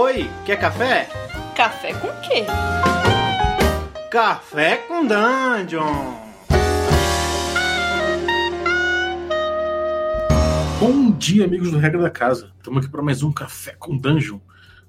Oi, 0.00 0.30
quer 0.46 0.60
café? 0.60 1.08
Café 1.56 1.92
com 1.92 2.06
quê? 2.20 2.44
Café 4.08 4.76
com 4.76 5.04
Dungeon! 5.04 6.14
Bom 10.78 11.10
dia, 11.10 11.46
amigos 11.46 11.72
do 11.72 11.78
Regra 11.78 12.00
da 12.00 12.10
Casa. 12.10 12.52
Estamos 12.58 12.78
aqui 12.78 12.92
para 12.92 13.02
mais 13.02 13.24
um 13.24 13.32
Café 13.32 13.74
com 13.76 13.96
Dungeon. 13.96 14.38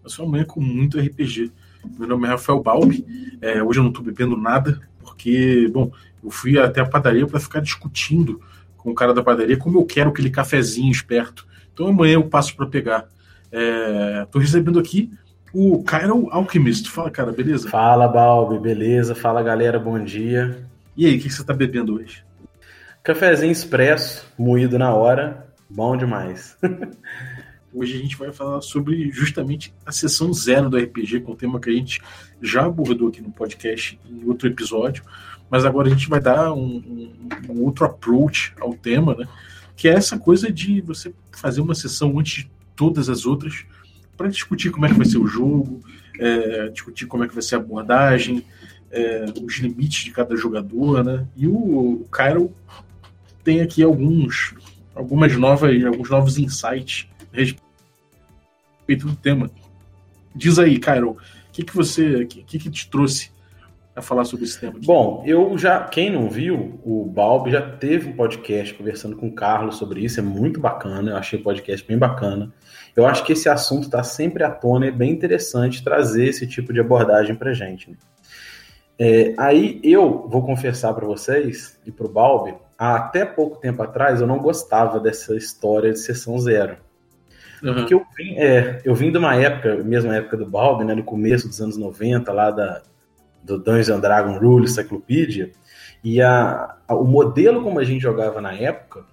A 0.05 0.09
sua 0.09 0.27
manhã 0.27 0.45
com 0.45 0.61
muito 0.61 0.99
RPG. 0.99 1.51
Meu 1.97 2.07
nome 2.07 2.27
é 2.27 2.29
Rafael 2.29 2.61
Balbi. 2.61 3.03
É, 3.41 3.63
hoje 3.63 3.79
eu 3.79 3.83
não 3.83 3.89
estou 3.89 4.05
bebendo 4.05 4.37
nada, 4.37 4.79
porque, 4.99 5.67
bom, 5.73 5.91
eu 6.23 6.29
fui 6.29 6.59
até 6.59 6.81
a 6.81 6.85
padaria 6.85 7.25
para 7.25 7.39
ficar 7.39 7.61
discutindo 7.61 8.39
com 8.77 8.91
o 8.91 8.93
cara 8.93 9.11
da 9.11 9.23
padaria 9.23 9.57
como 9.57 9.79
eu 9.79 9.85
quero 9.85 10.11
aquele 10.11 10.29
cafezinho 10.29 10.91
esperto. 10.91 11.47
Então 11.73 11.87
amanhã 11.87 12.13
eu 12.13 12.29
passo 12.29 12.55
para 12.55 12.67
pegar. 12.67 13.09
Estou 13.51 14.41
recebendo 14.41 14.79
aqui 14.79 15.11
o 15.53 15.83
Cairo 15.83 16.27
Alchemist. 16.31 16.89
Fala, 16.89 17.09
cara, 17.09 17.31
beleza? 17.31 17.69
Fala, 17.69 18.07
Balbi, 18.07 18.59
beleza? 18.59 19.15
Fala, 19.15 19.41
galera, 19.41 19.79
bom 19.79 20.03
dia. 20.03 20.65
E 20.95 21.05
aí, 21.05 21.17
o 21.17 21.19
que 21.19 21.29
você 21.29 21.41
está 21.41 21.53
bebendo 21.53 21.95
hoje? 21.95 22.23
Cafezinho 23.03 23.51
expresso, 23.51 24.25
moído 24.37 24.77
na 24.77 24.93
hora, 24.93 25.47
bom 25.69 25.95
demais. 25.95 26.57
Hoje 27.73 27.95
a 27.97 27.99
gente 27.99 28.17
vai 28.17 28.31
falar 28.31 28.61
sobre 28.61 29.11
justamente 29.11 29.73
a 29.85 29.91
sessão 29.91 30.33
zero 30.33 30.69
do 30.69 30.77
RPG, 30.77 31.21
com 31.21 31.33
um 31.33 31.35
tema 31.35 31.59
que 31.59 31.69
a 31.69 31.73
gente 31.73 32.01
já 32.41 32.65
abordou 32.65 33.09
aqui 33.09 33.21
no 33.21 33.31
podcast 33.31 33.99
em 34.09 34.27
outro 34.27 34.47
episódio, 34.47 35.03
mas 35.49 35.65
agora 35.65 35.87
a 35.87 35.91
gente 35.91 36.09
vai 36.09 36.19
dar 36.19 36.51
um, 36.51 36.59
um, 36.59 37.13
um 37.47 37.63
outro 37.63 37.85
approach 37.85 38.53
ao 38.59 38.73
tema, 38.73 39.15
né? 39.15 39.27
Que 39.75 39.87
é 39.87 39.93
essa 39.93 40.17
coisa 40.17 40.51
de 40.51 40.81
você 40.81 41.13
fazer 41.31 41.61
uma 41.61 41.75
sessão 41.75 42.17
antes 42.19 42.43
de 42.43 42.51
todas 42.79 43.09
as 43.09 43.25
outras 43.25 43.65
para 44.15 44.29
discutir 44.29 44.71
como 44.71 44.85
é 44.85 44.89
que 44.89 44.95
vai 44.95 45.05
ser 45.05 45.17
o 45.17 45.27
jogo, 45.27 45.83
é, 46.17 46.69
discutir 46.69 47.07
como 47.07 47.25
é 47.25 47.27
que 47.27 47.33
vai 47.33 47.43
ser 47.43 47.55
a 47.55 47.57
abordagem, 47.57 48.45
é, 48.89 49.25
os 49.43 49.57
limites 49.57 50.05
de 50.05 50.11
cada 50.11 50.33
jogador, 50.37 51.03
né? 51.03 51.27
E 51.35 51.45
o, 51.45 51.51
o 52.01 52.07
Cairo 52.09 52.55
tem 53.43 53.59
aqui 53.59 53.83
alguns, 53.83 54.53
algumas 54.95 55.35
novas, 55.35 55.83
alguns 55.83 56.09
novos 56.09 56.37
insights 56.37 57.05
a 57.33 57.35
respeito 57.35 59.07
do 59.07 59.15
tema. 59.17 59.51
Diz 60.33 60.57
aí, 60.57 60.79
Cairo, 60.79 61.11
o 61.11 61.17
que, 61.51 61.63
que 61.63 61.75
você, 61.75 62.25
que, 62.27 62.59
que 62.59 62.69
te 62.69 62.89
trouxe 62.89 63.29
a 63.95 64.01
falar 64.01 64.25
sobre 64.25 64.45
esse 64.45 64.59
tema? 64.59 64.77
Aqui? 64.77 64.85
Bom, 64.85 65.23
eu 65.25 65.57
já, 65.57 65.83
quem 65.83 66.11
não 66.11 66.29
viu, 66.29 66.79
o 66.83 67.05
Balbi 67.05 67.51
já 67.51 67.61
teve 67.61 68.09
um 68.09 68.15
podcast 68.15 68.73
conversando 68.73 69.15
com 69.15 69.27
o 69.27 69.33
Carlos 69.33 69.77
sobre 69.77 70.03
isso, 70.03 70.19
é 70.19 70.23
muito 70.23 70.59
bacana, 70.59 71.11
eu 71.11 71.17
achei 71.17 71.39
o 71.39 71.43
podcast 71.43 71.85
bem 71.87 71.97
bacana. 71.97 72.51
Eu 72.95 73.05
acho 73.05 73.23
que 73.23 73.33
esse 73.33 73.47
assunto 73.47 73.83
está 73.83 74.03
sempre 74.03 74.43
à 74.43 74.49
tona 74.49 74.85
e 74.85 74.89
é 74.89 74.91
bem 74.91 75.11
interessante 75.11 75.83
trazer 75.83 76.27
esse 76.27 76.47
tipo 76.47 76.73
de 76.73 76.79
abordagem 76.79 77.35
para 77.35 77.53
gente. 77.53 77.91
Né? 77.91 77.97
É, 78.97 79.33
aí 79.37 79.79
eu 79.83 80.27
vou 80.27 80.45
confessar 80.45 80.93
para 80.93 81.05
vocês 81.05 81.79
e 81.85 81.91
para 81.91 82.05
o 82.05 82.09
Balbi, 82.09 82.53
até 82.77 83.25
pouco 83.25 83.57
tempo 83.57 83.81
atrás 83.81 84.19
eu 84.19 84.27
não 84.27 84.39
gostava 84.39 84.99
dessa 84.99 85.35
história 85.35 85.91
de 85.91 85.99
sessão 85.99 86.37
zero. 86.37 86.77
Uhum. 87.63 87.73
Porque 87.73 87.93
eu 87.93 88.05
vim, 88.17 88.35
é, 88.35 88.81
eu 88.83 88.95
vim 88.95 89.11
de 89.11 89.17
uma 89.17 89.35
época, 89.35 89.83
mesma 89.83 90.15
época 90.15 90.37
do 90.37 90.45
Balbi, 90.45 90.85
né, 90.85 90.95
no 90.95 91.03
começo 91.03 91.47
dos 91.47 91.61
anos 91.61 91.77
90, 91.77 92.31
lá 92.31 92.51
da, 92.51 92.81
do 93.43 93.57
Dungeons 93.57 94.01
Dragon 94.01 94.37
Rule 94.37 94.67
Cyclopedia, 94.67 95.51
e 96.03 96.21
a, 96.21 96.75
a, 96.87 96.95
o 96.95 97.05
modelo 97.05 97.61
como 97.61 97.79
a 97.79 97.83
gente 97.83 98.01
jogava 98.01 98.39
na 98.41 98.53
época 98.53 99.05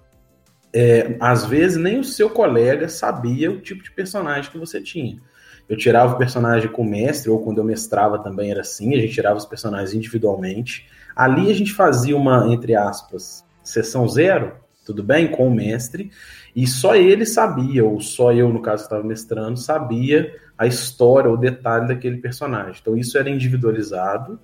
é, 0.73 1.15
às 1.19 1.45
vezes 1.45 1.77
nem 1.77 1.99
o 1.99 2.03
seu 2.03 2.29
colega 2.29 2.87
sabia 2.87 3.49
o 3.49 3.59
tipo 3.59 3.83
de 3.83 3.91
personagem 3.91 4.51
que 4.51 4.57
você 4.57 4.81
tinha. 4.81 5.19
Eu 5.67 5.75
tirava 5.75 6.13
o 6.13 6.17
personagem 6.17 6.71
com 6.71 6.81
o 6.81 6.89
mestre, 6.89 7.29
ou 7.29 7.43
quando 7.43 7.57
eu 7.57 7.63
mestrava 7.63 8.19
também 8.19 8.51
era 8.51 8.61
assim, 8.61 8.95
a 8.95 8.99
gente 8.99 9.13
tirava 9.13 9.37
os 9.37 9.45
personagens 9.45 9.93
individualmente. 9.93 10.87
Ali 11.15 11.51
a 11.51 11.53
gente 11.53 11.73
fazia 11.73 12.15
uma, 12.15 12.47
entre 12.53 12.75
aspas, 12.75 13.45
sessão 13.63 14.07
zero, 14.07 14.55
tudo 14.87 15.03
bem, 15.03 15.27
com 15.27 15.47
o 15.47 15.53
mestre, 15.53 16.09
e 16.55 16.65
só 16.65 16.95
ele 16.95 17.25
sabia, 17.25 17.83
ou 17.83 17.99
só 17.99 18.31
eu, 18.31 18.49
no 18.49 18.61
caso 18.61 18.83
que 18.83 18.87
estava 18.87 19.03
mestrando, 19.03 19.59
sabia 19.59 20.33
a 20.57 20.65
história, 20.65 21.29
o 21.29 21.37
detalhe 21.37 21.87
daquele 21.87 22.17
personagem. 22.17 22.77
Então 22.81 22.97
isso 22.97 23.17
era 23.17 23.29
individualizado, 23.29 24.39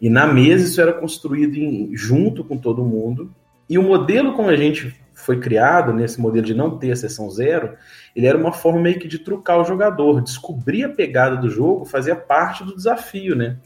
e 0.00 0.10
na 0.10 0.26
mesa 0.26 0.66
isso 0.66 0.80
era 0.80 0.92
construído 0.92 1.56
em, 1.56 1.96
junto 1.96 2.44
com 2.44 2.58
todo 2.58 2.84
mundo, 2.84 3.32
e 3.68 3.78
o 3.78 3.82
modelo 3.82 4.34
como 4.34 4.50
a 4.50 4.56
gente 4.56 4.94
foi 5.14 5.40
criado 5.40 5.94
nesse 5.94 6.20
modelo 6.20 6.44
de 6.44 6.54
não 6.54 6.78
ter 6.78 6.92
a 6.92 6.96
sessão 6.96 7.30
zero, 7.30 7.72
ele 8.14 8.26
era 8.26 8.36
uma 8.36 8.52
forma 8.52 8.80
meio 8.80 8.98
que 8.98 9.08
de 9.08 9.18
trucar 9.18 9.58
o 9.58 9.64
jogador, 9.64 10.20
descobrir 10.20 10.84
a 10.84 10.90
pegada 10.90 11.36
do 11.36 11.48
jogo 11.48 11.86
fazia 11.86 12.14
parte 12.14 12.62
do 12.62 12.76
desafio, 12.76 13.34
né? 13.34 13.56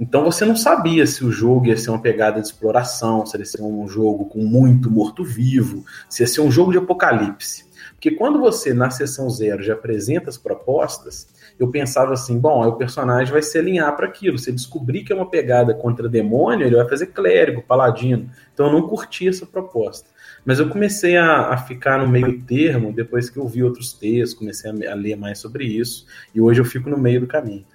Então 0.00 0.24
você 0.24 0.46
não 0.46 0.56
sabia 0.56 1.06
se 1.06 1.22
o 1.22 1.30
jogo 1.30 1.66
ia 1.66 1.76
ser 1.76 1.90
uma 1.90 2.00
pegada 2.00 2.40
de 2.40 2.46
exploração, 2.46 3.26
se 3.26 3.36
ia 3.36 3.44
ser 3.44 3.60
um 3.60 3.86
jogo 3.86 4.24
com 4.24 4.38
muito 4.38 4.90
morto-vivo, 4.90 5.84
se 6.08 6.22
ia 6.22 6.26
ser 6.26 6.40
um 6.40 6.50
jogo 6.50 6.72
de 6.72 6.78
apocalipse. 6.78 7.68
Porque 7.92 8.12
quando 8.12 8.40
você, 8.40 8.72
na 8.72 8.88
sessão 8.88 9.28
zero, 9.28 9.62
já 9.62 9.74
apresenta 9.74 10.30
as 10.30 10.38
propostas, 10.38 11.28
eu 11.58 11.68
pensava 11.68 12.14
assim, 12.14 12.38
bom, 12.38 12.66
o 12.66 12.76
personagem 12.76 13.30
vai 13.30 13.42
se 13.42 13.58
alinhar 13.58 13.94
para 13.94 14.06
aquilo. 14.06 14.38
Se 14.38 14.50
descobrir 14.50 15.04
que 15.04 15.12
é 15.12 15.16
uma 15.16 15.28
pegada 15.28 15.74
contra 15.74 16.08
demônio, 16.08 16.66
ele 16.66 16.76
vai 16.76 16.88
fazer 16.88 17.08
clérigo, 17.08 17.60
paladino. 17.60 18.30
Então 18.54 18.68
eu 18.68 18.72
não 18.72 18.88
curti 18.88 19.28
essa 19.28 19.44
proposta. 19.44 20.08
Mas 20.46 20.58
eu 20.58 20.70
comecei 20.70 21.18
a, 21.18 21.48
a, 21.48 21.58
ficar 21.58 21.98
no 21.98 22.08
meio 22.08 22.40
termo 22.40 22.90
depois 22.90 23.28
que 23.28 23.36
eu 23.36 23.46
vi 23.46 23.62
outros 23.62 23.92
textos, 23.92 24.38
comecei 24.38 24.70
a, 24.70 24.92
a, 24.92 24.94
ler 24.94 25.16
mais 25.16 25.38
sobre 25.38 25.64
isso, 25.64 26.06
e 26.34 26.40
hoje 26.40 26.58
eu 26.58 26.64
fico 26.64 26.88
no 26.88 26.96
meio 26.96 27.20
do 27.20 27.26
caminho. 27.26 27.66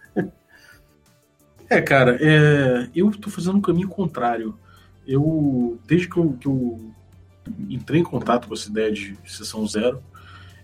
É, 1.70 1.81
cara, 1.81 2.18
é, 2.22 2.90
eu 2.96 3.09
estou 3.09 3.31
fazendo 3.31 3.58
um 3.58 3.62
caminho 3.62 3.88
contrário. 3.88 4.58
Eu, 5.08 5.80
desde 5.86 6.09
que 6.09 6.18
eu, 6.18 6.34
que 6.34 6.48
eu 6.48 6.94
entrei 7.70 8.02
em 8.02 8.03
contato 8.03 8.48
com 8.48 8.53
essa 8.53 8.70
ideia 8.70 8.92
de 8.92 9.18
sessão 9.26 9.68
zero, 9.68 10.02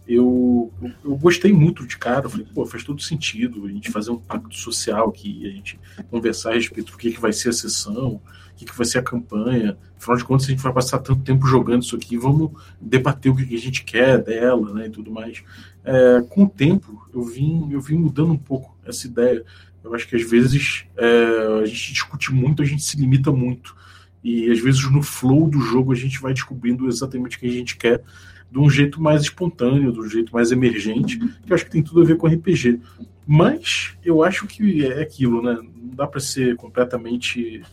eu, 0.07 0.71
eu, 1.03 1.15
gostei 1.15 1.53
muito 1.53 1.85
de 1.85 1.97
cara. 1.97 2.27
Falei, 2.27 2.45
pô, 2.53 2.65
faz 2.65 2.83
todo 2.83 3.01
sentido 3.01 3.65
a 3.65 3.69
gente 3.69 3.91
fazer 3.91 4.11
um 4.11 4.17
pacto 4.17 4.55
social 4.55 5.09
aqui, 5.09 5.47
a 5.47 5.51
gente 5.51 5.79
conversar 6.09 6.51
a 6.51 6.53
respeito 6.55 6.91
do 6.91 6.97
que, 6.97 7.11
que 7.11 7.19
vai 7.19 7.31
ser 7.31 7.49
a 7.49 7.53
sessão, 7.53 8.15
o 8.15 8.21
que, 8.55 8.65
que 8.65 8.75
vai 8.75 8.85
ser 8.85 8.99
a 8.99 9.03
campanha. 9.03 9.77
Afinal 9.97 10.17
de 10.17 10.25
contas, 10.25 10.47
a 10.47 10.49
gente 10.49 10.63
vai 10.63 10.73
passar 10.73 10.99
tanto 10.99 11.21
tempo 11.21 11.45
jogando 11.45 11.83
isso 11.83 11.95
aqui, 11.95 12.17
vamos 12.17 12.51
debater 12.79 13.31
o 13.31 13.35
que, 13.35 13.45
que 13.45 13.55
a 13.55 13.59
gente 13.59 13.83
quer 13.83 14.21
dela, 14.21 14.73
né, 14.73 14.87
e 14.87 14.89
tudo 14.89 15.11
mais. 15.11 15.43
É, 15.83 16.21
com 16.29 16.43
o 16.43 16.49
tempo, 16.49 17.07
eu 17.13 17.23
vim, 17.23 17.71
eu 17.71 17.79
vim 17.79 17.95
mudando 17.95 18.31
um 18.31 18.37
pouco 18.37 18.75
essa 18.85 19.07
ideia. 19.07 19.45
Eu 19.83 19.93
acho 19.95 20.07
que 20.07 20.15
às 20.15 20.29
vezes 20.29 20.85
é, 20.97 21.61
a 21.61 21.65
gente 21.65 21.93
discute 21.93 22.33
muito, 22.33 22.61
a 22.61 22.65
gente 22.65 22.83
se 22.83 22.97
limita 22.97 23.31
muito. 23.31 23.75
E 24.23 24.51
às 24.51 24.59
vezes 24.59 24.89
no 24.89 25.01
flow 25.01 25.49
do 25.49 25.59
jogo 25.59 25.91
a 25.91 25.95
gente 25.95 26.21
vai 26.21 26.33
descobrindo 26.33 26.87
exatamente 26.87 27.37
o 27.37 27.39
que 27.39 27.47
a 27.47 27.51
gente 27.51 27.77
quer 27.77 28.03
de 28.51 28.59
um 28.59 28.69
jeito 28.69 29.01
mais 29.01 29.21
espontâneo, 29.21 29.91
de 29.93 29.99
um 29.99 30.09
jeito 30.09 30.33
mais 30.33 30.51
emergente, 30.51 31.17
que 31.17 31.51
eu 31.51 31.55
acho 31.55 31.65
que 31.65 31.71
tem 31.71 31.81
tudo 31.81 32.01
a 32.01 32.05
ver 32.05 32.17
com 32.17 32.27
RPG. 32.27 32.79
Mas 33.25 33.95
eu 34.03 34.23
acho 34.23 34.45
que 34.45 34.85
é 34.85 35.01
aquilo, 35.01 35.41
né? 35.41 35.53
Não 35.53 35.95
dá 35.95 36.05
para 36.05 36.19
ser 36.19 36.55
completamente 36.57 37.63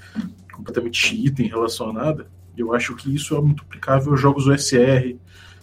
completamente 0.52 1.14
item 1.14 1.46
relacionada. 1.46 2.26
Eu 2.56 2.74
acho 2.74 2.94
que 2.96 3.14
isso 3.14 3.36
é 3.36 3.40
muito 3.40 3.62
aplicável 3.62 4.12
aos 4.12 4.20
jogos 4.20 4.46
OSR, 4.46 5.16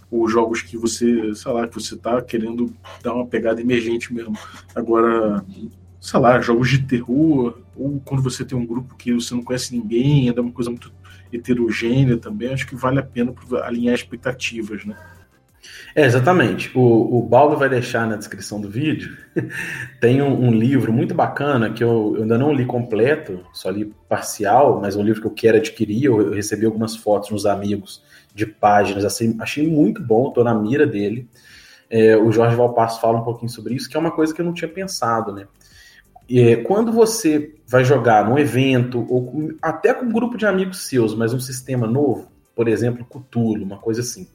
ou 0.10 0.28
jogos 0.30 0.62
que 0.62 0.78
você, 0.78 1.34
sei 1.36 1.52
lá, 1.52 1.68
que 1.68 1.74
você 1.74 1.98
tá 1.98 2.22
querendo 2.22 2.74
dar 3.04 3.14
uma 3.14 3.26
pegada 3.26 3.60
emergente 3.60 4.14
mesmo. 4.14 4.38
Agora, 4.74 5.44
sei 6.06 6.20
lá, 6.20 6.40
jogos 6.40 6.70
de 6.70 6.84
terror, 6.84 7.58
ou 7.76 8.00
quando 8.06 8.22
você 8.22 8.46
tem 8.46 8.56
um 8.56 8.66
grupo 8.66 8.96
que 8.96 9.12
você 9.12 9.34
não 9.34 9.42
conhece 9.42 9.76
ninguém, 9.76 10.30
é 10.30 10.40
uma 10.40 10.52
coisa 10.52 10.70
muito 10.70 10.94
heterogênea 11.34 12.16
também, 12.16 12.54
acho 12.54 12.68
que 12.68 12.76
vale 12.76 13.00
a 13.00 13.04
pena 13.04 13.34
alinhar 13.64 13.96
expectativas, 13.96 14.86
né? 14.86 14.96
É, 15.96 16.06
exatamente. 16.06 16.72
O, 16.78 17.18
o 17.18 17.24
Baldo 17.24 17.58
vai 17.58 17.68
deixar 17.68 18.06
na 18.06 18.16
descrição 18.18 18.62
do 18.62 18.70
vídeo. 18.70 19.18
Tem 20.00 20.22
um, 20.22 20.46
um, 20.46 20.52
livro 20.52 20.94
muito 20.94 21.16
bacana 21.16 21.72
que 21.72 21.84
eu, 21.84 22.14
eu, 22.18 22.22
ainda 22.22 22.38
não 22.38 22.54
li 22.54 22.68
completo, 22.68 23.44
só 23.52 23.72
li 23.72 23.92
parcial, 24.08 24.80
mas 24.80 24.96
é 24.96 25.00
um 25.00 25.04
livro 25.04 25.22
que 25.22 25.28
eu 25.28 25.32
quero 25.32 25.58
adquirir. 25.58 26.06
Eu, 26.06 26.22
eu 26.22 26.34
recebi 26.34 26.68
algumas 26.68 26.96
fotos 26.96 27.32
nos 27.32 27.48
amigos 27.48 28.04
de 28.32 28.46
páginas, 28.46 29.04
assim, 29.04 29.36
achei 29.40 29.68
muito 29.68 30.04
bom, 30.04 30.28
estou 30.28 30.44
na 30.44 30.54
mira 30.54 30.86
dele. 30.86 31.28
É, 31.90 32.16
o 32.16 32.32
Jorge 32.32 32.56
Valpasso 32.56 33.02
fala 33.02 33.18
um 33.18 33.24
pouquinho 33.24 33.50
sobre 33.50 33.74
isso, 33.74 33.90
que 33.90 33.98
é 33.98 34.00
uma 34.00 34.12
coisa 34.12 34.36
que 34.36 34.42
eu 34.42 34.46
não 34.46 34.54
tinha 34.54 34.70
pensado, 34.70 35.34
né? 35.34 35.48
É, 36.30 36.56
quando 36.58 36.92
você 36.92 37.56
vai 37.68 37.84
jogar 37.84 38.28
num 38.28 38.38
evento, 38.38 39.06
ou 39.10 39.26
com, 39.26 39.56
até 39.62 39.94
com 39.94 40.06
um 40.06 40.12
grupo 40.12 40.38
de 40.38 40.46
amigos 40.46 40.88
seus, 40.88 41.14
mas 41.16 41.34
um 41.34 41.40
sistema 41.40 41.86
novo, 41.88 42.32
por 42.56 42.68
exemplo, 42.68 43.06
Cthulhu, 43.06 43.64
uma 43.64 43.78
coisa 43.78 44.02
assim. 44.02 44.28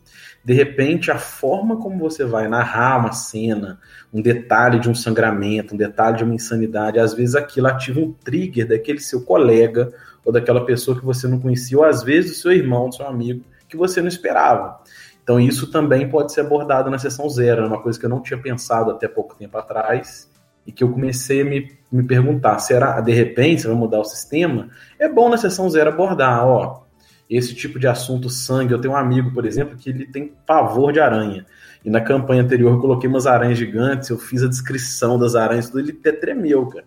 De 0.45 0.53
repente, 0.53 1.11
a 1.11 1.19
forma 1.19 1.77
como 1.77 1.99
você 1.99 2.25
vai 2.25 2.49
narrar 2.49 2.99
uma 2.99 3.13
cena, 3.13 3.81
um 4.13 4.23
detalhe 4.23 4.79
de 4.79 4.89
um 4.89 4.95
sangramento, 4.95 5.75
um 5.75 5.79
detalhe 5.79 6.19
de 6.19 6.25
uma 6.25 6.35
insanidade, 6.35 6.99
às 6.99 7.15
vezes 7.15 7.35
aquilo 7.35 7.67
ativa 7.67 8.01
um 8.01 8.13
trigger 8.13 8.69
daquele 8.69 9.01
seu 9.01 9.23
colega 9.23 9.93
ou 10.25 10.33
daquela 10.33 10.65
pessoa 10.65 10.99
que 10.99 11.05
você 11.05 11.27
não 11.27 11.41
conhecia, 11.41 11.79
ou 11.79 11.85
às 11.85 12.03
vezes 12.03 12.31
do 12.31 12.37
seu 12.37 12.53
irmão, 12.53 12.89
do 12.89 12.95
seu 12.95 13.07
amigo, 13.07 13.43
que 13.69 13.77
você 13.77 14.01
não 14.01 14.09
esperava. 14.09 14.81
Então, 15.23 15.41
isso 15.41 15.71
também 15.71 16.09
pode 16.09 16.33
ser 16.33 16.43
abordado 16.43 16.91
na 16.91 16.99
sessão 16.99 17.29
zero, 17.29 17.63
é 17.63 17.67
uma 17.67 17.81
coisa 17.81 17.99
que 17.99 18.05
eu 18.05 18.11
não 18.11 18.23
tinha 18.23 18.39
pensado 18.39 18.91
até 18.91 19.09
pouco 19.09 19.35
tempo 19.35 19.57
atrás 19.57 20.30
e 20.67 20.73
que 20.73 20.85
eu 20.85 20.91
comecei 20.91 21.43
a 21.43 21.45
me, 21.45 21.71
me 21.91 22.03
perguntar, 22.03 22.59
será, 22.59 23.01
de 23.01 23.12
repente, 23.12 23.62
você 23.62 23.69
vai 23.69 23.77
mudar 23.77 24.01
o 24.01 24.05
sistema? 24.05 24.69
É 24.99 25.09
bom 25.09 25.29
na 25.29 25.37
sessão 25.37 25.69
zero 25.69 25.91
abordar, 25.91 26.47
ó, 26.47 26.85
esse 27.29 27.55
tipo 27.55 27.79
de 27.79 27.87
assunto 27.87 28.29
sangue. 28.29 28.73
Eu 28.73 28.81
tenho 28.81 28.95
um 28.95 28.97
amigo, 28.97 29.33
por 29.33 29.47
exemplo, 29.47 29.77
que 29.77 29.91
ele 29.91 30.07
tem 30.07 30.33
pavor 30.47 30.93
de 30.93 31.01
aranha. 31.01 31.47
E 31.85 31.89
na 31.89 32.01
campanha 32.01 32.43
anterior 32.43 32.75
eu 32.75 32.81
coloquei 32.81 33.09
umas 33.09 33.27
aranhas 33.27 33.57
gigantes, 33.57 34.11
eu 34.11 34.19
fiz 34.19 34.43
a 34.43 34.49
descrição 34.49 35.19
das 35.19 35.35
aranhas, 35.35 35.69
tudo, 35.69 35.81
ele 35.81 35.97
até 35.99 36.12
tremeu, 36.12 36.67
cara. 36.67 36.85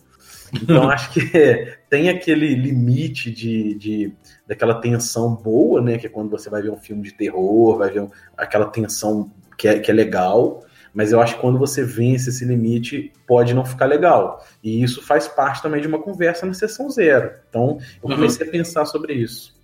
Então 0.53 0.87
acho 0.91 1.11
que 1.11 1.35
é, 1.35 1.77
tem 1.89 2.09
aquele 2.09 2.53
limite 2.53 3.31
de, 3.31 3.73
de 3.75 4.13
daquela 4.47 4.75
tensão 4.75 5.33
boa, 5.33 5.81
né? 5.81 5.97
Que 5.97 6.07
é 6.07 6.09
quando 6.09 6.29
você 6.29 6.49
vai 6.49 6.61
ver 6.61 6.69
um 6.69 6.77
filme 6.77 7.01
de 7.01 7.13
terror, 7.13 7.77
vai 7.77 7.89
ver 7.89 8.01
um, 8.01 8.09
aquela 8.37 8.65
tensão 8.65 9.31
que 9.57 9.67
é, 9.67 9.79
que 9.79 9.89
é 9.89 9.93
legal. 9.93 10.63
Mas 10.93 11.11
eu 11.11 11.19
acho 11.19 11.35
que 11.35 11.41
quando 11.41 11.57
você 11.57 11.83
vence 11.83 12.29
esse 12.29 12.45
limite, 12.45 13.11
pode 13.25 13.53
não 13.53 13.65
ficar 13.65 13.85
legal. 13.85 14.45
E 14.63 14.83
isso 14.83 15.01
faz 15.01 15.27
parte 15.27 15.61
também 15.61 15.81
de 15.81 15.87
uma 15.87 15.99
conversa 15.99 16.45
na 16.45 16.53
sessão 16.53 16.89
zero. 16.89 17.31
Então, 17.49 17.79
eu 18.03 18.09
uhum. 18.09 18.15
comecei 18.15 18.45
uhum. 18.45 18.49
a 18.49 18.51
pensar 18.51 18.85
sobre 18.85 19.13
isso. 19.13 19.55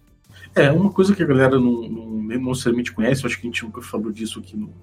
É, 0.56 0.72
uma 0.72 0.92
coisa 0.92 1.16
que 1.16 1.22
a 1.22 1.28
galera 1.28 1.60
não, 1.60 1.82
não, 1.88 2.06
não 2.06 2.50
necessariamente 2.50 2.92
conhece, 2.92 3.24
eu 3.24 3.28
acho 3.28 3.40
que 3.40 3.48
a 3.48 3.50
gente 3.50 3.64
nunca 3.64 3.82
falou 3.82 4.12
disso 4.12 4.40
aqui 4.40 4.58
no, 4.58 4.74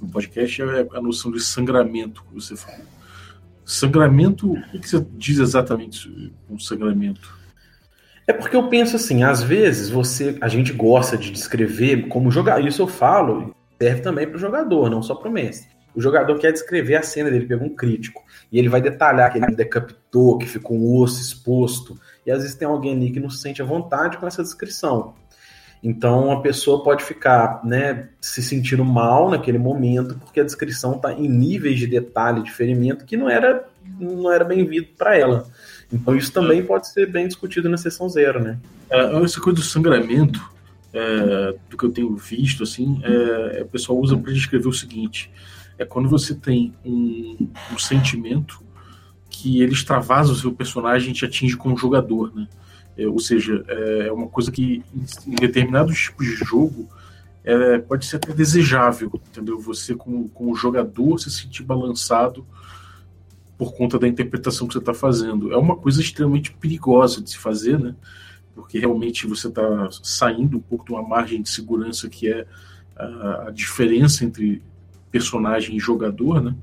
no 0.00 0.08
podcast, 0.08 0.62
é 0.62 0.86
a 0.92 1.00
noção 1.00 1.32
de 1.32 1.40
sangramento 1.40 2.22
que 2.24 2.34
você 2.34 2.54
falou. 2.56 2.84
Sangramento, 3.64 4.52
o 4.52 4.78
que 4.78 4.88
você 4.88 5.04
diz 5.12 5.38
exatamente 5.38 6.32
com 6.46 6.58
sangramento? 6.58 7.34
É 8.26 8.32
porque 8.32 8.56
eu 8.56 8.68
penso 8.68 8.96
assim, 8.96 9.22
às 9.22 9.42
vezes 9.42 9.88
você, 9.88 10.36
a 10.40 10.48
gente 10.48 10.72
gosta 10.72 11.16
de 11.16 11.30
descrever 11.30 12.08
como 12.08 12.30
jogar, 12.30 12.62
isso 12.62 12.82
eu 12.82 12.86
falo, 12.86 13.54
serve 13.80 14.02
também 14.02 14.26
para 14.26 14.36
o 14.36 14.40
jogador, 14.40 14.90
não 14.90 15.02
só 15.02 15.14
para 15.14 15.28
o 15.28 15.32
mestre. 15.32 15.73
O 15.94 16.00
jogador 16.00 16.38
quer 16.38 16.52
descrever 16.52 16.96
a 16.96 17.02
cena 17.02 17.30
dele, 17.30 17.46
pegou 17.46 17.66
um 17.66 17.74
crítico, 17.74 18.22
e 18.50 18.58
ele 18.58 18.68
vai 18.68 18.80
detalhar 18.80 19.30
que 19.32 19.38
ele 19.38 19.54
decapitou, 19.54 20.38
que 20.38 20.46
ficou 20.46 20.76
um 20.76 21.00
osso 21.00 21.20
exposto, 21.20 21.98
e 22.26 22.30
às 22.30 22.42
vezes 22.42 22.56
tem 22.56 22.66
alguém 22.66 22.96
ali 22.96 23.10
que 23.10 23.20
não 23.20 23.30
se 23.30 23.38
sente 23.38 23.62
à 23.62 23.64
vontade 23.64 24.18
com 24.18 24.26
essa 24.26 24.42
descrição. 24.42 25.14
Então 25.84 26.32
a 26.32 26.40
pessoa 26.40 26.82
pode 26.82 27.04
ficar 27.04 27.60
né, 27.62 28.08
se 28.18 28.42
sentindo 28.42 28.82
mal 28.82 29.28
naquele 29.28 29.58
momento, 29.58 30.14
porque 30.14 30.40
a 30.40 30.44
descrição 30.44 30.96
está 30.96 31.12
em 31.12 31.28
níveis 31.28 31.78
de 31.78 31.86
detalhe 31.86 32.42
de 32.42 32.50
ferimento 32.50 33.04
que 33.04 33.18
não 33.18 33.28
era, 33.28 33.68
não 34.00 34.32
era 34.32 34.42
bem-vindo 34.44 34.88
para 34.96 35.14
ela. 35.14 35.46
Então 35.92 36.16
isso 36.16 36.32
também 36.32 36.64
pode 36.64 36.88
ser 36.88 37.06
bem 37.06 37.28
discutido 37.28 37.68
na 37.68 37.76
sessão 37.76 38.08
zero, 38.08 38.42
né? 38.42 38.58
É, 38.88 39.22
essa 39.22 39.38
coisa 39.38 39.58
do 39.58 39.64
sangramento, 39.64 40.40
é, 40.90 41.54
do 41.68 41.76
que 41.76 41.84
eu 41.84 41.90
tenho 41.90 42.16
visto, 42.16 42.62
assim, 42.62 43.02
é, 43.04 43.62
o 43.62 43.66
pessoal 43.66 43.98
usa 43.98 44.16
para 44.16 44.32
descrever 44.32 44.68
o 44.68 44.72
seguinte: 44.72 45.30
é 45.78 45.84
quando 45.84 46.08
você 46.08 46.34
tem 46.34 46.72
um, 46.84 47.48
um 47.72 47.78
sentimento 47.78 48.62
que 49.28 49.60
ele 49.60 49.72
extravasa 49.72 50.32
o 50.32 50.36
seu 50.36 50.52
personagem 50.52 51.10
e 51.10 51.14
te 51.14 51.24
atinge 51.24 51.56
como 51.56 51.76
jogador, 51.76 52.34
né? 52.34 52.48
É, 52.96 53.08
ou 53.08 53.18
seja, 53.18 53.64
é 53.66 54.12
uma 54.12 54.28
coisa 54.28 54.52
que 54.52 54.84
em 55.26 55.34
determinados 55.34 55.98
tipos 55.98 56.26
de 56.26 56.36
jogo 56.36 56.88
é, 57.42 57.78
pode 57.78 58.06
ser 58.06 58.16
até 58.16 58.32
desejável, 58.32 59.10
entendeu? 59.28 59.58
Você, 59.58 59.94
como, 59.94 60.28
como 60.28 60.54
jogador, 60.54 61.18
se 61.18 61.30
sentir 61.30 61.64
balançado 61.64 62.46
por 63.58 63.74
conta 63.74 63.98
da 63.98 64.08
interpretação 64.08 64.66
que 64.66 64.74
você 64.74 64.78
está 64.78 64.94
fazendo. 64.94 65.52
É 65.52 65.56
uma 65.56 65.76
coisa 65.76 66.00
extremamente 66.00 66.52
perigosa 66.52 67.20
de 67.20 67.30
se 67.30 67.38
fazer, 67.38 67.78
né? 67.78 67.94
Porque 68.54 68.78
realmente 68.78 69.26
você 69.26 69.48
está 69.48 69.88
saindo 70.02 70.56
um 70.56 70.60
pouco 70.60 70.84
de 70.84 70.92
uma 70.92 71.02
margem 71.02 71.42
de 71.42 71.50
segurança 71.50 72.08
que 72.08 72.28
é 72.28 72.46
a, 72.96 73.48
a 73.48 73.50
diferença 73.50 74.24
entre 74.24 74.62
personagem 75.14 75.76
e 75.76 75.78
jogador, 75.78 76.42
né? 76.42 76.56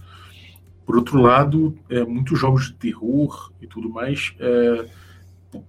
Por 0.85 0.97
outro 0.97 1.21
lado, 1.21 1.73
é, 1.89 2.03
muitos 2.03 2.37
jogos 2.37 2.65
de 2.65 2.73
terror 2.73 3.49
e 3.61 3.65
tudo 3.65 3.89
mais 3.89 4.33
é, 4.37 4.85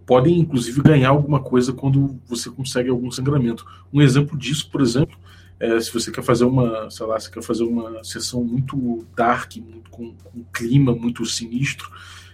podem 0.05 0.41
inclusive 0.41 0.83
ganhar 0.83 1.11
alguma 1.11 1.39
coisa 1.39 1.73
quando 1.73 2.19
você 2.27 2.51
consegue 2.51 2.91
algum 2.91 3.09
sangramento. 3.09 3.65
Um 3.93 4.03
exemplo 4.03 4.37
disso, 4.37 4.69
por 4.69 4.81
exemplo, 4.81 5.17
é 5.61 5.81
se 5.81 5.95
você 5.95 6.11
quer 6.11 6.25
fazer 6.25 6.45
uma, 6.45 6.91
sei 6.91 7.07
lá, 7.07 7.21
você 7.21 7.31
quer 7.31 7.43
fazer 7.43 7.63
uma 7.63 8.03
sessão 8.03 8.43
muito 8.43 9.07
dark, 9.17 9.59
muito, 9.59 9.89
com, 9.93 10.13
com 10.13 10.45
clima 10.53 10.93
muito 10.93 11.25
sinistro, 11.25 11.89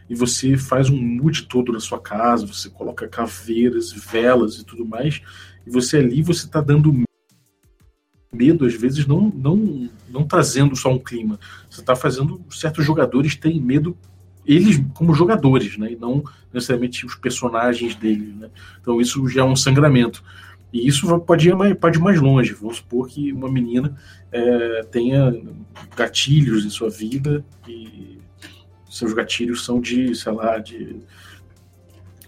e 0.08 0.14
você 0.14 0.56
faz 0.56 0.88
um 0.88 0.96
mood 0.96 1.42
todo 1.42 1.70
na 1.70 1.80
sua 1.80 2.00
casa, 2.00 2.46
você 2.46 2.70
coloca 2.70 3.06
caveiras, 3.06 3.92
velas 3.92 4.58
e 4.58 4.64
tudo 4.64 4.86
mais, 4.86 5.20
e 5.66 5.70
você 5.70 5.98
ali 5.98 6.22
você 6.22 6.46
está 6.46 6.62
dando 6.62 7.06
medo 8.32 8.66
às 8.66 8.74
vezes 8.74 9.06
não 9.06 9.32
não 9.34 9.88
não 10.08 10.24
trazendo 10.24 10.76
só 10.76 10.92
um 10.92 10.98
clima, 10.98 11.38
você 11.68 11.80
está 11.80 11.96
fazendo 11.96 12.40
certos 12.50 12.84
jogadores 12.84 13.36
terem 13.36 13.60
medo 13.60 13.96
eles 14.48 14.82
como 14.94 15.14
jogadores, 15.14 15.76
né? 15.76 15.92
E 15.92 15.96
não 15.96 16.24
necessariamente 16.52 17.04
os 17.04 17.14
personagens 17.14 17.94
deles, 17.94 18.34
né? 18.34 18.48
Então 18.80 18.98
isso 18.98 19.28
já 19.28 19.42
é 19.42 19.44
um 19.44 19.54
sangramento. 19.54 20.24
E 20.72 20.86
isso 20.88 21.18
pode 21.20 21.48
ir 21.48 21.54
mais, 21.54 21.74
pode 21.74 21.98
ir 21.98 22.00
mais 22.00 22.18
longe. 22.18 22.54
Vamos 22.54 22.78
supor 22.78 23.06
que 23.08 23.30
uma 23.30 23.50
menina 23.50 23.94
é, 24.32 24.82
tenha 24.90 25.34
gatilhos 25.94 26.64
em 26.64 26.70
sua 26.70 26.88
vida 26.88 27.44
e 27.66 28.18
seus 28.88 29.12
gatilhos 29.12 29.64
são 29.64 29.80
de, 29.80 30.14
sei 30.14 30.32
lá, 30.32 30.58
de 30.58 30.96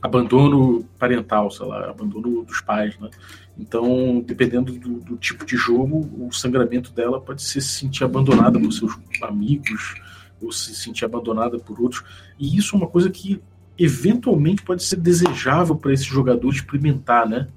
abandono 0.02 0.84
parental, 0.98 1.50
sei 1.50 1.66
lá, 1.66 1.90
abandono 1.90 2.42
dos 2.44 2.60
pais, 2.60 2.98
né? 2.98 3.10
Então, 3.58 4.22
dependendo 4.26 4.72
do, 4.72 5.00
do 5.00 5.16
tipo 5.16 5.44
de 5.44 5.56
jogo, 5.56 6.08
o 6.26 6.32
sangramento 6.32 6.92
dela 6.92 7.20
pode 7.20 7.42
ser 7.42 7.60
se 7.60 7.68
sentir 7.68 8.04
abandonada 8.04 8.58
por 8.58 8.72
seus 8.72 8.98
amigos, 9.22 9.94
ou 10.40 10.50
se 10.50 10.74
sentir 10.74 11.04
abandonada 11.04 11.58
por 11.58 11.80
outros. 11.80 12.02
E 12.38 12.56
isso 12.56 12.74
é 12.74 12.78
uma 12.78 12.86
coisa 12.86 13.10
que 13.10 13.40
eventualmente 13.78 14.62
pode 14.62 14.82
ser 14.82 14.96
desejável 14.96 15.76
para 15.76 15.92
esse 15.92 16.04
jogador 16.04 16.50
experimentar, 16.50 17.28
né? 17.28 17.48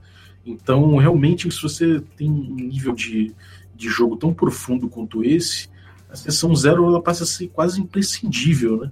Então, 0.45 0.97
realmente, 0.97 1.49
se 1.49 1.61
você 1.61 2.01
tem 2.17 2.29
um 2.29 2.55
nível 2.55 2.93
de, 2.93 3.33
de 3.75 3.87
jogo 3.87 4.17
tão 4.17 4.33
profundo 4.33 4.89
quanto 4.89 5.23
esse, 5.23 5.69
a 6.09 6.15
sessão 6.15 6.53
zero 6.55 6.85
ela 6.85 7.01
passa 7.01 7.23
a 7.23 7.27
ser 7.27 7.47
quase 7.47 7.79
imprescindível, 7.79 8.81
né? 8.81 8.91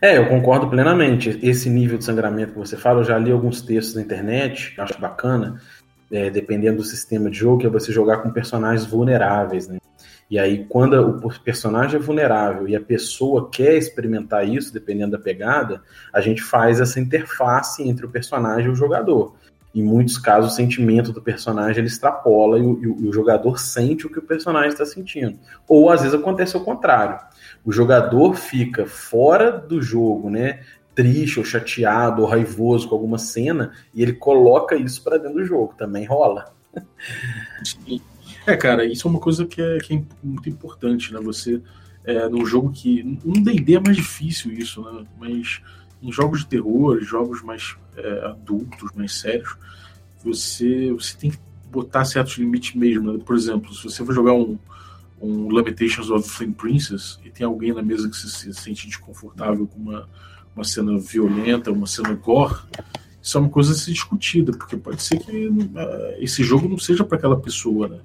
É, 0.00 0.18
eu 0.18 0.28
concordo 0.28 0.68
plenamente. 0.68 1.38
Esse 1.42 1.70
nível 1.70 1.98
de 1.98 2.04
sangramento 2.04 2.52
que 2.52 2.58
você 2.58 2.76
fala, 2.76 3.00
eu 3.00 3.04
já 3.04 3.18
li 3.18 3.30
alguns 3.30 3.62
textos 3.62 3.94
na 3.94 4.02
internet, 4.02 4.74
acho 4.78 5.00
bacana, 5.00 5.60
é, 6.10 6.30
dependendo 6.30 6.78
do 6.78 6.84
sistema 6.84 7.30
de 7.30 7.38
jogo, 7.38 7.60
que 7.60 7.66
é 7.66 7.70
você 7.70 7.92
jogar 7.92 8.18
com 8.18 8.30
personagens 8.30 8.86
vulneráveis, 8.86 9.68
né? 9.68 9.78
E 10.28 10.40
aí, 10.40 10.64
quando 10.68 10.94
o 11.24 11.40
personagem 11.40 11.96
é 11.96 12.02
vulnerável 12.02 12.68
e 12.68 12.74
a 12.74 12.80
pessoa 12.80 13.48
quer 13.48 13.76
experimentar 13.76 14.46
isso, 14.46 14.72
dependendo 14.72 15.12
da 15.12 15.22
pegada, 15.22 15.82
a 16.12 16.20
gente 16.20 16.42
faz 16.42 16.80
essa 16.80 16.98
interface 16.98 17.88
entre 17.88 18.04
o 18.04 18.10
personagem 18.10 18.66
e 18.66 18.72
o 18.72 18.74
jogador. 18.74 19.36
Em 19.76 19.82
muitos 19.82 20.16
casos, 20.16 20.52
o 20.52 20.56
sentimento 20.56 21.12
do 21.12 21.20
personagem 21.20 21.80
ele 21.80 21.86
extrapola 21.86 22.58
e 22.58 22.62
o, 22.62 22.80
e 22.80 23.08
o 23.08 23.12
jogador 23.12 23.58
sente 23.58 24.06
o 24.06 24.10
que 24.10 24.18
o 24.18 24.22
personagem 24.22 24.70
está 24.70 24.86
sentindo. 24.86 25.38
Ou 25.68 25.90
às 25.90 26.00
vezes 26.00 26.18
acontece 26.18 26.56
o 26.56 26.64
contrário. 26.64 27.18
O 27.62 27.70
jogador 27.70 28.34
fica 28.34 28.86
fora 28.86 29.52
do 29.52 29.82
jogo, 29.82 30.30
né? 30.30 30.62
Triste 30.94 31.38
ou 31.38 31.44
chateado 31.44 32.22
ou 32.22 32.28
raivoso 32.28 32.88
com 32.88 32.94
alguma 32.94 33.18
cena 33.18 33.72
e 33.94 34.02
ele 34.02 34.14
coloca 34.14 34.74
isso 34.76 35.04
para 35.04 35.18
dentro 35.18 35.36
do 35.36 35.44
jogo. 35.44 35.74
Também 35.76 36.06
rola. 36.06 36.54
Sim. 37.62 38.00
É, 38.46 38.56
cara, 38.56 38.86
isso 38.86 39.06
é 39.06 39.10
uma 39.10 39.20
coisa 39.20 39.44
que 39.44 39.60
é, 39.60 39.76
que 39.76 39.94
é 39.94 40.02
muito 40.22 40.48
importante, 40.48 41.12
né? 41.12 41.20
Você, 41.20 41.60
é, 42.02 42.26
num 42.30 42.46
jogo 42.46 42.72
que. 42.72 43.18
Um 43.26 43.42
DD 43.42 43.74
é 43.74 43.80
mais 43.80 43.96
difícil 43.96 44.52
isso, 44.52 44.80
né? 44.80 45.04
Mas 45.20 45.60
em 46.02 46.12
jogos 46.12 46.40
de 46.40 46.46
terror, 46.46 47.00
jogos 47.00 47.42
mais 47.42 47.76
é, 47.96 48.26
adultos, 48.26 48.90
mais 48.94 49.14
sérios, 49.14 49.56
você, 50.22 50.92
você 50.92 51.16
tem 51.16 51.30
que 51.30 51.38
botar 51.70 52.04
certos 52.04 52.36
limites 52.38 52.74
mesmo. 52.74 53.12
Né? 53.12 53.22
Por 53.24 53.36
exemplo, 53.36 53.74
se 53.74 53.84
você 53.84 54.04
for 54.04 54.14
jogar 54.14 54.32
um, 54.32 54.58
um 55.20 55.50
Lamentations 55.50 56.10
of 56.10 56.28
Flame 56.28 56.52
Princess 56.52 57.18
e 57.24 57.30
tem 57.30 57.46
alguém 57.46 57.72
na 57.72 57.82
mesa 57.82 58.08
que 58.08 58.16
se, 58.16 58.30
se 58.30 58.52
sente 58.54 58.86
desconfortável 58.86 59.66
com 59.66 59.78
uma, 59.78 60.08
uma 60.54 60.64
cena 60.64 60.98
violenta, 60.98 61.70
uma 61.70 61.86
cena 61.86 62.12
gore, 62.14 62.60
isso 63.20 63.36
é 63.36 63.40
uma 63.40 63.50
coisa 63.50 63.72
a 63.72 63.74
ser 63.74 63.92
discutida, 63.92 64.52
porque 64.52 64.76
pode 64.76 65.02
ser 65.02 65.18
que 65.18 65.48
uh, 65.48 66.14
esse 66.18 66.44
jogo 66.44 66.68
não 66.68 66.78
seja 66.78 67.02
para 67.02 67.18
aquela 67.18 67.36
pessoa, 67.36 67.88
né? 67.88 67.98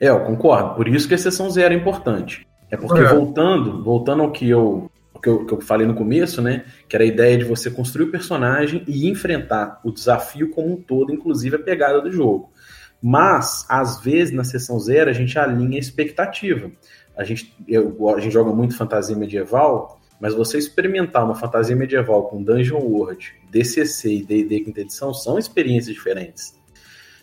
É, 0.00 0.08
eu 0.08 0.20
concordo. 0.20 0.74
Por 0.74 0.88
isso 0.88 1.06
que 1.06 1.14
a 1.14 1.18
sessão 1.18 1.50
zero 1.50 1.74
é 1.74 1.76
importante. 1.76 2.46
É 2.70 2.76
porque 2.76 3.00
é. 3.00 3.14
voltando, 3.14 3.82
voltando 3.82 4.22
ao 4.22 4.32
que 4.32 4.48
eu, 4.48 4.90
que 5.22 5.28
eu, 5.28 5.46
que 5.46 5.54
eu 5.54 5.60
falei 5.60 5.86
no 5.86 5.94
começo, 5.94 6.42
né? 6.42 6.64
Que 6.88 6.96
era 6.96 7.04
a 7.04 7.06
ideia 7.06 7.38
de 7.38 7.44
você 7.44 7.70
construir 7.70 8.06
o 8.06 8.10
personagem 8.10 8.82
e 8.88 9.08
enfrentar 9.08 9.80
o 9.84 9.92
desafio 9.92 10.50
como 10.50 10.72
um 10.72 10.76
todo, 10.76 11.12
inclusive 11.12 11.56
a 11.56 11.58
pegada 11.60 12.00
do 12.00 12.10
jogo. 12.10 12.52
Mas, 13.00 13.64
às 13.68 14.00
vezes, 14.00 14.34
na 14.34 14.44
sessão 14.44 14.78
zero, 14.78 15.10
a 15.10 15.12
gente 15.12 15.38
alinha 15.38 15.76
a 15.76 15.80
expectativa. 15.80 16.70
A 17.16 17.24
gente, 17.24 17.54
eu, 17.68 18.08
a 18.14 18.20
gente 18.20 18.32
joga 18.32 18.52
muito 18.52 18.76
fantasia 18.76 19.16
medieval, 19.16 20.00
mas 20.20 20.34
você 20.34 20.58
experimentar 20.58 21.24
uma 21.24 21.34
fantasia 21.34 21.76
medieval 21.76 22.28
com 22.28 22.42
Dungeon 22.42 22.80
World, 22.80 23.32
DCC 23.50 24.14
e 24.14 24.24
D&D 24.24 24.60
quinta 24.60 24.80
edição 24.80 25.12
são 25.12 25.38
experiências 25.38 25.94
diferentes, 25.94 26.58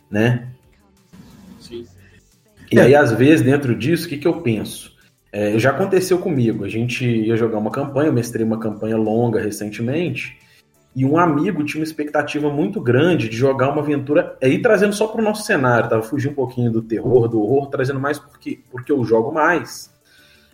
né? 0.10 0.50
Sim. 1.60 1.86
E 2.72 2.80
aí, 2.80 2.94
às 2.94 3.12
vezes, 3.12 3.44
dentro 3.44 3.76
disso, 3.76 4.06
o 4.06 4.10
que, 4.10 4.18
que 4.18 4.28
eu 4.28 4.42
penso? 4.42 4.89
É, 5.32 5.58
já 5.60 5.70
aconteceu 5.70 6.18
comigo. 6.18 6.66
A 6.66 6.70
gente 6.70 7.06
ia 7.06 7.36
jogar 7.36 7.58
uma 7.58 7.72
campanha, 7.72 8.10
eu 8.10 8.14
mestrei 8.14 8.46
uma 8.46 8.60
campanha 8.60 8.98
longa 8.98 9.40
recentemente, 9.40 10.38
e 10.96 11.06
um 11.06 11.18
amigo 11.18 11.64
tinha 11.64 11.80
uma 11.80 11.86
expectativa 11.86 12.50
muito 12.50 12.82
grande 12.82 13.30
de 13.30 13.38
jogar 13.38 13.70
uma 13.70 13.82
aventura, 13.82 14.36
aí 14.42 14.60
trazendo 14.62 14.94
só 14.94 15.08
para 15.08 15.22
o 15.22 15.24
nosso 15.24 15.44
cenário, 15.44 15.90
tava 15.90 16.02
fugindo 16.02 16.32
um 16.32 16.36
pouquinho 16.36 16.72
do 16.72 16.82
terror, 16.82 17.28
do 17.28 17.40
horror, 17.42 17.70
trazendo 17.70 18.00
mais 18.00 18.18
porque, 18.18 18.60
porque 18.72 18.92
eu 18.92 19.04
jogo 19.04 19.32
mais. 19.32 19.94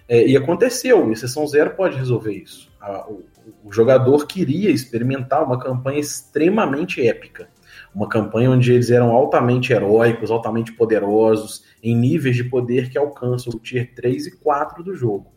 É, 0.08 0.28
e 0.28 0.36
aconteceu, 0.38 1.12
e 1.12 1.16
Sessão 1.16 1.48
Zero 1.48 1.72
pode 1.72 1.98
resolver 1.98 2.34
isso. 2.34 2.70
A, 2.80 3.10
o, 3.10 3.24
o 3.64 3.72
jogador 3.72 4.28
queria 4.28 4.70
experimentar 4.70 5.44
uma 5.44 5.58
campanha 5.58 6.00
extremamente 6.00 7.06
épica. 7.06 7.48
Uma 7.96 8.10
campanha 8.10 8.52
onde 8.52 8.74
eles 8.74 8.92
eram 8.92 9.12
altamente 9.12 9.72
heróicos, 9.72 10.30
altamente 10.30 10.74
poderosos, 10.74 11.64
em 11.82 11.96
níveis 11.96 12.36
de 12.36 12.44
poder 12.44 12.90
que 12.90 12.98
alcançam 12.98 13.54
o 13.54 13.60
Tier 13.60 13.96
3 13.96 14.28
e 14.28 14.38
4 14.38 14.84
do 14.84 14.94
jogo. 14.94 15.32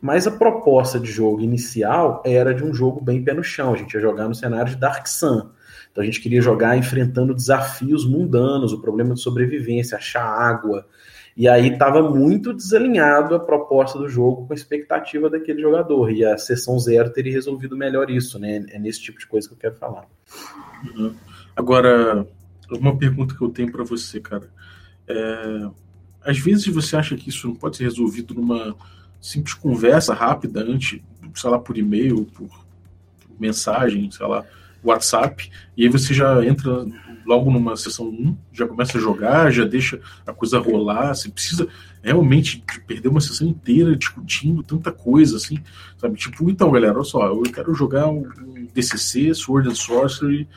Mas 0.00 0.26
a 0.26 0.30
proposta 0.30 0.98
de 0.98 1.10
jogo 1.10 1.42
inicial 1.42 2.22
era 2.24 2.54
de 2.54 2.64
um 2.64 2.72
jogo 2.72 3.00
bem 3.00 3.22
pé 3.22 3.34
no 3.34 3.44
chão. 3.44 3.74
A 3.74 3.76
gente 3.76 3.92
ia 3.92 4.00
jogar 4.00 4.26
no 4.26 4.34
cenário 4.34 4.70
de 4.70 4.76
Dark 4.76 5.06
Sun. 5.06 5.50
Então 5.92 6.02
a 6.02 6.06
gente 6.06 6.20
queria 6.20 6.40
jogar 6.40 6.78
enfrentando 6.78 7.34
desafios 7.34 8.08
mundanos, 8.08 8.72
o 8.72 8.80
problema 8.80 9.12
de 9.12 9.20
sobrevivência, 9.20 9.98
achar 9.98 10.24
água. 10.24 10.86
E 11.36 11.46
aí 11.46 11.72
estava 11.72 12.02
muito 12.02 12.52
desalinhado 12.52 13.34
a 13.34 13.40
proposta 13.40 13.98
do 13.98 14.08
jogo 14.08 14.46
com 14.46 14.52
a 14.52 14.56
expectativa 14.56 15.28
daquele 15.28 15.60
jogador. 15.60 16.10
E 16.10 16.24
a 16.24 16.38
sessão 16.38 16.78
zero 16.78 17.12
teria 17.12 17.32
resolvido 17.32 17.76
melhor 17.76 18.10
isso, 18.10 18.38
né? 18.38 18.64
É 18.70 18.78
nesse 18.78 19.02
tipo 19.02 19.18
de 19.18 19.26
coisa 19.26 19.46
que 19.46 19.54
eu 19.54 19.58
quero 19.58 19.74
falar. 19.76 20.06
Uhum. 20.96 21.14
Agora, 21.58 22.24
uma 22.70 22.96
pergunta 22.96 23.34
que 23.34 23.42
eu 23.42 23.48
tenho 23.48 23.72
para 23.72 23.82
você, 23.82 24.20
cara. 24.20 24.48
É... 25.08 25.68
Às 26.22 26.38
vezes 26.38 26.68
você 26.68 26.96
acha 26.96 27.16
que 27.16 27.30
isso 27.30 27.48
não 27.48 27.56
pode 27.56 27.76
ser 27.76 27.82
resolvido 27.82 28.32
numa 28.32 28.76
simples 29.20 29.54
conversa 29.54 30.14
rápida 30.14 30.62
antes, 30.62 31.00
sei 31.34 31.50
lá, 31.50 31.58
por 31.58 31.76
e-mail, 31.76 32.26
por 32.26 32.48
mensagem, 33.40 34.08
sei 34.08 34.24
lá, 34.24 34.44
WhatsApp, 34.84 35.50
e 35.76 35.82
aí 35.82 35.88
você 35.88 36.14
já 36.14 36.44
entra 36.46 36.86
logo 37.26 37.50
numa 37.50 37.76
sessão 37.76 38.06
1, 38.06 38.36
já 38.52 38.66
começa 38.66 38.96
a 38.96 39.00
jogar, 39.00 39.50
já 39.50 39.64
deixa 39.64 40.00
a 40.24 40.32
coisa 40.32 40.60
rolar, 40.60 41.14
você 41.14 41.28
precisa 41.28 41.66
realmente 42.00 42.64
perder 42.86 43.08
uma 43.08 43.20
sessão 43.20 43.48
inteira 43.48 43.96
discutindo 43.96 44.62
tanta 44.62 44.92
coisa, 44.92 45.36
assim, 45.36 45.58
sabe? 45.96 46.16
Tipo, 46.16 46.48
então, 46.48 46.70
galera, 46.70 46.94
olha 46.94 47.04
só, 47.04 47.26
eu 47.26 47.42
quero 47.42 47.74
jogar 47.74 48.06
um 48.06 48.22
DCC, 48.72 49.34
Sword 49.34 49.68
and 49.68 49.74
Sorcery, 49.74 50.48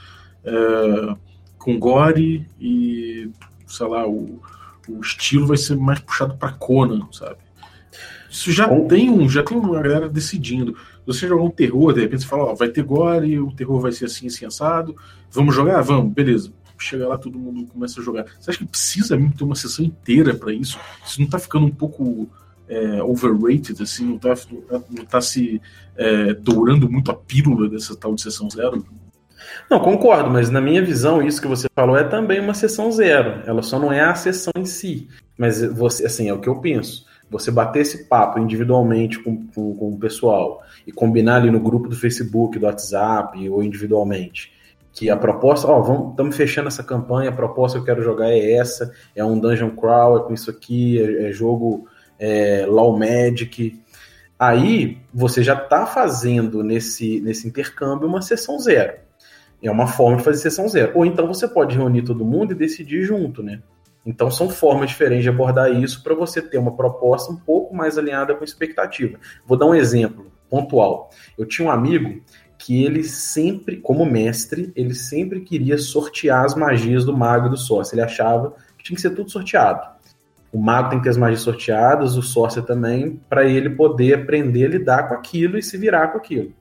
é, 0.43 1.15
com 1.57 1.77
gore 1.77 2.47
e, 2.59 3.29
sei 3.67 3.87
lá, 3.87 4.07
o, 4.07 4.41
o 4.89 4.99
estilo 5.01 5.47
vai 5.47 5.57
ser 5.57 5.75
mais 5.77 5.99
puxado 5.99 6.35
para 6.35 6.53
Conan, 6.53 7.07
sabe? 7.11 7.37
Isso 8.29 8.51
já 8.51 8.67
tem 8.85 9.09
um, 9.09 9.27
já 9.27 9.43
tem 9.43 9.57
uma 9.57 9.81
galera 9.81 10.07
decidindo. 10.07 10.75
Você 11.05 11.27
jogar 11.27 11.43
um 11.43 11.49
terror, 11.49 11.93
de 11.93 12.01
repente 12.01 12.21
você 12.21 12.27
fala, 12.27 12.45
ó, 12.45 12.55
vai 12.55 12.69
ter 12.69 12.83
gore, 12.83 13.39
o 13.39 13.51
terror 13.51 13.79
vai 13.81 13.91
ser 13.91 14.05
assim, 14.05 14.27
assim, 14.27 14.45
assado. 14.45 14.95
Vamos 15.29 15.53
jogar? 15.53 15.81
Vamos, 15.81 16.13
beleza. 16.13 16.53
Chega 16.79 17.07
lá, 17.07 17.17
todo 17.17 17.37
mundo 17.37 17.67
começa 17.67 17.99
a 17.99 18.03
jogar. 18.03 18.25
Você 18.39 18.49
acha 18.49 18.59
que 18.59 18.65
precisa 18.65 19.17
mesmo 19.17 19.33
ter 19.33 19.43
uma 19.43 19.53
sessão 19.53 19.83
inteira 19.83 20.33
para 20.33 20.53
isso? 20.53 20.79
Isso 21.05 21.19
não 21.19 21.27
tá 21.27 21.37
ficando 21.37 21.65
um 21.65 21.71
pouco 21.71 22.29
é, 22.69 23.03
overrated, 23.03 23.83
assim, 23.83 24.05
não 24.05 24.17
tá, 24.17 24.33
não 24.89 25.05
tá 25.05 25.19
se 25.19 25.61
é, 25.97 26.33
dourando 26.33 26.89
muito 26.89 27.11
a 27.11 27.13
pílula 27.13 27.69
dessa 27.69 27.95
tal 27.95 28.15
de 28.15 28.21
sessão 28.21 28.49
zero? 28.49 28.85
Não, 29.69 29.79
concordo, 29.79 30.29
mas 30.29 30.49
na 30.49 30.61
minha 30.61 30.83
visão, 30.83 31.21
isso 31.21 31.41
que 31.41 31.47
você 31.47 31.67
falou 31.75 31.97
é 31.97 32.03
também 32.03 32.39
uma 32.39 32.53
sessão 32.53 32.91
zero. 32.91 33.41
Ela 33.45 33.61
só 33.61 33.79
não 33.79 33.91
é 33.91 34.01
a 34.01 34.15
sessão 34.15 34.53
em 34.57 34.65
si. 34.65 35.07
Mas 35.37 35.63
você, 35.63 36.05
assim, 36.05 36.29
é 36.29 36.33
o 36.33 36.39
que 36.39 36.49
eu 36.49 36.59
penso 36.59 37.05
você 37.31 37.49
bater 37.49 37.79
esse 37.79 38.03
papo 38.09 38.37
individualmente 38.37 39.17
com, 39.17 39.47
com, 39.47 39.73
com, 39.73 39.89
o 39.89 39.97
pessoal 39.97 40.61
e 40.85 40.91
combinar 40.91 41.37
ali 41.37 41.49
no 41.49 41.61
grupo 41.61 41.87
do 41.87 41.95
Facebook, 41.95 42.59
do 42.59 42.65
WhatsApp 42.65 43.47
ou 43.47 43.63
individualmente, 43.63 44.51
que 44.91 45.09
a 45.09 45.15
proposta, 45.15 45.65
ó, 45.65 45.81
vamos, 45.81 46.11
estamos 46.11 46.35
fechando 46.35 46.67
essa 46.67 46.83
campanha, 46.83 47.29
a 47.29 47.33
proposta 47.33 47.77
que 47.77 47.83
eu 47.83 47.85
quero 47.85 48.03
jogar 48.03 48.29
é 48.29 48.51
essa, 48.51 48.93
é 49.15 49.23
um 49.23 49.39
dungeon 49.39 49.69
crawl, 49.69 50.17
é 50.17 50.23
com 50.23 50.33
isso 50.33 50.51
aqui, 50.51 51.01
é, 51.01 51.29
é 51.29 51.31
jogo 51.31 51.87
é, 52.19 52.65
Law 52.67 52.99
Magic. 52.99 53.81
Aí 54.37 54.97
você 55.13 55.41
já 55.41 55.53
está 55.53 55.85
fazendo 55.85 56.61
nesse, 56.61 57.21
nesse 57.21 57.47
intercâmbio 57.47 58.09
uma 58.09 58.21
sessão 58.21 58.59
zero. 58.59 58.95
É 59.61 59.69
uma 59.69 59.87
forma 59.87 60.17
de 60.17 60.23
fazer 60.23 60.39
sessão 60.39 60.67
zero. 60.67 60.93
Ou 60.95 61.05
então 61.05 61.27
você 61.27 61.47
pode 61.47 61.77
reunir 61.77 62.03
todo 62.03 62.25
mundo 62.25 62.51
e 62.51 62.55
decidir 62.55 63.03
junto, 63.03 63.43
né? 63.43 63.61
Então, 64.05 64.31
são 64.31 64.49
formas 64.49 64.89
diferentes 64.89 65.23
de 65.23 65.29
abordar 65.29 65.71
isso 65.71 66.03
para 66.03 66.15
você 66.15 66.41
ter 66.41 66.57
uma 66.57 66.75
proposta 66.75 67.31
um 67.31 67.35
pouco 67.35 67.75
mais 67.75 67.97
alinhada 67.97 68.33
com 68.33 68.41
a 68.41 68.45
expectativa. 68.45 69.19
Vou 69.45 69.57
dar 69.57 69.67
um 69.67 69.75
exemplo 69.75 70.31
pontual. 70.49 71.11
Eu 71.37 71.45
tinha 71.45 71.67
um 71.67 71.71
amigo 71.71 72.21
que 72.57 72.83
ele 72.83 73.03
sempre, 73.03 73.77
como 73.77 74.05
mestre, 74.05 74.71
ele 74.75 74.93
sempre 74.93 75.41
queria 75.41 75.77
sortear 75.77 76.45
as 76.45 76.55
magias 76.55 77.05
do 77.05 77.15
mago 77.15 77.47
e 77.47 77.49
do 77.51 77.57
sócio. 77.57 77.93
Ele 77.93 78.01
achava 78.01 78.55
que 78.77 78.83
tinha 78.83 78.95
que 78.95 79.01
ser 79.01 79.11
tudo 79.11 79.31
sorteado. 79.31 79.81
O 80.51 80.59
mago 80.59 80.89
tem 80.89 80.99
que 80.99 81.03
ter 81.05 81.11
as 81.11 81.17
magias 81.17 81.41
sorteadas, 81.41 82.17
o 82.17 82.21
sócio 82.21 82.61
também, 82.61 83.19
para 83.29 83.45
ele 83.45 83.69
poder 83.69 84.15
aprender 84.15 84.65
a 84.65 84.69
lidar 84.69 85.07
com 85.07 85.13
aquilo 85.13 85.57
e 85.57 85.63
se 85.63 85.77
virar 85.77 86.09
com 86.09 86.17
aquilo. 86.17 86.53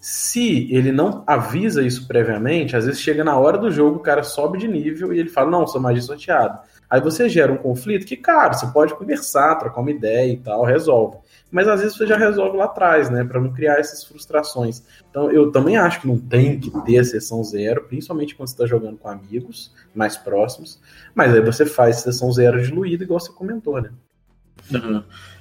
Se 0.00 0.66
ele 0.74 0.90
não 0.90 1.22
avisa 1.26 1.82
isso 1.82 2.08
previamente, 2.08 2.74
às 2.74 2.86
vezes 2.86 3.02
chega 3.02 3.22
na 3.22 3.38
hora 3.38 3.58
do 3.58 3.70
jogo, 3.70 3.98
o 3.98 4.02
cara 4.02 4.22
sobe 4.22 4.56
de 4.56 4.66
nível 4.66 5.12
e 5.12 5.20
ele 5.20 5.28
fala: 5.28 5.50
Não, 5.50 5.66
sou 5.66 5.78
magia 5.78 6.00
sorteada. 6.00 6.62
Aí 6.88 7.02
você 7.02 7.28
gera 7.28 7.52
um 7.52 7.58
conflito 7.58 8.06
que, 8.06 8.16
cara, 8.16 8.54
você 8.54 8.66
pode 8.66 8.94
conversar, 8.94 9.56
trocar 9.56 9.82
uma 9.82 9.90
ideia 9.90 10.32
e 10.32 10.38
tal, 10.38 10.64
resolve. 10.64 11.18
Mas 11.50 11.68
às 11.68 11.80
vezes 11.80 11.96
você 11.96 12.06
já 12.06 12.16
resolve 12.16 12.56
lá 12.56 12.64
atrás, 12.64 13.10
né? 13.10 13.22
Para 13.24 13.40
não 13.40 13.52
criar 13.52 13.78
essas 13.78 14.02
frustrações. 14.02 14.82
Então 15.10 15.30
eu 15.30 15.52
também 15.52 15.76
acho 15.76 16.00
que 16.00 16.08
não 16.08 16.18
tem 16.18 16.58
que 16.58 16.70
ter 16.82 16.98
a 16.98 17.04
sessão 17.04 17.44
zero, 17.44 17.84
principalmente 17.84 18.34
quando 18.34 18.48
você 18.48 18.54
está 18.54 18.66
jogando 18.66 18.96
com 18.96 19.08
amigos 19.08 19.70
mais 19.94 20.16
próximos. 20.16 20.80
Mas 21.14 21.34
aí 21.34 21.42
você 21.42 21.66
faz 21.66 21.96
sessão 21.96 22.32
zero 22.32 22.62
diluída, 22.62 23.04
igual 23.04 23.20
você 23.20 23.32
comentou, 23.32 23.82
né? 23.82 23.90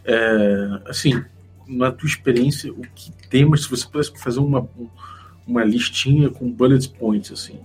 É, 0.06 0.80
assim, 0.88 1.24
na 1.70 1.92
tua 1.92 2.08
experiência, 2.08 2.74
o 2.74 2.82
que 2.82 3.12
temas, 3.30 3.64
se 3.64 3.70
você 3.70 3.88
pudesse 3.88 4.12
fazer 4.18 4.40
uma, 4.40 4.68
uma 5.48 5.64
listinha 5.64 6.30
com 6.30 6.52
bullet 6.52 6.90
points, 6.90 7.32
assim, 7.32 7.60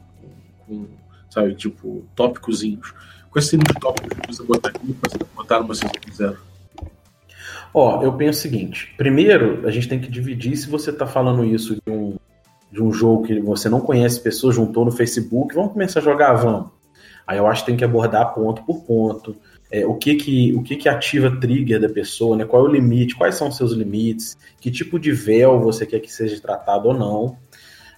com, 0.67 0.87
sabe, 1.31 1.55
tipo, 1.55 2.05
tópicozinhos 2.15 2.93
Quais 3.35 3.49
seriam 3.49 3.65
os 3.69 3.81
tópicos 3.81 4.17
que 4.17 4.33
você 4.33 4.45
botaria 4.45 4.95
para 5.01 5.27
botar 5.35 5.59
numa 5.59 5.75
sessão 5.75 5.91
zero? 6.15 6.39
Ó, 7.75 8.01
eu 8.01 8.13
penso 8.13 8.39
o 8.39 8.43
seguinte: 8.43 8.95
primeiro, 8.97 9.67
a 9.67 9.73
gente 9.73 9.89
tem 9.89 10.01
que 10.01 10.09
dividir 10.09 10.57
se 10.57 10.71
você 10.71 10.91
está 10.91 11.05
falando 11.05 11.45
isso 11.45 11.75
de 11.85 11.93
um, 11.93 12.17
de 12.71 12.81
um 12.81 12.93
jogo 12.93 13.25
que 13.25 13.41
você 13.41 13.69
não 13.69 13.81
conhece 13.81 14.21
pessoas, 14.21 14.55
juntou 14.55 14.85
no 14.85 14.93
Facebook, 14.93 15.53
vamos 15.53 15.73
começar 15.73 15.99
a 15.99 16.03
jogar, 16.03 16.35
vamos. 16.35 16.71
Aí 17.27 17.37
eu 17.37 17.47
acho 17.49 17.63
que 17.63 17.67
tem 17.73 17.77
que 17.77 17.85
abordar 17.85 18.33
ponto 18.33 18.63
por 18.63 18.85
ponto. 18.85 19.35
É, 19.75 19.85
o 19.85 19.97
que 19.97 20.15
que, 20.15 20.55
o 20.55 20.63
que 20.63 20.77
que 20.77 20.89
ativa 20.89 21.37
trigger 21.41 21.81
da 21.81 21.89
pessoa, 21.89 22.37
né? 22.37 22.45
Qual 22.45 22.65
é 22.65 22.69
o 22.69 22.71
limite, 22.71 23.17
quais 23.17 23.35
são 23.35 23.49
os 23.49 23.57
seus 23.57 23.73
limites, 23.73 24.39
que 24.61 24.71
tipo 24.71 25.01
de 25.01 25.11
véu 25.11 25.59
você 25.59 25.85
quer 25.85 25.99
que 25.99 26.13
seja 26.13 26.41
tratado 26.41 26.87
ou 26.87 26.95
não. 26.95 27.37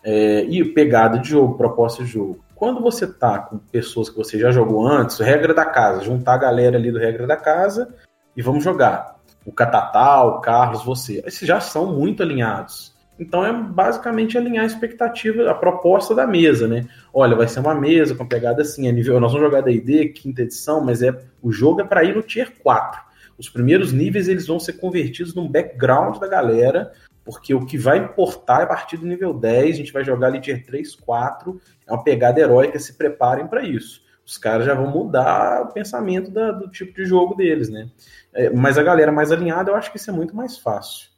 É, 0.02 0.42
e 0.44 0.64
pegada 0.64 1.18
de 1.18 1.28
jogo, 1.28 1.58
proposta 1.58 2.02
de 2.02 2.08
jogo. 2.08 2.42
Quando 2.54 2.80
você 2.80 3.06
tá 3.06 3.40
com 3.40 3.58
pessoas 3.58 4.08
que 4.08 4.16
você 4.16 4.38
já 4.38 4.50
jogou 4.50 4.88
antes, 4.88 5.18
regra 5.18 5.52
da 5.52 5.66
casa, 5.66 6.02
juntar 6.02 6.32
a 6.32 6.38
galera 6.38 6.78
ali 6.78 6.90
do 6.90 6.98
regra 6.98 7.26
da 7.26 7.36
casa 7.36 7.94
e 8.34 8.40
vamos 8.40 8.64
jogar. 8.64 9.16
O 9.44 9.52
Catatá, 9.52 10.24
o 10.24 10.40
Carlos, 10.40 10.82
você. 10.82 11.22
Esses 11.26 11.46
já 11.46 11.60
são 11.60 11.92
muito 11.92 12.22
alinhados. 12.22 12.95
Então 13.18 13.44
é 13.44 13.52
basicamente 13.52 14.36
alinhar 14.36 14.64
a 14.64 14.66
expectativa, 14.66 15.50
a 15.50 15.54
proposta 15.54 16.14
da 16.14 16.26
mesa, 16.26 16.68
né? 16.68 16.86
Olha, 17.12 17.34
vai 17.34 17.48
ser 17.48 17.60
uma 17.60 17.74
mesa 17.74 18.14
com 18.14 18.26
pegada 18.26 18.62
assim, 18.62 18.88
é 18.88 18.92
nível, 18.92 19.18
nós 19.18 19.32
vamos 19.32 19.46
jogar 19.46 19.62
D&D, 19.62 20.08
quinta 20.08 20.42
edição, 20.42 20.84
mas 20.84 21.02
é 21.02 21.18
o 21.42 21.50
jogo 21.50 21.80
é 21.80 21.84
para 21.84 22.04
ir 22.04 22.14
no 22.14 22.22
tier 22.22 22.52
4. 22.62 23.00
Os 23.38 23.48
primeiros 23.48 23.92
níveis 23.92 24.28
eles 24.28 24.46
vão 24.46 24.60
ser 24.60 24.74
convertidos 24.74 25.34
num 25.34 25.48
background 25.48 26.18
da 26.18 26.28
galera 26.28 26.92
porque 27.26 27.52
o 27.52 27.66
que 27.66 27.76
vai 27.76 27.98
importar 27.98 28.60
é 28.60 28.62
a 28.62 28.68
partir 28.68 28.96
do 28.96 29.04
nível 29.04 29.34
10, 29.34 29.74
a 29.74 29.78
gente 29.78 29.92
vai 29.92 30.04
jogar 30.04 30.28
ali 30.28 30.40
tier 30.40 30.64
3, 30.64 30.94
4, 30.94 31.60
é 31.84 31.92
uma 31.92 32.04
pegada 32.04 32.40
heróica, 32.40 32.78
se 32.78 32.96
preparem 32.96 33.48
para 33.48 33.64
isso. 33.64 34.00
Os 34.24 34.38
caras 34.38 34.64
já 34.64 34.74
vão 34.74 34.86
mudar 34.86 35.62
o 35.62 35.72
pensamento 35.72 36.30
da, 36.30 36.52
do 36.52 36.70
tipo 36.70 36.94
de 36.94 37.04
jogo 37.04 37.34
deles, 37.34 37.68
né? 37.68 37.90
É, 38.32 38.48
mas 38.50 38.78
a 38.78 38.82
galera 38.82 39.10
mais 39.10 39.32
alinhada, 39.32 39.72
eu 39.72 39.74
acho 39.74 39.90
que 39.90 39.96
isso 39.96 40.08
é 40.08 40.12
muito 40.12 40.36
mais 40.36 40.56
fácil. 40.56 41.08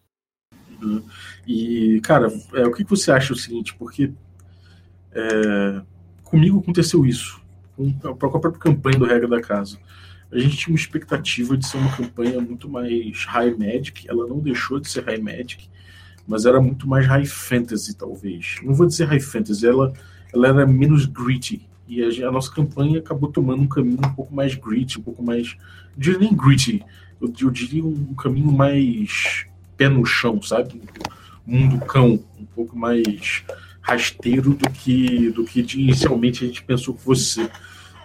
Uhum. 0.83 1.03
E, 1.47 2.01
cara, 2.03 2.33
é, 2.55 2.67
o 2.67 2.73
que 2.73 2.85
você 2.85 3.11
acha 3.11 3.33
o 3.33 3.37
seguinte, 3.37 3.75
porque 3.75 4.13
é, 5.13 5.83
comigo 6.23 6.59
aconteceu 6.59 7.05
isso, 7.05 7.41
com 7.77 7.93
a 8.09 8.15
própria 8.15 8.53
campanha 8.53 8.99
do 8.99 9.05
Regra 9.05 9.29
da 9.29 9.41
Casa. 9.41 9.79
A 10.31 10.39
gente 10.39 10.57
tinha 10.59 10.73
uma 10.73 10.79
expectativa 10.79 11.57
de 11.57 11.67
ser 11.67 11.79
uma 11.79 11.97
campanha 11.97 12.41
muito 12.41 12.69
mais 12.69 13.25
high 13.25 13.55
magic, 13.57 14.09
ela 14.09 14.27
não 14.27 14.39
deixou 14.39 14.79
de 14.79 14.89
ser 14.89 15.05
high 15.05 15.21
magic, 15.21 15.69
mas 16.27 16.45
era 16.45 16.61
muito 16.61 16.87
mais 16.87 17.07
high 17.07 17.25
fantasy, 17.25 17.97
talvez. 17.97 18.57
Não 18.63 18.75
vou 18.75 18.87
dizer 18.87 19.07
high 19.07 19.21
fantasy, 19.21 19.67
ela, 19.67 19.93
ela 20.33 20.49
era 20.49 20.67
menos 20.67 21.07
gritty, 21.07 21.67
E 21.89 22.03
a, 22.03 22.29
a, 22.29 22.31
nossa 22.31 22.53
campanha 22.53 22.99
acabou 22.99 23.33
tomando 23.33 23.63
um 23.63 23.67
caminho 23.67 23.99
um 24.05 24.15
pouco 24.15 24.35
mais 24.35 24.55
gritty, 24.55 24.99
um 24.99 25.03
pouco 25.03 25.23
mais. 25.23 25.57
Não 25.95 26.03
diria 26.03 26.19
nem 26.19 26.37
gritty, 26.37 26.85
eu, 27.21 27.33
eu 27.41 27.51
diria 27.51 27.83
um 27.83 28.15
caminho 28.15 28.53
mais 28.53 29.47
pé 29.79 29.89
no 29.89 30.05
chão, 30.05 30.43
sabe? 30.43 30.83
Mundo 31.47 31.79
cão, 31.87 32.23
um 32.39 32.45
pouco 32.45 32.77
mais 32.77 33.43
rasteiro 33.81 34.51
do 34.51 34.69
que, 34.69 35.31
do 35.31 35.45
que 35.45 35.61
inicialmente 35.61 36.45
a 36.45 36.47
gente 36.47 36.63
pensou 36.63 36.93
que 36.93 37.03
fosse. 37.03 37.49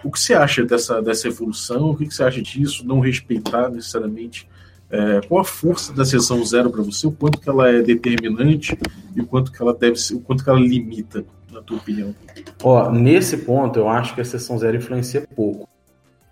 O 0.02 0.10
que 0.10 0.18
você 0.18 0.34
acha 0.34 0.64
dessa, 0.64 1.02
dessa 1.02 1.28
evolução? 1.28 1.90
O 1.90 1.96
que 1.96 2.08
você 2.10 2.22
acha 2.22 2.40
disso? 2.40 2.86
Não 2.86 3.00
respeitar 3.00 3.68
necessariamente 3.68 4.48
é, 4.90 5.20
qual 5.26 5.40
a 5.40 5.44
força 5.44 5.92
da 5.92 6.04
sessão 6.04 6.44
zero 6.44 6.70
para 6.70 6.82
você? 6.82 7.06
O 7.06 7.12
quanto 7.12 7.40
que 7.40 7.48
ela 7.48 7.68
é 7.68 7.82
determinante 7.82 8.78
e 9.14 9.20
o 9.20 9.26
quanto 9.26 9.50
que 9.50 9.60
ela 9.60 9.74
deve 9.74 9.96
ser, 9.96 10.14
o 10.14 10.20
quanto 10.20 10.44
que 10.44 10.50
ela 10.50 10.60
limita, 10.60 11.24
na 11.50 11.60
tua 11.60 11.78
opinião? 11.78 12.14
Ó, 12.62 12.92
nesse 12.92 13.38
ponto 13.38 13.78
eu 13.78 13.88
acho 13.88 14.14
que 14.14 14.20
a 14.20 14.24
sessão 14.24 14.56
zero 14.58 14.76
influencia 14.76 15.26
pouco. 15.34 15.68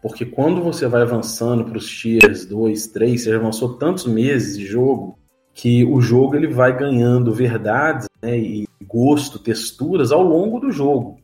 Porque 0.00 0.24
quando 0.24 0.62
você 0.62 0.86
vai 0.86 1.02
avançando 1.02 1.64
para 1.64 1.78
os 1.78 1.88
tiers 1.88 2.44
2, 2.46 2.88
3, 2.88 3.20
você 3.20 3.30
já 3.30 3.36
avançou 3.36 3.74
tantos 3.74 4.06
meses 4.06 4.58
de 4.58 4.66
jogo 4.66 5.18
que 5.54 5.84
o 5.84 6.00
jogo 6.00 6.34
ele 6.34 6.48
vai 6.48 6.76
ganhando 6.76 7.32
verdades 7.32 8.08
né, 8.22 8.38
e 8.38 8.68
gosto, 8.86 9.38
texturas 9.38 10.12
ao 10.12 10.22
longo 10.22 10.58
do 10.58 10.70
jogo. 10.70 11.18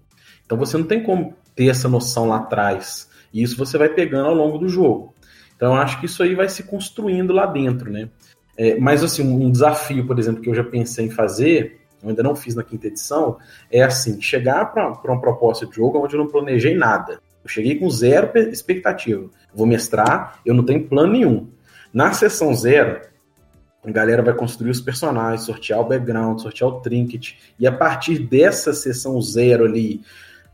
Então 0.44 0.56
você 0.58 0.76
não 0.76 0.84
tem 0.84 1.02
como 1.02 1.34
ter 1.54 1.68
essa 1.68 1.88
noção 1.88 2.28
lá 2.28 2.36
atrás. 2.36 3.08
E 3.32 3.42
isso 3.42 3.56
você 3.56 3.76
vai 3.76 3.88
pegando 3.88 4.28
ao 4.28 4.34
longo 4.34 4.58
do 4.58 4.68
jogo. 4.68 5.14
Então, 5.58 5.74
eu 5.74 5.80
acho 5.80 5.98
que 5.98 6.06
isso 6.06 6.22
aí 6.22 6.36
vai 6.36 6.48
se 6.48 6.62
construindo 6.62 7.32
lá 7.32 7.44
dentro, 7.44 7.90
né? 7.90 8.08
É, 8.56 8.78
mas, 8.78 9.02
assim, 9.02 9.22
um 9.22 9.50
desafio, 9.50 10.06
por 10.06 10.18
exemplo, 10.18 10.40
que 10.40 10.48
eu 10.48 10.54
já 10.54 10.62
pensei 10.62 11.06
em 11.06 11.10
fazer, 11.10 11.80
eu 12.00 12.08
ainda 12.08 12.22
não 12.22 12.36
fiz 12.36 12.54
na 12.54 12.62
quinta 12.62 12.86
edição, 12.86 13.38
é 13.70 13.82
assim, 13.82 14.20
chegar 14.20 14.72
para 14.72 14.92
uma 15.04 15.20
proposta 15.20 15.66
de 15.66 15.74
jogo 15.74 15.98
onde 15.98 16.14
eu 16.14 16.20
não 16.20 16.28
planejei 16.28 16.76
nada. 16.76 17.20
Eu 17.42 17.50
cheguei 17.50 17.76
com 17.76 17.90
zero 17.90 18.30
expectativa. 18.50 19.28
Vou 19.52 19.66
mestrar, 19.66 20.40
eu 20.46 20.54
não 20.54 20.64
tenho 20.64 20.86
plano 20.86 21.12
nenhum. 21.12 21.48
Na 21.92 22.12
sessão 22.12 22.54
zero, 22.54 23.00
a 23.84 23.90
galera 23.90 24.22
vai 24.22 24.34
construir 24.34 24.70
os 24.70 24.80
personagens, 24.80 25.42
sortear 25.42 25.80
o 25.80 25.84
background, 25.88 26.40
sortear 26.40 26.70
o 26.70 26.80
trinket, 26.80 27.34
e 27.58 27.66
a 27.66 27.72
partir 27.72 28.18
dessa 28.18 28.72
sessão 28.72 29.20
zero 29.20 29.64
ali, 29.64 30.02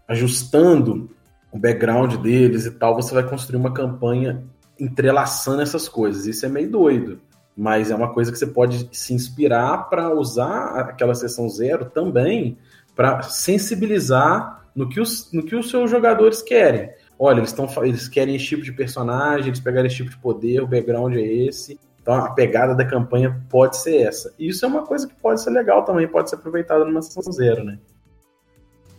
ajustando 0.07 1.11
o 1.51 1.59
background 1.59 2.17
deles 2.17 2.67
e 2.67 2.71
tal, 2.71 2.95
você 2.95 3.15
vai 3.15 3.29
construir 3.29 3.57
uma 3.57 3.73
campanha 3.73 4.45
entrelaçando 4.79 5.63
essas 5.63 5.89
coisas. 5.89 6.27
Isso 6.27 6.45
é 6.45 6.49
meio 6.49 6.71
doido, 6.71 7.21
mas 7.57 7.91
é 7.91 7.95
uma 7.95 8.13
coisa 8.13 8.31
que 8.31 8.39
você 8.39 8.47
pode 8.47 8.89
se 8.93 9.15
inspirar 9.15 9.89
para 9.89 10.13
usar 10.13 10.81
aquela 10.81 11.15
sessão 11.15 11.49
zero 11.49 11.87
também 11.87 12.59
para 12.95 13.23
sensibilizar 13.23 14.65
no 14.75 14.89
que, 14.89 15.01
os, 15.01 15.33
no 15.33 15.45
que 15.45 15.55
os 15.55 15.71
seus 15.71 15.91
jogadores 15.91 16.43
querem. 16.43 16.91
Olha, 17.19 17.39
eles, 17.39 17.53
tão, 17.53 17.69
eles 17.85 18.09
querem 18.09 18.35
esse 18.35 18.47
tipo 18.47 18.63
de 18.63 18.73
personagem, 18.73 19.49
eles 19.49 19.61
pegaram 19.61 19.87
esse 19.87 19.97
tipo 19.97 20.11
de 20.11 20.19
poder, 20.19 20.61
o 20.61 20.67
background 20.67 21.15
é 21.15 21.23
esse. 21.23 21.79
Então 22.05 22.15
a 22.17 22.31
pegada 22.33 22.75
da 22.75 22.85
campanha 22.85 23.43
pode 23.49 23.79
ser 23.79 23.97
essa. 24.03 24.35
E 24.39 24.49
isso 24.49 24.63
é 24.63 24.69
uma 24.69 24.83
coisa 24.83 25.09
que 25.09 25.15
pode 25.15 25.41
ser 25.41 25.49
legal 25.49 25.87
também, 25.87 26.07
pode 26.07 26.29
ser 26.29 26.37
aproveitada 26.37 26.85
numa 26.85 27.01
sessão 27.01 27.33
zero, 27.33 27.65
né? 27.65 27.79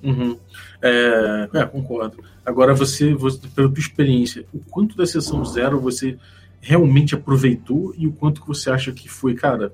Uhum. 0.02 0.36
É, 0.82 1.48
é, 1.54 1.66
concordo. 1.66 2.18
Agora, 2.44 2.74
você, 2.74 3.14
você, 3.14 3.48
pela 3.50 3.70
tua 3.70 3.80
experiência, 3.80 4.48
o 4.52 4.58
quanto 4.58 4.98
da 4.98 5.06
sessão 5.06 5.46
zero 5.46 5.80
você 5.80 6.18
realmente 6.60 7.14
aproveitou 7.14 7.94
e 7.96 8.08
o 8.08 8.12
quanto 8.12 8.42
que 8.42 8.48
você 8.48 8.72
acha 8.72 8.92
que 8.92 9.08
foi, 9.08 9.36
cara, 9.36 9.72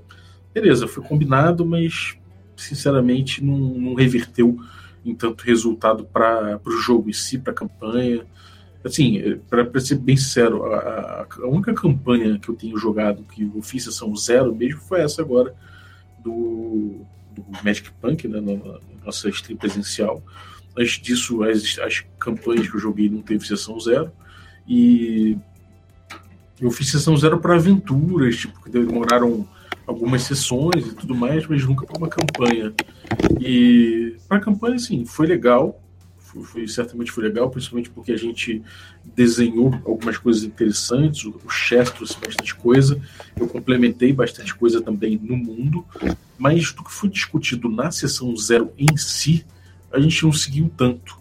beleza, 0.54 0.86
foi 0.86 1.02
combinado, 1.02 1.66
mas 1.66 2.18
sinceramente 2.58 3.42
não, 3.42 3.58
não 3.58 3.94
reverteu 3.94 4.60
em 5.06 5.16
tanto 5.16 5.46
resultado 5.46 6.04
para 6.04 6.60
o 6.66 6.72
jogo 6.72 7.10
em 7.10 7.14
si, 7.14 7.40
para 7.40 7.54
a 7.54 7.56
campanha. 7.56 8.26
Assim, 8.84 9.40
para 9.50 9.80
ser 9.80 9.96
bem 9.96 10.18
sincero, 10.18 10.66
a, 10.66 11.28
a, 11.40 11.48
única 11.48 11.74
campanha 11.74 12.40
que 12.40 12.50
eu 12.50 12.56
tenho 12.56 12.78
jogado 12.78 13.24
que 13.24 13.44
eu 13.44 13.62
fiz 13.62 13.84
sessão 13.84 14.16
zero 14.16 14.56
mesmo 14.56 14.82
foi 14.82 15.02
essa 15.02 15.22
agora 15.22 15.54
do, 16.24 17.02
do 17.32 17.46
Magic 17.64 17.92
Punk, 18.02 18.28
né, 18.28 18.40
na, 18.40 18.54
na 18.54 18.80
nossa 19.06 19.30
stream 19.30 19.58
presencial. 19.58 20.24
Antes 20.78 21.00
disso, 21.00 21.44
as, 21.44 21.78
as 21.80 22.04
campanhas 22.18 22.68
que 22.68 22.76
eu 22.76 22.80
joguei 22.80 23.10
não 23.10 23.22
teve 23.22 23.46
sessão 23.46 23.80
zero. 23.80 24.12
E 24.68 25.38
eu 26.60 26.72
fiz 26.72 26.90
sessão 26.90 27.18
zero 27.18 27.40
para 27.40 27.56
aventuras, 27.56 28.38
tipo, 28.38 28.62
que 28.64 28.70
demoraram 28.70 29.48
algumas 29.86 30.24
sessões 30.24 30.88
e 30.88 30.96
tudo 30.96 31.16
mais, 31.16 31.46
mas 31.48 31.66
nunca 31.66 31.86
para 31.86 31.98
uma 31.98 32.08
campanha. 32.08 32.74
E 33.40 34.16
para 34.28 34.38
a 34.38 34.42
campanha, 34.42 34.80
sim, 34.80 35.06
foi 35.06 35.28
legal. 35.28 35.81
Foi, 36.44 36.68
certamente 36.68 37.12
foi 37.12 37.26
legal, 37.26 37.50
principalmente 37.50 37.90
porque 37.90 38.12
a 38.12 38.18
gente 38.18 38.62
desenhou 39.04 39.74
algumas 39.86 40.18
coisas 40.18 40.44
interessantes, 40.44 41.26
o, 41.26 41.30
o 41.30 41.92
trouxe 41.94 42.18
bastante 42.20 42.56
coisa, 42.56 43.00
eu 43.36 43.48
complementei 43.48 44.14
bastante 44.14 44.56
coisa 44.56 44.82
também 44.82 45.20
no 45.22 45.36
mundo, 45.36 45.86
mas 46.38 46.72
do 46.72 46.84
que 46.84 46.92
foi 46.92 47.10
discutido 47.10 47.68
na 47.68 47.92
sessão 47.92 48.36
zero 48.38 48.72
em 48.78 48.96
si, 48.96 49.46
a 49.92 50.00
gente 50.00 50.24
não 50.24 50.32
seguiu 50.32 50.72
tanto. 50.76 51.20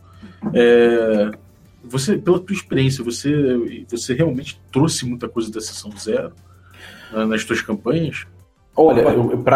É, 0.54 1.32
você, 1.82 2.16
pela 2.16 2.38
tua 2.38 2.54
experiência, 2.54 3.02
você, 3.02 3.84
você 3.88 4.14
realmente 4.14 4.60
trouxe 4.70 5.04
muita 5.04 5.28
coisa 5.28 5.50
da 5.50 5.60
sessão 5.60 5.90
zero 5.98 6.32
nas 7.26 7.44
tuas 7.44 7.60
campanhas? 7.60 8.26
Olha, 8.76 9.04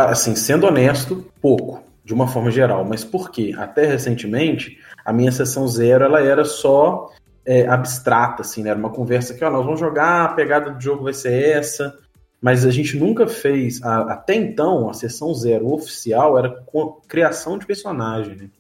assim, 0.09 0.35
sendo 0.35 0.67
honesto, 0.67 1.25
pouco, 1.41 1.83
de 2.05 2.13
uma 2.13 2.29
forma 2.29 2.51
geral. 2.51 2.85
Mas 2.85 3.05
por 3.05 3.31
quê? 3.31 3.55
Até 3.57 3.87
recentemente, 3.87 4.79
a 5.05 5.13
minha 5.13 5.33
sessão 5.33 5.67
zero 5.67 6.05
ela 6.05 6.21
era 6.21 6.45
só 6.45 7.11
é, 7.45 7.67
abstrata, 7.67 8.43
assim, 8.43 8.63
né? 8.63 8.71
Era 8.71 8.79
uma 8.79 8.91
conversa 8.91 9.35
que, 9.35 9.45
ó, 9.45 9.51
nós 9.51 9.65
vamos 9.65 9.81
jogar, 9.81 10.25
a 10.25 10.35
pegada 10.35 10.71
do 10.71 10.81
jogo 10.81 11.05
vai 11.05 11.15
ser 11.15 11.57
essa, 11.57 11.99
mas 12.41 12.67
a 12.67 12.71
gente 12.71 12.99
nunca 12.99 13.27
fez, 13.27 13.83
a, 13.83 14.13
até 14.13 14.35
então, 14.35 14.89
a 14.91 14.95
sessão 14.95 15.33
zero 15.35 15.73
oficial 15.73 16.39
era 16.39 16.51
com, 16.67 17.01
criação 17.09 17.59
de 17.59 17.67
personagem, 17.67 18.37
né? 18.37 18.51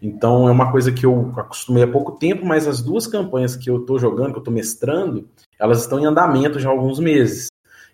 Então 0.00 0.46
é 0.46 0.50
uma 0.50 0.70
coisa 0.70 0.92
que 0.92 1.06
eu 1.06 1.32
acostumei 1.36 1.82
há 1.82 1.88
pouco 1.88 2.12
tempo, 2.12 2.44
mas 2.44 2.66
as 2.66 2.82
duas 2.82 3.06
campanhas 3.06 3.56
que 3.56 3.70
eu 3.70 3.78
estou 3.80 3.98
jogando, 3.98 4.32
que 4.32 4.36
eu 4.36 4.40
estou 4.40 4.52
mestrando, 4.52 5.26
elas 5.58 5.80
estão 5.80 5.98
em 5.98 6.04
andamento 6.04 6.60
já 6.60 6.68
há 6.68 6.72
alguns 6.72 6.98
meses. 6.98 7.48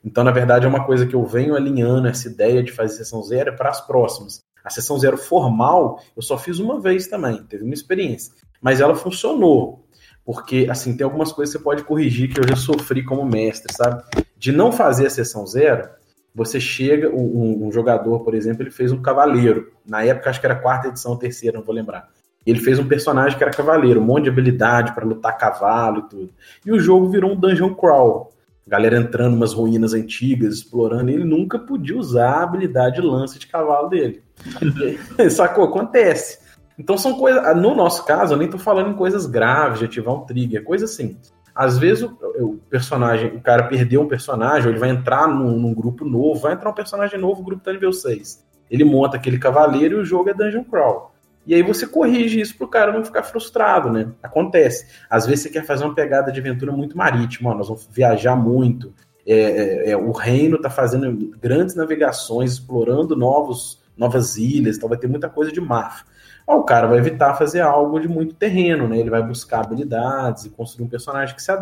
Então, 0.04 0.24
na 0.24 0.32
verdade, 0.32 0.66
é 0.66 0.68
uma 0.68 0.84
coisa 0.84 1.06
que 1.06 1.14
eu 1.14 1.24
venho 1.24 1.54
alinhando 1.54 2.08
essa 2.08 2.28
ideia 2.28 2.60
de 2.60 2.72
fazer 2.72 2.96
sessão 2.96 3.22
zero 3.22 3.54
para 3.54 3.70
as 3.70 3.80
próximas. 3.80 4.40
A 4.64 4.70
sessão 4.70 4.98
zero 4.98 5.16
formal, 5.16 6.01
eu 6.16 6.22
só 6.22 6.38
fiz 6.38 6.59
uma 6.59 6.81
vez 6.81 7.07
também, 7.07 7.42
teve 7.44 7.64
uma 7.64 7.75
experiência. 7.75 8.33
Mas 8.61 8.81
ela 8.81 8.94
funcionou. 8.94 9.85
Porque, 10.25 10.68
assim, 10.70 10.96
tem 10.96 11.05
algumas 11.05 11.33
coisas 11.33 11.53
que 11.53 11.59
você 11.59 11.64
pode 11.64 11.83
corrigir 11.83 12.33
que 12.33 12.38
eu 12.38 12.46
já 12.46 12.55
sofri 12.55 13.05
como 13.05 13.25
mestre, 13.25 13.75
sabe? 13.75 14.05
De 14.38 14.53
não 14.53 14.70
fazer 14.70 15.07
a 15.07 15.11
sessão 15.11 15.44
zero, 15.46 15.88
você 16.33 16.61
chega, 16.61 17.09
um, 17.11 17.66
um, 17.66 17.72
jogador, 17.72 18.20
por 18.20 18.35
exemplo, 18.35 18.62
ele 18.62 18.70
fez 18.70 18.92
um 18.92 19.03
cavaleiro. 19.03 19.72
Na 19.85 20.05
época, 20.05 20.31
acho 20.31 20.38
que 20.38 20.46
era 20.46 20.55
quarta 20.55 20.88
edição, 20.88 21.16
terceira, 21.16 21.59
não 21.59 21.64
vou 21.64 21.75
lembrar. 21.75 22.09
Ele 22.46 22.61
fez 22.61 22.79
um 22.79 22.87
personagem 22.87 23.37
que 23.37 23.42
era 23.42 23.53
cavaleiro, 23.53 24.01
um 24.01 24.05
monte 24.05 24.25
de 24.25 24.31
habilidade 24.31 24.94
para 24.94 25.05
lutar 25.05 25.37
cavalo 25.37 26.01
e 26.07 26.09
tudo. 26.09 26.31
E 26.64 26.72
o 26.72 26.79
jogo 26.79 27.09
virou 27.09 27.33
um 27.33 27.37
dungeon 27.37 27.75
crawl 27.75 28.33
galera 28.66 28.96
entrando 28.96 29.35
umas 29.35 29.53
ruínas 29.53 29.92
antigas, 29.92 30.55
explorando, 30.55 31.11
e 31.11 31.14
ele 31.14 31.25
nunca 31.25 31.59
podia 31.59 31.96
usar 31.96 32.31
a 32.31 32.42
habilidade 32.42 32.96
de 32.96 33.07
lance 33.07 33.38
de 33.38 33.46
cavalo 33.46 33.88
dele. 33.88 34.22
Sacou? 35.31 35.64
Acontece. 35.64 36.38
Então 36.78 36.96
são 36.96 37.14
coisas. 37.14 37.57
No 37.57 37.74
nosso 37.74 38.05
caso, 38.05 38.35
eu 38.35 38.38
nem 38.38 38.48
tô 38.48 38.59
falando 38.59 38.90
em 38.90 38.96
coisas 38.96 39.26
graves, 39.26 39.78
de 39.78 39.85
ativar 39.85 40.14
um 40.14 40.20
trigger, 40.24 40.64
coisa 40.64 40.85
assim. 40.85 41.16
Às 41.55 41.78
vezes 41.78 42.02
o, 42.02 42.16
o, 42.40 42.59
personagem, 42.70 43.37
o 43.37 43.40
cara 43.40 43.64
perdeu 43.64 44.00
um 44.00 44.09
personagem, 44.09 44.66
ou 44.66 44.72
ele 44.72 44.81
vai 44.81 44.88
entrar 44.88 45.28
num, 45.28 45.59
num, 45.59 45.74
grupo 45.74 46.05
novo, 46.05 46.40
vai 46.40 46.55
entrar 46.55 46.70
um 46.70 46.74
personagem 46.74 47.20
novo, 47.20 47.42
o 47.42 47.44
grupo 47.44 47.62
tá 47.62 47.72
nível 47.72 47.92
6. 47.92 48.42
Ele 48.70 48.85
monta 48.85 49.16
aquele 49.16 49.38
cavaleiro 49.38 49.98
e 49.98 50.00
o 50.00 50.05
jogo 50.05 50.31
é 50.31 50.35
Dungeon 50.35 50.64
Crawl. 50.64 51.12
E 51.46 51.55
aí 51.55 51.62
você 51.62 51.87
corrige 51.87 52.40
isso 52.40 52.57
pro 52.57 52.68
cara 52.68 52.92
não 52.92 53.05
ficar 53.05 53.24
frustrado, 53.24 53.90
né? 53.90 54.12
Acontece. 54.22 54.87
Às 55.11 55.26
vezes 55.26 55.42
você 55.42 55.50
quer 55.50 55.64
fazer 55.64 55.85
uma 55.85 55.94
pegada 55.94 56.31
de 56.31 56.40
aventura 56.40 56.72
muito 56.72 56.96
marítima, 56.96 57.50
ó, 57.50 57.55
nós 57.55 57.68
vamos 57.68 57.87
viajar 57.90 58.37
muito. 58.37 58.94
É, 59.26 59.35
é, 59.35 59.90
é, 59.90 59.96
o 59.96 60.11
reino 60.12 60.61
tá 60.61 60.70
fazendo 60.70 61.37
grandes 61.38 61.74
navegações, 61.74 62.52
explorando 62.52 63.14
novos, 63.16 63.82
novas 64.02 64.36
ilhas, 64.36 64.76
então 64.76 64.88
vai 64.88 64.98
ter 64.98 65.06
muita 65.06 65.28
coisa 65.28 65.52
de 65.52 65.60
mar. 65.60 66.04
O 66.46 66.64
cara 66.64 66.86
vai 66.86 66.98
evitar 66.98 67.34
fazer 67.34 67.60
algo 67.60 68.00
de 68.00 68.08
muito 68.08 68.34
terreno, 68.34 68.88
né? 68.88 68.98
Ele 68.98 69.10
vai 69.10 69.22
buscar 69.22 69.60
habilidades 69.60 70.44
e 70.44 70.50
construir 70.50 70.84
um 70.84 70.88
personagem 70.88 71.34
que 71.34 71.42
se, 71.42 71.52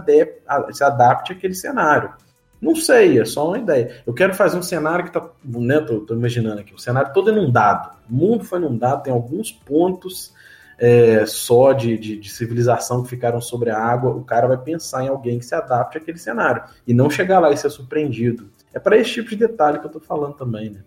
se 0.73 0.83
adapte 0.83 1.33
àquele 1.33 1.55
cenário. 1.55 2.13
Não 2.61 2.75
sei, 2.75 3.19
é 3.19 3.25
só 3.25 3.49
uma 3.49 3.59
ideia. 3.59 4.03
Eu 4.07 4.13
quero 4.13 4.35
fazer 4.35 4.57
um 4.57 4.63
cenário 4.63 5.05
que 5.05 5.13
tá. 5.13 5.27
Né, 5.45 5.81
tô, 5.81 6.01
tô 6.01 6.15
imaginando 6.15 6.61
aqui, 6.61 6.75
um 6.75 6.79
cenário 6.79 7.13
todo 7.13 7.31
inundado. 7.31 7.91
O 8.09 8.15
mundo 8.15 8.45
foi 8.45 8.59
inundado, 8.59 9.03
tem 9.03 9.13
alguns 9.13 9.51
pontos 9.53 10.35
é, 10.79 11.25
só 11.27 11.73
de, 11.73 11.97
de, 11.99 12.17
de, 12.19 12.31
civilização 12.31 13.03
que 13.03 13.11
ficaram 13.11 13.41
sobre 13.41 13.71
a 13.71 13.79
água. 13.79 14.11
O 14.11 14.25
cara 14.25 14.47
vai 14.47 14.59
pensar 14.59 15.05
em 15.05 15.09
alguém 15.09 15.39
que 15.39 15.45
se 15.45 15.55
adapte 15.55 15.99
àquele 15.99 16.19
cenário. 16.19 16.63
E 16.87 16.93
não 16.93 17.09
chegar 17.09 17.39
lá 17.39 17.51
e 17.51 17.57
ser 17.57 17.71
surpreendido. 17.71 18.51
É 18.75 18.79
para 18.79 18.97
esse 18.97 19.13
tipo 19.13 19.31
de 19.31 19.37
detalhe 19.37 19.79
que 19.79 19.87
eu 19.87 19.91
tô 19.91 20.01
falando 20.01 20.35
também, 20.35 20.71
né? 20.71 20.81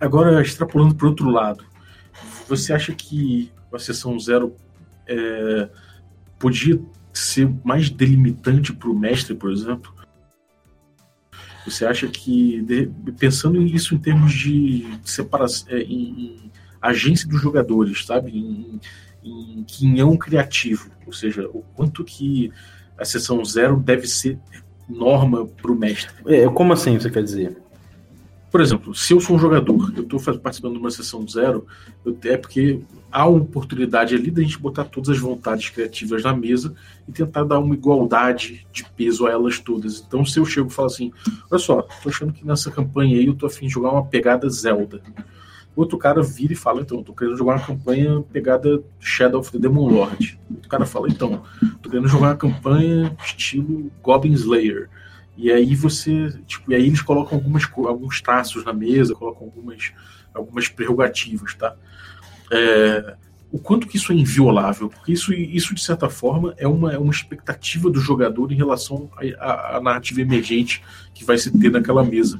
Agora, 0.00 0.40
extrapolando 0.40 0.94
para 0.94 1.08
outro 1.08 1.28
lado, 1.30 1.64
você 2.48 2.72
acha 2.72 2.92
que 2.94 3.50
a 3.72 3.78
sessão 3.78 4.18
zero 4.18 4.54
é, 5.06 5.68
podia 6.38 6.80
ser 7.12 7.50
mais 7.64 7.90
delimitante 7.90 8.72
para 8.72 8.88
o 8.88 8.98
mestre, 8.98 9.34
por 9.34 9.50
exemplo? 9.50 9.92
Você 11.64 11.84
acha 11.84 12.06
que, 12.06 12.64
pensando 13.18 13.60
isso 13.60 13.94
em 13.94 13.98
termos 13.98 14.32
de 14.32 14.86
separação, 15.04 15.68
é, 15.68 15.80
em, 15.80 16.44
em, 16.44 16.52
agência 16.80 17.28
dos 17.28 17.42
jogadores, 17.42 18.06
sabe? 18.06 18.30
Em, 18.30 18.80
em 19.22 19.64
quinhão 19.64 20.16
criativo, 20.16 20.90
ou 21.04 21.12
seja, 21.12 21.46
o 21.48 21.62
quanto 21.74 22.04
que 22.04 22.52
a 22.96 23.04
sessão 23.04 23.44
zero 23.44 23.76
deve 23.76 24.06
ser 24.06 24.38
norma 24.88 25.46
para 25.46 25.70
o 25.70 25.74
mestre. 25.74 26.14
É, 26.26 26.48
como 26.48 26.72
assim 26.72 26.98
você 26.98 27.10
quer 27.10 27.22
dizer? 27.22 27.56
Por 28.50 28.60
exemplo, 28.60 28.94
se 28.94 29.12
eu 29.12 29.20
sou 29.20 29.36
um 29.36 29.38
jogador, 29.38 29.92
eu 29.94 30.02
estou 30.02 30.20
participando 30.38 30.72
de 30.74 30.78
uma 30.78 30.90
sessão 30.90 31.26
zero, 31.28 31.66
eu, 32.04 32.16
é 32.24 32.36
porque 32.36 32.80
há 33.12 33.26
uma 33.28 33.42
oportunidade 33.42 34.14
ali 34.14 34.30
da 34.30 34.42
gente 34.42 34.58
botar 34.58 34.84
todas 34.84 35.10
as 35.10 35.18
vontades 35.18 35.68
criativas 35.68 36.22
na 36.22 36.34
mesa 36.34 36.74
e 37.06 37.12
tentar 37.12 37.44
dar 37.44 37.58
uma 37.58 37.74
igualdade 37.74 38.66
de 38.72 38.84
peso 38.96 39.26
a 39.26 39.30
elas 39.30 39.58
todas. 39.58 40.02
Então, 40.06 40.24
se 40.24 40.38
eu 40.38 40.46
chego 40.46 40.68
e 40.68 40.72
falo 40.72 40.86
assim: 40.86 41.12
olha 41.50 41.58
só, 41.58 41.82
tô 41.82 42.08
achando 42.08 42.32
que 42.32 42.46
nessa 42.46 42.70
campanha 42.70 43.18
aí 43.18 43.26
eu 43.26 43.34
tô 43.34 43.46
afim 43.46 43.66
de 43.66 43.72
jogar 43.72 43.90
uma 43.90 44.04
pegada 44.04 44.48
Zelda. 44.48 45.02
Outro 45.76 45.98
cara 45.98 46.22
vira 46.22 46.54
e 46.54 46.56
fala: 46.56 46.80
então, 46.80 47.02
tô 47.02 47.12
querendo 47.12 47.36
jogar 47.36 47.56
uma 47.56 47.66
campanha 47.66 48.22
pegada 48.32 48.82
Shadow 48.98 49.40
of 49.40 49.52
the 49.52 49.58
Demon 49.58 49.88
Lord. 49.88 50.40
Outro 50.50 50.68
cara 50.68 50.86
fala: 50.86 51.08
então, 51.08 51.42
tô 51.82 51.90
querendo 51.90 52.08
jogar 52.08 52.28
uma 52.28 52.36
campanha 52.36 53.16
estilo 53.22 53.90
Goblin 54.02 54.32
Slayer. 54.32 54.88
E 55.38 55.52
aí 55.52 55.76
você, 55.76 56.36
tipo, 56.48 56.72
e 56.72 56.74
aí 56.74 56.84
eles 56.84 57.00
colocam 57.00 57.38
algumas, 57.38 57.62
alguns 57.86 58.20
traços 58.20 58.64
na 58.64 58.72
mesa, 58.72 59.14
colocam 59.14 59.46
algumas, 59.46 59.92
algumas 60.34 60.66
prerrogativas, 60.66 61.54
tá? 61.54 61.76
É, 62.50 63.14
o 63.52 63.58
quanto 63.58 63.86
que 63.86 63.96
isso 63.96 64.10
é 64.10 64.16
inviolável, 64.16 64.88
porque 64.88 65.12
isso, 65.12 65.32
isso 65.32 65.76
de 65.76 65.80
certa 65.80 66.10
forma 66.10 66.54
é 66.58 66.66
uma, 66.66 66.92
é 66.92 66.98
uma 66.98 67.12
expectativa 67.12 67.88
do 67.88 68.00
jogador 68.00 68.50
em 68.50 68.56
relação 68.56 69.08
à 69.38 69.80
narrativa 69.80 70.20
emergente 70.20 70.82
que 71.14 71.24
vai 71.24 71.38
se 71.38 71.56
ter 71.56 71.70
naquela 71.70 72.02
mesa. 72.02 72.36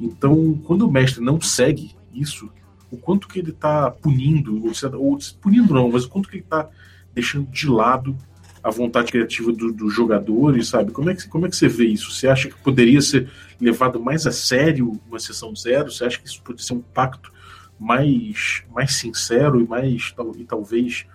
Então, 0.00 0.58
quando 0.64 0.88
o 0.88 0.90
mestre 0.90 1.22
não 1.22 1.38
segue 1.42 1.94
isso, 2.14 2.50
o 2.90 2.96
quanto 2.96 3.28
que 3.28 3.38
ele 3.38 3.50
está 3.50 3.90
punindo, 3.90 4.64
ou, 4.64 4.72
ou 4.98 5.18
punindo 5.38 5.74
não, 5.74 5.90
mas 5.90 6.04
o 6.04 6.08
quanto 6.08 6.30
que 6.30 6.36
ele 6.36 6.44
está 6.44 6.66
deixando 7.14 7.46
de 7.50 7.68
lado 7.68 8.16
a 8.62 8.70
vontade 8.70 9.12
criativa 9.12 9.52
dos 9.52 9.72
do 9.74 9.88
jogadores, 9.88 10.68
sabe? 10.68 10.92
Como 10.92 11.10
é, 11.10 11.14
que, 11.14 11.28
como 11.28 11.46
é 11.46 11.48
que 11.48 11.56
você 11.56 11.68
vê 11.68 11.86
isso? 11.86 12.12
Você 12.12 12.28
acha 12.28 12.48
que 12.48 12.56
poderia 12.56 13.00
ser 13.00 13.30
levado 13.60 14.00
mais 14.00 14.26
a 14.26 14.32
sério 14.32 15.00
uma 15.08 15.18
sessão 15.18 15.54
zero? 15.54 15.90
Você 15.90 16.04
acha 16.04 16.18
que 16.18 16.26
isso 16.26 16.42
pode 16.42 16.64
ser 16.64 16.74
um 16.74 16.80
pacto 16.80 17.32
mais, 17.78 18.62
mais 18.74 18.94
sincero 18.94 19.60
e 19.60 19.66
mais 19.66 20.14
e 20.36 20.44
talvez 20.44 21.06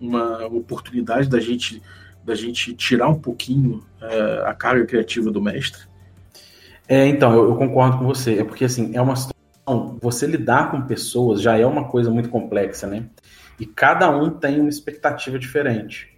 uma 0.00 0.46
oportunidade 0.46 1.28
da 1.28 1.40
gente 1.40 1.82
da 2.22 2.34
gente 2.34 2.74
tirar 2.74 3.08
um 3.08 3.18
pouquinho 3.18 3.82
é, 4.00 4.42
a 4.44 4.52
carga 4.52 4.84
criativa 4.84 5.30
do 5.30 5.40
mestre? 5.40 5.82
É, 6.86 7.06
então, 7.06 7.32
eu, 7.32 7.50
eu, 7.50 7.56
concordo 7.56 7.98
com 7.98 8.04
você. 8.04 8.38
É 8.40 8.44
porque 8.44 8.64
assim, 8.64 8.94
é 8.94 9.00
uma 9.00 9.16
situação, 9.16 9.98
você 10.02 10.26
lidar 10.26 10.70
com 10.70 10.82
pessoas 10.82 11.40
já 11.40 11.56
é 11.56 11.64
uma 11.64 11.84
coisa 11.88 12.10
muito 12.10 12.28
complexa, 12.28 12.86
né? 12.86 13.06
E 13.58 13.66
cada 13.66 14.10
um 14.10 14.30
tem 14.30 14.60
uma 14.60 14.68
expectativa 14.68 15.38
diferente. 15.38 16.08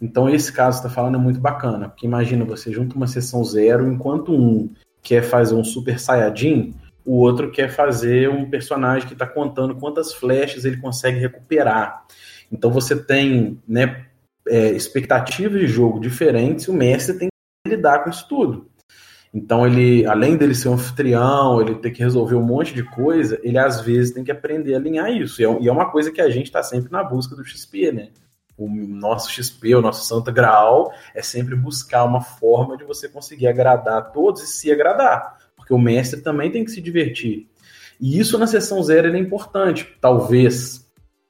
Então, 0.00 0.28
esse 0.28 0.52
caso 0.52 0.80
que 0.80 0.86
está 0.86 0.94
falando 0.94 1.16
é 1.16 1.20
muito 1.20 1.40
bacana, 1.40 1.88
porque 1.88 2.06
imagina 2.06 2.44
você 2.44 2.70
junta 2.72 2.96
uma 2.96 3.06
sessão 3.06 3.42
zero, 3.44 3.90
enquanto 3.90 4.32
um 4.32 4.70
quer 5.02 5.22
fazer 5.22 5.54
um 5.54 5.64
super 5.64 5.98
saiyajin, 5.98 6.74
o 7.04 7.14
outro 7.14 7.50
quer 7.50 7.70
fazer 7.70 8.28
um 8.28 8.50
personagem 8.50 9.06
que 9.06 9.14
está 9.14 9.26
contando 9.26 9.76
quantas 9.76 10.12
flechas 10.12 10.64
ele 10.64 10.78
consegue 10.78 11.18
recuperar. 11.18 12.04
Então, 12.50 12.70
você 12.70 12.96
tem 12.96 13.60
né, 13.66 14.06
é, 14.46 14.70
expectativas 14.72 15.60
de 15.60 15.66
jogo 15.66 16.00
diferentes 16.00 16.66
e 16.66 16.70
o 16.70 16.74
mestre 16.74 17.18
tem 17.18 17.28
que 17.64 17.74
lidar 17.74 18.04
com 18.04 18.10
isso 18.10 18.26
tudo. 18.28 18.68
Então, 19.32 19.66
ele, 19.66 20.06
além 20.06 20.36
dele 20.36 20.54
ser 20.54 20.68
um 20.68 20.74
anfitrião, 20.74 21.60
ele 21.60 21.74
ter 21.74 21.90
que 21.90 22.02
resolver 22.02 22.36
um 22.36 22.42
monte 22.42 22.72
de 22.72 22.82
coisa, 22.82 23.38
ele 23.42 23.58
às 23.58 23.80
vezes 23.80 24.14
tem 24.14 24.24
que 24.24 24.30
aprender 24.30 24.74
a 24.74 24.78
alinhar 24.78 25.10
isso. 25.10 25.40
E 25.40 25.44
é, 25.44 25.48
é 25.48 25.72
uma 25.72 25.90
coisa 25.90 26.10
que 26.10 26.20
a 26.20 26.30
gente 26.30 26.46
está 26.46 26.62
sempre 26.62 26.90
na 26.90 27.04
busca 27.04 27.36
do 27.36 27.44
XP, 27.44 27.92
né? 27.92 28.08
O 28.56 28.68
nosso 28.68 29.30
XP, 29.30 29.74
o 29.74 29.82
nosso 29.82 30.04
Santa 30.06 30.32
Graal, 30.32 30.92
é 31.14 31.22
sempre 31.22 31.54
buscar 31.54 32.04
uma 32.04 32.20
forma 32.20 32.76
de 32.76 32.84
você 32.84 33.08
conseguir 33.08 33.46
agradar 33.48 34.12
todos 34.12 34.42
e 34.42 34.46
se 34.46 34.72
agradar. 34.72 35.38
Porque 35.54 35.74
o 35.74 35.78
mestre 35.78 36.20
também 36.20 36.50
tem 36.50 36.64
que 36.64 36.70
se 36.70 36.80
divertir. 36.80 37.48
E 38.00 38.18
isso 38.18 38.38
na 38.38 38.46
sessão 38.46 38.82
zero 38.82 39.14
é 39.14 39.18
importante, 39.18 39.96
talvez. 40.00 40.86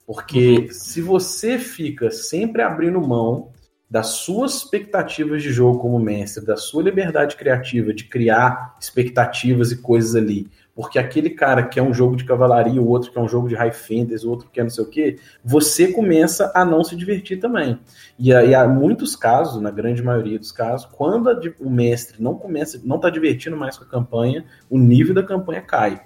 Porque 0.06 0.68
se 0.70 1.00
você 1.00 1.58
fica 1.58 2.10
sempre 2.10 2.62
abrindo 2.62 3.00
mão 3.00 3.50
das 3.88 4.08
suas 4.08 4.56
expectativas 4.56 5.42
de 5.42 5.52
jogo 5.52 5.78
como 5.78 5.98
mestre, 5.98 6.44
da 6.44 6.56
sua 6.56 6.82
liberdade 6.82 7.36
criativa 7.36 7.94
de 7.94 8.04
criar 8.04 8.76
expectativas 8.80 9.70
e 9.70 9.76
coisas 9.80 10.16
ali, 10.16 10.48
porque 10.74 10.98
aquele 10.98 11.30
cara 11.30 11.62
que 11.62 11.78
é 11.78 11.82
um 11.82 11.94
jogo 11.94 12.16
de 12.16 12.24
cavalaria, 12.24 12.82
o 12.82 12.88
outro 12.88 13.10
que 13.12 13.18
é 13.18 13.20
um 13.20 13.28
jogo 13.28 13.48
de 13.48 13.54
high 13.54 13.72
fantasy, 13.72 14.26
o 14.26 14.30
outro 14.30 14.50
que 14.52 14.60
é 14.60 14.62
não 14.62 14.70
sei 14.70 14.84
o 14.84 14.88
quê, 14.88 15.16
você 15.44 15.92
começa 15.92 16.50
a 16.54 16.64
não 16.64 16.82
se 16.82 16.96
divertir 16.96 17.38
também. 17.38 17.78
E 18.18 18.34
aí 18.34 18.54
há 18.54 18.66
muitos 18.66 19.14
casos, 19.14 19.62
na 19.62 19.70
grande 19.70 20.02
maioria 20.02 20.38
dos 20.38 20.50
casos, 20.50 20.86
quando 20.92 21.30
a, 21.30 21.40
o 21.60 21.70
mestre 21.70 22.20
não 22.20 22.34
começa, 22.34 22.80
não 22.84 22.96
está 22.96 23.08
divertindo 23.08 23.56
mais 23.56 23.78
com 23.78 23.84
a 23.84 23.88
campanha, 23.88 24.44
o 24.68 24.78
nível 24.78 25.14
da 25.14 25.22
campanha 25.22 25.62
cai. 25.62 26.02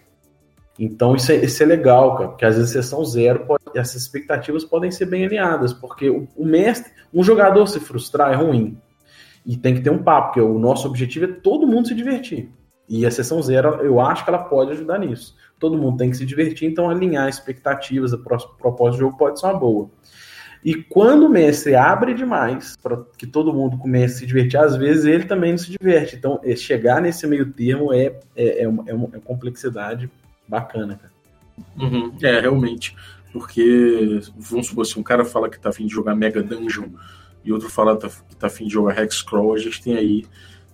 Então 0.80 1.14
isso 1.14 1.30
é, 1.30 1.36
isso 1.36 1.62
é 1.62 1.66
legal, 1.66 2.16
cara, 2.16 2.28
porque 2.30 2.44
às 2.46 2.56
vezes 2.56 2.70
sessão 2.70 3.04
zero, 3.04 3.44
pode, 3.44 3.62
essas 3.74 4.00
expectativas 4.00 4.64
podem 4.64 4.90
ser 4.90 5.04
bem 5.04 5.26
alinhadas, 5.26 5.74
porque 5.74 6.08
o, 6.08 6.26
o 6.34 6.46
mestre, 6.46 6.90
um 7.12 7.22
jogador 7.22 7.66
se 7.66 7.78
frustrar 7.78 8.32
é 8.32 8.34
ruim. 8.34 8.78
E 9.44 9.58
tem 9.58 9.74
que 9.74 9.82
ter 9.82 9.90
um 9.90 10.02
papo, 10.02 10.28
porque 10.28 10.40
o 10.40 10.58
nosso 10.58 10.88
objetivo 10.88 11.26
é 11.26 11.28
todo 11.28 11.66
mundo 11.66 11.88
se 11.88 11.94
divertir. 11.94 12.50
E 12.88 13.04
a 13.04 13.10
sessão 13.10 13.42
zero, 13.42 13.82
eu 13.82 14.00
acho 14.00 14.24
que 14.24 14.30
ela 14.30 14.38
pode 14.38 14.70
ajudar 14.70 14.98
nisso. 14.98 15.36
Todo 15.58 15.76
mundo 15.76 15.98
tem 15.98 16.10
que 16.10 16.16
se 16.16 16.24
divertir, 16.24 16.66
então 16.66 16.88
alinhar 16.88 17.28
expectativas, 17.28 18.14
a 18.14 18.18
propósito 18.18 18.96
do 18.96 18.98
jogo 19.00 19.18
pode 19.18 19.38
ser 19.38 19.46
uma 19.46 19.58
boa. 19.58 19.90
E 20.64 20.74
quando 20.74 21.26
o 21.26 21.28
mestre 21.28 21.74
abre 21.74 22.14
demais 22.14 22.76
para 22.82 23.02
que 23.18 23.26
todo 23.26 23.52
mundo 23.52 23.76
comece 23.76 24.14
a 24.14 24.18
se 24.20 24.26
divertir, 24.26 24.58
às 24.58 24.76
vezes 24.76 25.04
ele 25.04 25.24
também 25.24 25.50
não 25.50 25.58
se 25.58 25.70
diverte. 25.70 26.16
Então, 26.16 26.40
é, 26.42 26.56
chegar 26.56 27.02
nesse 27.02 27.26
meio 27.26 27.52
termo 27.52 27.92
é, 27.92 28.18
é, 28.34 28.62
é, 28.62 28.68
uma, 28.68 28.84
é 28.86 28.94
uma 28.94 29.08
é 29.12 29.18
complexidade 29.18 30.10
bacana, 30.50 30.96
cara. 30.96 31.12
Uhum, 31.78 32.12
é, 32.20 32.40
realmente. 32.40 32.96
Porque, 33.32 34.20
vamos 34.36 34.66
supor, 34.66 34.84
se 34.84 34.98
um 34.98 35.02
cara 35.02 35.24
fala 35.24 35.48
que 35.48 35.58
tá 35.58 35.68
afim 35.68 35.86
de 35.86 35.94
jogar 35.94 36.16
Mega 36.16 36.42
Dungeon 36.42 36.88
e 37.44 37.52
outro 37.52 37.70
fala 37.70 37.96
que 37.96 38.36
tá 38.36 38.48
afim 38.48 38.66
de 38.66 38.72
jogar 38.72 39.00
Hexcrawl, 39.00 39.54
a 39.54 39.58
gente 39.58 39.80
tem 39.80 39.94
aí 39.96 40.26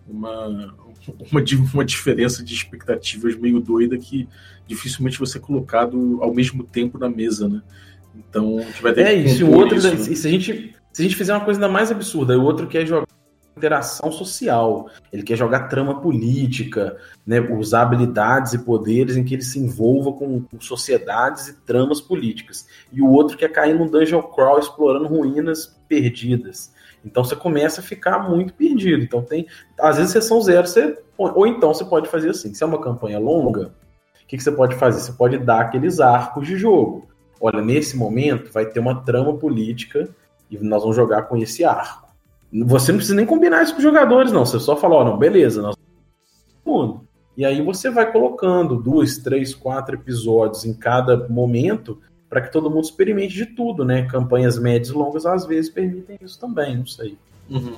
uma, 0.08 0.74
uma, 1.30 1.44
uma 1.74 1.84
diferença 1.84 2.42
de 2.42 2.54
expectativas 2.54 3.36
meio 3.36 3.60
doida 3.60 3.98
que 3.98 4.26
dificilmente 4.66 5.18
você 5.18 5.36
é 5.36 5.40
colocado 5.40 6.18
ao 6.22 6.32
mesmo 6.34 6.64
tempo 6.64 6.98
na 6.98 7.10
mesa, 7.10 7.46
né? 7.46 7.62
Então, 8.14 8.58
a 8.58 8.62
gente 8.62 8.82
vai 8.82 8.94
ter 8.94 9.02
é 9.02 9.22
que 9.22 9.28
isso. 9.28 9.44
O 9.44 9.54
outro, 9.54 9.76
isso, 9.76 9.88
né? 9.88 9.96
se, 9.98 10.26
a 10.26 10.30
gente, 10.30 10.74
se 10.90 11.02
a 11.02 11.04
gente 11.04 11.14
fizer 11.14 11.34
uma 11.34 11.44
coisa 11.44 11.60
ainda 11.60 11.70
mais 11.70 11.90
absurda, 11.90 12.38
o 12.38 12.42
outro 12.42 12.66
quer 12.66 12.86
jogar 12.86 13.05
interação 13.56 14.12
social, 14.12 14.88
ele 15.10 15.22
quer 15.22 15.36
jogar 15.36 15.68
trama 15.68 16.00
política, 16.00 16.96
né, 17.26 17.40
usar 17.40 17.82
habilidades 17.82 18.52
e 18.52 18.58
poderes 18.58 19.16
em 19.16 19.24
que 19.24 19.34
ele 19.34 19.42
se 19.42 19.58
envolva 19.58 20.12
com, 20.12 20.42
com 20.42 20.60
sociedades 20.60 21.48
e 21.48 21.54
tramas 21.62 22.00
políticas. 22.00 22.66
E 22.92 23.00
o 23.00 23.08
outro 23.08 23.36
quer 23.36 23.48
cair 23.48 23.74
num 23.74 23.88
dungeon 23.88 24.22
crawl 24.22 24.58
explorando 24.58 25.06
ruínas 25.06 25.74
perdidas. 25.88 26.74
Então 27.02 27.24
você 27.24 27.34
começa 27.34 27.80
a 27.80 27.84
ficar 27.84 28.18
muito 28.28 28.52
perdido. 28.52 29.02
Então 29.02 29.22
tem, 29.22 29.46
às 29.80 29.96
vezes 29.96 30.12
sessão 30.12 30.40
zero, 30.42 30.66
você, 30.66 30.98
ou 31.16 31.46
então 31.46 31.72
você 31.72 31.84
pode 31.84 32.08
fazer 32.08 32.30
assim, 32.30 32.52
se 32.52 32.62
é 32.62 32.66
uma 32.66 32.80
campanha 32.80 33.18
longa, 33.18 33.72
o 34.22 34.26
que, 34.26 34.36
que 34.36 34.42
você 34.42 34.52
pode 34.52 34.74
fazer? 34.74 35.00
Você 35.00 35.12
pode 35.12 35.38
dar 35.38 35.60
aqueles 35.60 35.98
arcos 35.98 36.46
de 36.46 36.58
jogo. 36.58 37.08
Olha, 37.40 37.62
nesse 37.62 37.96
momento 37.96 38.52
vai 38.52 38.66
ter 38.66 38.80
uma 38.80 39.02
trama 39.02 39.36
política 39.36 40.08
e 40.50 40.58
nós 40.58 40.82
vamos 40.82 40.96
jogar 40.96 41.22
com 41.22 41.36
esse 41.36 41.64
arco. 41.64 42.05
Você 42.52 42.92
não 42.92 42.98
precisa 42.98 43.16
nem 43.16 43.26
combinar 43.26 43.62
isso 43.62 43.72
com 43.72 43.78
os 43.78 43.82
jogadores, 43.82 44.32
não. 44.32 44.46
Você 44.46 44.58
só 44.60 44.76
fala, 44.76 44.96
ó, 44.96 45.04
não, 45.04 45.18
beleza, 45.18 45.62
nós 45.62 45.76
mundo. 46.64 47.00
E 47.36 47.44
aí 47.44 47.62
você 47.62 47.90
vai 47.90 48.10
colocando 48.10 48.76
dois, 48.76 49.18
três, 49.18 49.54
quatro 49.54 49.94
episódios 49.94 50.64
em 50.64 50.74
cada 50.74 51.28
momento 51.28 52.00
para 52.28 52.40
que 52.40 52.50
todo 52.50 52.70
mundo 52.70 52.84
experimente 52.84 53.34
de 53.34 53.46
tudo, 53.46 53.84
né? 53.84 54.06
Campanhas 54.06 54.58
médias 54.58 54.88
e 54.88 54.92
longas 54.92 55.24
às 55.26 55.46
vezes 55.46 55.70
permitem 55.70 56.18
isso 56.20 56.40
também, 56.40 56.78
não 56.78 56.86
sei. 56.86 57.16
Uhum. 57.48 57.76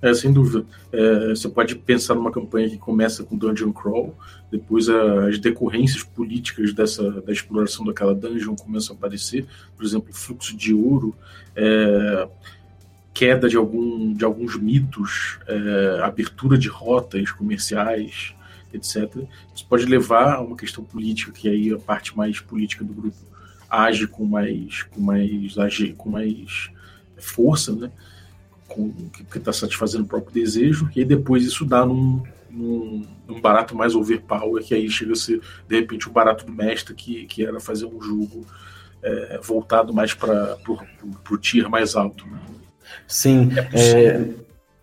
É, 0.00 0.14
sem 0.14 0.32
dúvida. 0.32 0.64
É, 0.92 1.30
você 1.30 1.48
pode 1.48 1.74
pensar 1.74 2.14
numa 2.14 2.30
campanha 2.30 2.70
que 2.70 2.78
começa 2.78 3.24
com 3.24 3.36
Dungeon 3.36 3.72
Crawl, 3.72 4.14
depois 4.50 4.88
as 4.88 5.38
decorrências 5.38 6.02
políticas 6.02 6.72
dessa, 6.72 7.20
da 7.22 7.32
exploração 7.32 7.84
daquela 7.84 8.14
dungeon 8.14 8.54
começam 8.54 8.94
a 8.94 8.98
aparecer, 8.98 9.46
por 9.76 9.84
exemplo, 9.84 10.12
fluxo 10.12 10.56
de 10.56 10.72
ouro, 10.72 11.14
é, 11.56 12.28
queda 13.12 13.48
de, 13.48 13.56
algum, 13.56 14.12
de 14.12 14.24
alguns 14.24 14.56
mitos, 14.56 15.38
é, 15.46 16.00
abertura 16.02 16.56
de 16.56 16.68
rotas 16.68 17.30
comerciais, 17.32 18.34
etc. 18.72 19.24
Isso 19.54 19.66
pode 19.68 19.84
levar 19.84 20.34
a 20.34 20.40
uma 20.40 20.56
questão 20.56 20.84
política, 20.84 21.32
que 21.32 21.48
aí 21.48 21.72
a 21.72 21.78
parte 21.78 22.16
mais 22.16 22.40
política 22.40 22.84
do 22.84 22.92
grupo 22.92 23.16
age 23.68 24.06
com 24.06 24.24
mais 24.24 24.82
com 24.82 25.00
mais 25.00 25.56
age, 25.58 25.92
com 25.92 26.10
mais 26.10 26.70
força, 27.16 27.72
né? 27.72 27.90
Com, 28.66 28.92
que 29.10 29.38
está 29.38 29.52
satisfazendo 29.52 30.04
o 30.04 30.06
próprio 30.06 30.32
desejo, 30.32 30.88
e 30.94 31.00
aí 31.00 31.04
depois 31.04 31.44
isso 31.44 31.64
dá 31.64 31.84
num, 31.84 32.22
num, 32.48 33.04
num, 33.26 33.40
barato 33.40 33.76
mais 33.76 33.96
overpower, 33.96 34.62
que 34.62 34.72
aí 34.72 34.88
chega 34.88 35.12
a 35.12 35.16
ser, 35.16 35.40
de 35.68 35.76
repente, 35.76 36.08
o 36.08 36.12
barato 36.12 36.46
do 36.46 36.52
mestre, 36.52 36.94
que, 36.94 37.26
que 37.26 37.44
era 37.44 37.58
fazer 37.58 37.86
um 37.86 38.00
jogo 38.00 38.46
é, 39.02 39.40
voltado 39.42 39.92
mais 39.92 40.14
para 40.14 40.56
o 41.30 41.38
tier 41.38 41.68
mais 41.68 41.96
alto. 41.96 42.24
Né? 42.28 42.38
Sim, 43.06 43.50
é, 43.72 44.28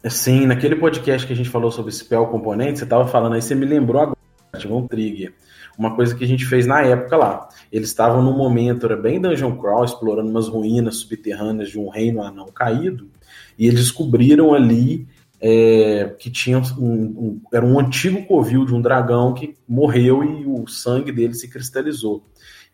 é, 0.04 0.10
sim, 0.10 0.46
naquele 0.46 0.76
podcast 0.76 1.26
que 1.26 1.34
a 1.34 1.36
gente 1.36 1.50
falou 1.50 1.72
sobre 1.72 1.92
spell 1.92 2.28
componente, 2.28 2.80
você 2.80 2.84
estava 2.84 3.08
falando 3.08 3.34
aí, 3.34 3.42
você 3.42 3.56
me 3.56 3.66
lembrou 3.66 4.02
agora, 4.02 4.18
ativou 4.54 4.80
um 4.80 4.88
trigger. 4.88 5.34
Uma 5.78 5.96
coisa 5.96 6.16
que 6.16 6.24
a 6.24 6.28
gente 6.28 6.44
fez 6.46 6.66
na 6.66 6.82
época 6.82 7.16
lá. 7.16 7.50
Eles 7.72 7.90
estavam 7.90 8.24
num 8.24 8.36
momento, 8.36 8.86
era 8.88 8.98
bem 8.98 9.22
dungeon 9.22 9.56
crawl, 9.58 9.86
explorando 9.86 10.30
umas 10.30 10.48
ruínas 10.48 10.98
subterrâneas 10.98 11.70
de 11.70 11.78
um 11.78 11.88
reino 11.88 12.24
anão 12.24 12.48
caído, 12.48 13.10
e 13.58 13.68
eles 13.68 13.82
descobriram 13.82 14.54
ali 14.54 15.08
é, 15.40 16.16
que 16.18 16.32
tinha 16.32 16.58
um, 16.58 16.84
um, 16.84 17.42
era 17.54 17.66
um 17.66 17.80
antigo 17.80 18.26
covil 18.26 18.66
de 18.66 18.74
um 18.74 18.82
dragão 18.82 19.34
que 19.34 19.56
morreu 19.68 20.24
e 20.24 20.46
o 20.46 20.68
sangue 20.68 21.12
dele 21.12 21.34
se 21.34 21.48
cristalizou. 21.48 22.26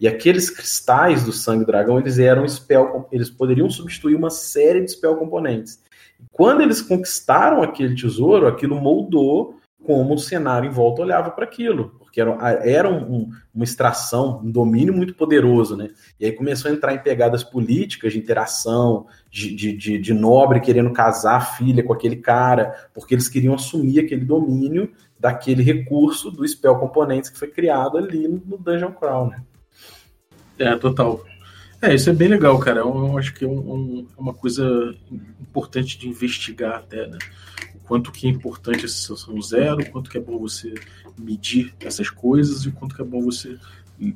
E 0.04 0.08
aqueles 0.08 0.50
cristais 0.50 1.24
do 1.24 1.32
sangue 1.32 1.64
dragão, 1.64 1.98
eles 1.98 2.20
eram 2.20 2.46
spell, 2.46 3.08
eles 3.10 3.30
poderiam 3.30 3.70
substituir 3.70 4.16
uma 4.16 4.30
série 4.30 4.82
de 4.82 4.92
spell 4.92 5.16
componentes. 5.16 5.82
Quando 6.30 6.60
eles 6.60 6.82
conquistaram 6.82 7.64
aquele 7.64 7.96
tesouro, 7.96 8.46
aquilo 8.46 8.76
moldou 8.82 9.56
como 9.82 10.14
o 10.14 10.20
cenário 10.20 10.70
em 10.70 10.74
volta 10.74 11.04
olhava 11.04 11.32
para 11.32 11.46
aquilo, 11.46 11.96
porque 12.00 12.20
era, 12.20 12.38
era 12.66 12.90
um, 12.90 13.30
uma 13.56 13.64
extração, 13.64 14.42
um 14.44 14.52
domínio 14.52 14.94
muito 14.94 15.16
poderoso, 15.16 15.78
né? 15.78 15.88
E 16.20 16.26
aí 16.26 16.34
começou 16.34 16.70
a 16.70 16.74
entrar 16.74 16.94
em 16.94 17.02
pegadas 17.02 17.42
políticas 17.42 18.12
de 18.12 18.20
interação, 18.20 19.06
de, 19.32 19.56
de, 19.56 19.72
de, 19.72 19.98
de 19.98 20.14
nobre 20.14 20.60
querendo 20.60 20.92
casar 20.92 21.38
a 21.38 21.42
filha 21.42 21.82
com 21.82 21.94
aquele 21.94 22.18
cara, 22.18 22.90
porque 22.94 23.16
eles 23.16 23.30
queriam 23.30 23.54
assumir 23.54 24.02
aquele 24.02 24.26
domínio 24.26 24.92
daquele 25.18 25.64
recurso 25.64 26.30
do 26.30 26.46
spell 26.46 26.76
componentes 26.76 27.30
que 27.30 27.40
foi 27.40 27.48
criado 27.48 27.98
ali 27.98 28.28
no 28.28 28.58
Dungeon 28.58 28.92
Crawl, 28.92 29.30
né? 29.30 29.42
É, 30.58 30.76
total. 30.76 31.26
É, 31.82 31.94
isso 31.94 32.10
é 32.10 32.14
bem 32.14 32.30
legal, 32.30 32.58
cara. 32.60 32.80
Eu, 32.80 32.96
eu 32.96 33.18
acho 33.18 33.34
que 33.34 33.44
é, 33.44 33.48
um, 33.48 34.08
é, 34.10 34.20
uma 34.20 34.34
coisa 34.34 34.96
importante 35.42 35.98
de 35.98 36.08
investigar 36.08 36.76
até, 36.76 37.08
né? 37.08 37.18
O 37.76 37.80
quanto 37.80 38.12
que 38.12 38.28
é 38.28 38.30
importante 38.30 38.86
a 38.86 38.88
sensação 38.88 39.42
zero, 39.42 39.82
o 39.82 39.90
quanto 39.92 40.10
que 40.10 40.18
é 40.18 40.22
bom 40.22 40.38
você 40.38 40.74
medir 41.18 41.74
essas 41.80 42.10
coisas 42.10 42.64
e 42.64 42.70
o 42.70 42.72
quanto 42.72 42.96
que 42.96 43.02
é 43.02 43.06
bom 43.06 43.22
você 43.22 43.58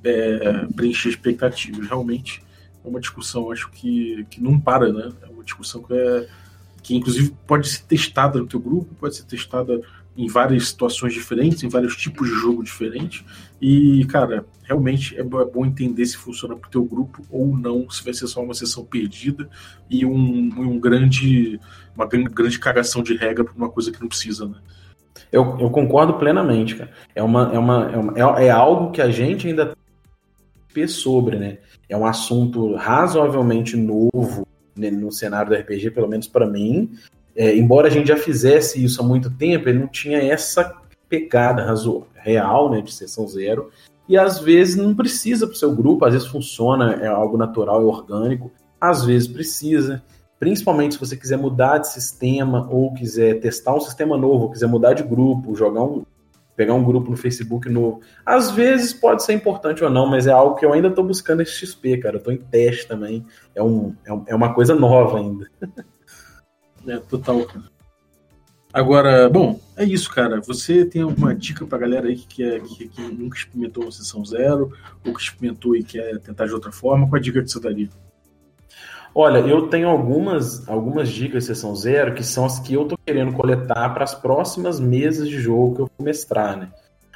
é, 0.04 0.66
preencher 0.76 1.10
expectativas. 1.10 1.88
Realmente 1.88 2.42
é 2.84 2.88
uma 2.88 3.00
discussão, 3.00 3.52
acho 3.52 3.70
que, 3.72 4.26
que 4.30 4.42
não 4.42 4.60
para, 4.60 4.92
né? 4.92 5.12
É 5.22 5.28
uma 5.28 5.44
discussão 5.44 5.84
que 5.84 5.94
é 5.94 6.28
que 6.82 6.96
inclusive 6.96 7.36
pode 7.46 7.68
ser 7.68 7.84
testada 7.84 8.40
no 8.40 8.48
teu 8.48 8.62
grupo, 8.62 8.96
pode 8.96 9.18
ser 9.18 9.24
testada 9.24 9.82
em 10.18 10.28
várias 10.28 10.70
situações 10.70 11.14
diferentes, 11.14 11.64
em 11.64 11.70
vários 11.70 11.96
tipos 11.96 12.28
de 12.28 12.34
jogo 12.34 12.64
diferentes. 12.64 13.24
E, 13.62 14.04
cara, 14.06 14.46
realmente 14.64 15.16
é, 15.16 15.22
é 15.22 15.24
bom 15.24 15.66
entender 15.66 16.06
se 16.06 16.18
funciona 16.18 16.56
para 16.56 16.68
o 16.68 16.72
teu 16.72 16.84
grupo 16.84 17.22
ou 17.30 17.56
não, 17.56 17.90
se 17.90 18.04
vai 18.04 18.14
ser 18.14 18.28
só 18.28 18.42
uma 18.42 18.56
sessão 18.56 18.84
perdida 18.84 19.48
e 19.90 20.06
um, 20.06 20.12
um 20.58 20.80
grande, 20.80 21.60
uma 21.96 22.08
grande 22.08 22.60
cagação 22.60 23.04
de 23.04 23.16
regra 23.16 23.46
para 23.46 23.54
uma 23.54 23.70
coisa 23.70 23.92
que 23.92 24.02
não 24.02 24.08
precisa, 24.08 24.48
né? 24.48 24.56
Eu, 25.32 25.58
eu 25.60 25.70
concordo 25.70 26.14
plenamente, 26.16 26.76
cara. 26.76 26.92
É, 27.14 27.22
uma, 27.22 27.52
é, 27.54 27.60
uma, 27.60 27.92
é, 27.92 27.98
uma, 27.98 28.40
é, 28.40 28.46
é 28.46 28.50
algo 28.50 28.92
que 28.92 29.02
a 29.02 29.10
gente 29.10 29.48
ainda 29.48 29.76
tem 30.74 30.88
sobre, 30.88 31.38
né? 31.38 31.58
É 31.90 31.98
um 31.98 32.06
assunto 32.06 32.76
razoavelmente 32.76 33.76
novo 33.76 34.48
né, 34.76 34.92
no 34.92 35.12
cenário 35.12 35.50
do 35.50 35.56
RPG, 35.56 35.92
pelo 35.92 36.08
menos 36.08 36.28
para 36.28 36.48
mim, 36.48 36.92
é, 37.38 37.56
embora 37.56 37.88
a 37.88 37.92
gente 37.92 38.08
já 38.08 38.18
fizesse 38.18 38.84
isso 38.84 39.00
há 39.00 39.06
muito 39.06 39.30
tempo, 39.30 39.70
ele 39.70 39.78
não 39.78 39.88
tinha 39.88 40.18
essa 40.18 40.76
pegada 41.08 41.64
real 42.16 42.72
né, 42.72 42.82
de 42.82 42.92
sessão 42.92 43.28
zero. 43.28 43.70
E 44.10 44.18
às 44.18 44.40
vezes 44.40 44.76
não 44.76 44.96
precisa 44.96 45.46
para 45.46 45.54
o 45.54 45.58
seu 45.58 45.76
grupo, 45.76 46.04
às 46.04 46.14
vezes 46.14 46.28
funciona, 46.28 46.94
é 46.96 47.08
algo 47.08 47.38
natural, 47.38 47.82
é 47.82 47.86
orgânico, 47.86 48.52
às 48.82 49.06
vezes 49.06 49.28
precisa. 49.28 50.02
Principalmente 50.40 50.96
se 50.96 51.00
você 51.00 51.16
quiser 51.16 51.38
mudar 51.38 51.78
de 51.78 51.92
sistema 51.92 52.68
ou 52.72 52.94
quiser 52.94 53.40
testar 53.40 53.76
um 53.76 53.82
sistema 53.82 54.18
novo, 54.18 54.50
quiser 54.50 54.68
mudar 54.68 54.94
de 54.94 55.04
grupo, 55.04 55.56
jogar 55.56 55.84
um, 55.84 56.06
pegar 56.56 56.74
um 56.74 56.84
grupo 56.84 57.12
no 57.12 57.18
Facebook 57.18 57.70
novo. 57.70 58.02
Às 58.26 58.50
vezes 58.50 58.94
pode 58.94 59.24
ser 59.24 59.34
importante 59.34 59.84
ou 59.84 59.92
não, 59.92 60.08
mas 60.08 60.26
é 60.26 60.32
algo 60.32 60.56
que 60.56 60.66
eu 60.66 60.74
ainda 60.74 60.88
estou 60.88 61.04
buscando 61.04 61.42
esse 61.42 61.52
XP, 61.52 61.98
cara. 61.98 62.16
Eu 62.16 62.20
estou 62.20 62.34
em 62.34 62.38
teste 62.38 62.88
também. 62.88 63.26
É, 63.54 63.62
um, 63.62 63.94
é, 64.06 64.32
é 64.32 64.36
uma 64.36 64.54
coisa 64.54 64.74
nova 64.74 65.20
ainda. 65.20 65.48
É, 66.88 66.98
total. 66.98 67.46
Agora, 68.74 69.30
bom, 69.30 69.60
é 69.76 69.84
isso, 69.84 70.10
cara. 70.14 70.40
Você 70.42 70.86
tem 70.86 71.02
alguma 71.02 71.34
dica 71.34 71.66
pra 71.66 71.78
galera 71.78 72.08
aí 72.08 72.16
que, 72.16 72.28
quer, 72.28 72.62
que, 72.62 72.88
que 72.88 73.02
nunca 73.02 73.38
experimentou 73.38 73.84
uma 73.84 73.92
sessão 73.92 74.24
zero, 74.24 74.72
ou 75.06 75.14
que 75.14 75.22
experimentou 75.22 75.76
e 75.76 75.84
quer 75.84 76.20
tentar 76.20 76.46
de 76.46 76.54
outra 76.54 76.72
forma? 76.72 77.08
Qual 77.08 77.18
a 77.18 77.22
dica 77.22 77.42
que 77.42 77.50
você 77.50 77.60
daria? 77.60 77.90
Olha, 79.16 79.40
eu 79.40 79.68
tenho 79.68 79.90
algumas, 79.90 80.68
algumas 80.70 81.10
dicas 81.10 81.44
de 81.44 81.48
sessão 81.48 81.76
zero 81.76 82.14
que 82.14 82.24
são 82.24 82.46
as 82.46 82.60
que 82.60 82.74
eu 82.74 82.86
tô 82.86 82.96
querendo 83.04 83.34
coletar 83.34 83.90
para 83.94 84.04
as 84.04 84.14
próximas 84.14 84.80
mesas 84.80 85.28
de 85.28 85.40
jogo 85.40 85.76
que 85.76 85.82
eu 85.82 85.90
vou 85.98 86.06
mestrar, 86.06 86.56
né? 86.56 86.70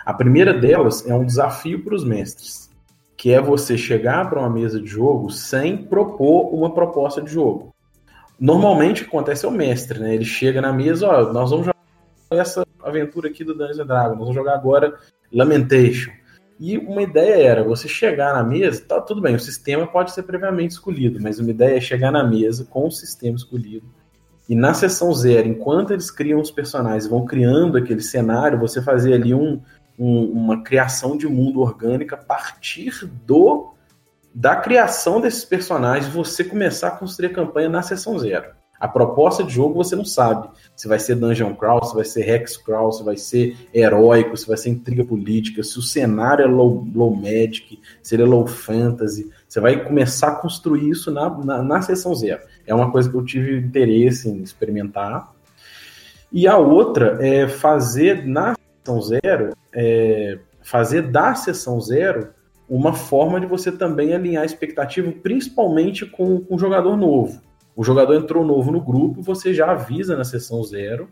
A 0.03 0.13
primeira 0.13 0.51
delas 0.51 1.05
é 1.07 1.13
um 1.13 1.23
desafio 1.23 1.84
para 1.84 1.93
os 1.93 2.03
mestres, 2.03 2.71
que 3.15 3.31
é 3.31 3.39
você 3.39 3.77
chegar 3.77 4.27
para 4.27 4.39
uma 4.39 4.49
mesa 4.49 4.81
de 4.81 4.88
jogo 4.88 5.29
sem 5.29 5.77
propor 5.77 6.51
uma 6.55 6.73
proposta 6.73 7.21
de 7.21 7.31
jogo. 7.31 7.71
Normalmente 8.41 9.04
o 9.04 9.06
que 9.06 9.10
acontece 9.12 9.45
é 9.45 9.47
o 9.47 9.51
mestre, 9.51 9.99
né? 9.99 10.15
Ele 10.15 10.25
chega 10.25 10.60
na 10.60 10.73
mesa, 10.73 11.08
ó, 11.08 11.32
nós 11.32 11.51
vamos 11.51 11.67
jogar 11.67 11.75
essa 12.32 12.65
aventura 12.84 13.30
aqui 13.30 13.43
do 13.43 13.54
Dungeons 13.54 13.86
Dragons, 13.86 14.17
nós 14.17 14.17
vamos 14.17 14.34
jogar 14.34 14.56
agora 14.56 14.97
Lamentation. 15.32 16.10
E 16.60 16.75
uma 16.75 17.04
ideia 17.04 17.47
era 17.47 17.63
você 17.63 17.88
chegar 17.88 18.34
na 18.34 18.43
mesa, 18.43 18.84
tá 18.84 18.99
tudo 18.99 19.21
bem, 19.21 19.36
o 19.36 19.39
sistema 19.39 19.86
pode 19.86 20.12
ser 20.12 20.23
previamente 20.23 20.71
escolhido, 20.71 21.19
mas 21.21 21.38
uma 21.38 21.51
ideia 21.51 21.77
é 21.77 21.82
chegar 21.82 22.12
na 22.12 22.23
mesa 22.23 22.65
com 22.65 22.88
o 22.88 22.91
sistema 22.91 23.36
escolhido. 23.36 23.86
E 24.49 24.56
na 24.56 24.73
sessão 24.73 25.13
zero, 25.13 25.47
enquanto 25.47 25.91
eles 25.91 26.10
criam 26.10 26.41
os 26.41 26.49
personagens, 26.49 27.06
vão 27.06 27.25
criando 27.25 27.77
aquele 27.77 28.01
cenário, 28.01 28.60
você 28.60 28.82
fazer 28.82 29.13
ali 29.13 29.36
um, 29.36 29.62
um, 29.99 30.25
uma 30.32 30.63
criação 30.63 31.15
de 31.15 31.27
mundo 31.27 31.62
orgânica 31.62 32.15
a 32.15 32.19
partir 32.19 33.06
do 33.23 33.71
da 34.33 34.55
criação 34.55 35.19
desses 35.19 35.43
personagens, 35.43 36.11
você 36.11 36.43
começar 36.43 36.87
a 36.87 36.91
construir 36.91 37.27
a 37.27 37.33
campanha 37.33 37.69
na 37.69 37.81
sessão 37.81 38.17
zero. 38.17 38.61
A 38.81 38.87
proposta 38.87 39.43
de 39.43 39.53
jogo 39.53 39.75
você 39.75 39.95
não 39.95 40.03
sabe 40.03 40.49
se 40.75 40.87
vai 40.87 40.97
ser 40.97 41.13
dungeon 41.13 41.53
crawl, 41.53 41.83
se 41.83 41.93
vai 41.93 42.03
ser 42.03 42.27
hex 42.27 42.57
crawl, 42.57 42.91
se 42.91 43.03
vai 43.03 43.15
ser 43.15 43.55
heróico, 43.71 44.35
se 44.35 44.47
vai 44.47 44.57
ser 44.57 44.69
intriga 44.69 45.05
política, 45.05 45.61
se 45.61 45.77
o 45.77 45.83
cenário 45.83 46.43
é 46.43 46.47
low, 46.47 46.87
low 46.95 47.15
magic, 47.15 47.79
se 48.01 48.15
ele 48.15 48.23
é 48.23 48.25
low 48.25 48.47
fantasy. 48.47 49.29
Você 49.47 49.59
vai 49.59 49.83
começar 49.83 50.29
a 50.29 50.35
construir 50.35 50.89
isso 50.89 51.11
na, 51.11 51.29
na, 51.29 51.61
na 51.61 51.81
sessão 51.83 52.15
zero. 52.15 52.41
É 52.65 52.73
uma 52.73 52.91
coisa 52.91 53.07
que 53.07 53.15
eu 53.15 53.23
tive 53.23 53.59
interesse 53.59 54.27
em 54.27 54.41
experimentar. 54.41 55.31
E 56.31 56.47
a 56.47 56.57
outra 56.57 57.19
é 57.23 57.47
fazer 57.47 58.25
na 58.25 58.55
sessão 58.83 58.99
zero, 58.99 59.55
é, 59.71 60.39
fazer 60.63 61.03
da 61.03 61.35
sessão 61.35 61.79
zero 61.79 62.29
uma 62.77 62.93
forma 62.93 63.38
de 63.38 63.45
você 63.45 63.69
também 63.69 64.13
alinhar 64.13 64.43
a 64.43 64.45
expectativa, 64.45 65.12
principalmente 65.12 66.05
com, 66.05 66.39
com 66.39 66.55
o 66.55 66.57
jogador 66.57 66.95
novo. 66.95 67.41
O 67.75 67.84
jogador 67.84 68.15
entrou 68.15 68.45
novo 68.45 68.71
no 68.71 68.79
grupo, 68.79 69.21
você 69.21 69.53
já 69.53 69.71
avisa 69.71 70.15
na 70.15 70.23
sessão 70.23 70.63
zero 70.63 71.10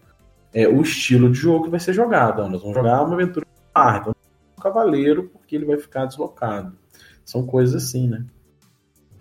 é, 0.53 0.69
o 0.69 0.81
estilo 0.81 1.29
de 1.29 1.37
jogo 1.37 1.65
que 1.65 1.69
vai 1.69 1.79
ser 1.81 1.91
jogado. 1.91 2.47
Nós 2.47 2.61
vamos 2.61 2.77
jogar 2.77 3.03
uma 3.03 3.13
aventura 3.13 3.45
de 3.45 3.73
par, 3.73 3.99
então 3.99 4.15
um 4.57 4.61
cavaleiro, 4.61 5.29
porque 5.33 5.53
ele 5.53 5.65
vai 5.65 5.77
ficar 5.77 6.05
deslocado. 6.05 6.77
São 7.25 7.45
coisas 7.45 7.83
assim, 7.83 8.07
né? 8.07 8.25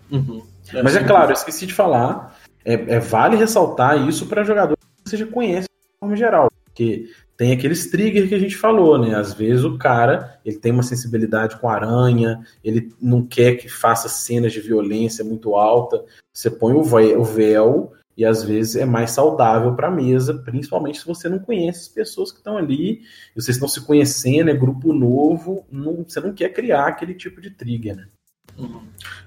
Uhum. 0.09 0.41
É 0.73 0.81
Mas 0.81 0.95
é 0.95 1.03
claro, 1.03 1.31
eu 1.31 1.33
esqueci 1.33 1.65
de 1.65 1.73
falar, 1.73 2.39
é, 2.63 2.73
é 2.73 2.99
vale 2.99 3.35
ressaltar 3.35 4.07
isso 4.07 4.27
para 4.27 4.45
jogador 4.45 4.77
que 4.77 5.09
você 5.09 5.17
já 5.17 5.27
conhece 5.27 5.67
de 5.67 5.99
forma 5.99 6.15
geral, 6.15 6.48
porque 6.79 7.09
tem 7.35 7.51
aqueles 7.51 7.89
triggers 7.89 8.29
que 8.29 8.35
a 8.35 8.39
gente 8.39 8.55
falou, 8.55 8.97
né? 8.97 9.13
Às 9.15 9.33
vezes 9.33 9.65
o 9.65 9.77
cara 9.77 10.39
ele 10.45 10.57
tem 10.57 10.71
uma 10.71 10.83
sensibilidade 10.83 11.59
com 11.59 11.67
aranha, 11.67 12.41
ele 12.63 12.93
não 13.01 13.25
quer 13.25 13.55
que 13.55 13.67
faça 13.67 14.07
cenas 14.07 14.53
de 14.53 14.61
violência 14.61 15.23
muito 15.23 15.55
alta. 15.55 16.03
Você 16.33 16.49
põe 16.49 16.73
o 16.73 17.23
véu 17.23 17.91
e 18.15 18.25
às 18.25 18.43
vezes 18.43 18.77
é 18.77 18.85
mais 18.85 19.11
saudável 19.11 19.75
para 19.75 19.89
a 19.89 19.91
mesa, 19.91 20.33
principalmente 20.33 20.99
se 20.99 21.05
você 21.05 21.27
não 21.27 21.39
conhece 21.39 21.81
as 21.81 21.87
pessoas 21.89 22.31
que 22.31 22.37
estão 22.37 22.57
ali, 22.57 23.01
vocês 23.35 23.57
estão 23.57 23.67
se 23.67 23.81
conhecendo, 23.81 24.49
é 24.49 24.53
grupo 24.53 24.93
novo, 24.93 25.65
não, 25.71 26.03
você 26.07 26.19
não 26.19 26.33
quer 26.33 26.49
criar 26.49 26.87
aquele 26.87 27.13
tipo 27.13 27.41
de 27.41 27.49
trigger, 27.51 27.95
né? 27.95 28.07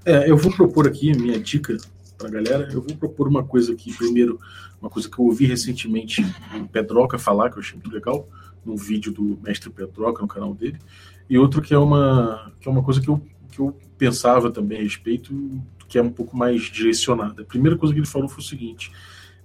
É, 0.05 0.31
eu 0.31 0.37
vou 0.37 0.53
propor 0.53 0.87
aqui 0.87 1.17
minha 1.17 1.38
dica 1.38 1.77
para 2.22 2.38
a 2.38 2.42
galera. 2.42 2.68
Eu 2.72 2.80
vou 2.80 2.96
propor 2.96 3.28
uma 3.28 3.42
coisa 3.42 3.72
aqui 3.72 3.92
primeiro 3.96 4.38
uma 4.80 4.90
coisa 4.90 5.08
que 5.08 5.18
eu 5.18 5.24
ouvi 5.24 5.46
recentemente 5.46 6.22
o 6.54 6.66
Pedroca 6.68 7.18
falar, 7.18 7.50
que 7.50 7.56
eu 7.56 7.61
achei 7.61 7.74
muito 7.74 7.92
legal, 7.92 8.28
num 8.64 8.76
vídeo 8.76 9.12
do 9.12 9.38
mestre 9.42 9.70
Pedroca 9.70 10.22
no 10.22 10.28
canal 10.28 10.52
dele, 10.54 10.78
e 11.30 11.38
outro 11.38 11.62
que 11.62 11.72
é 11.72 11.78
uma, 11.78 12.52
que 12.61 12.68
é 12.68 12.70
uma 12.70 12.82
coisa 12.82 13.00
que 13.00 13.08
eu, 13.08 13.22
que 13.50 13.61
eu 13.61 13.76
pensava 13.96 14.50
também 14.50 14.78
a 14.78 14.82
respeito, 14.82 15.32
que 15.88 15.98
é 15.98 16.02
um 16.02 16.11
pouco 16.11 16.37
mais 16.37 16.62
direcionada. 16.62 17.42
A 17.42 17.44
primeira 17.44 17.78
coisa 17.78 17.94
que 17.94 18.00
ele 18.00 18.06
falou 18.06 18.28
foi 18.28 18.42
o 18.42 18.46
seguinte: 18.46 18.90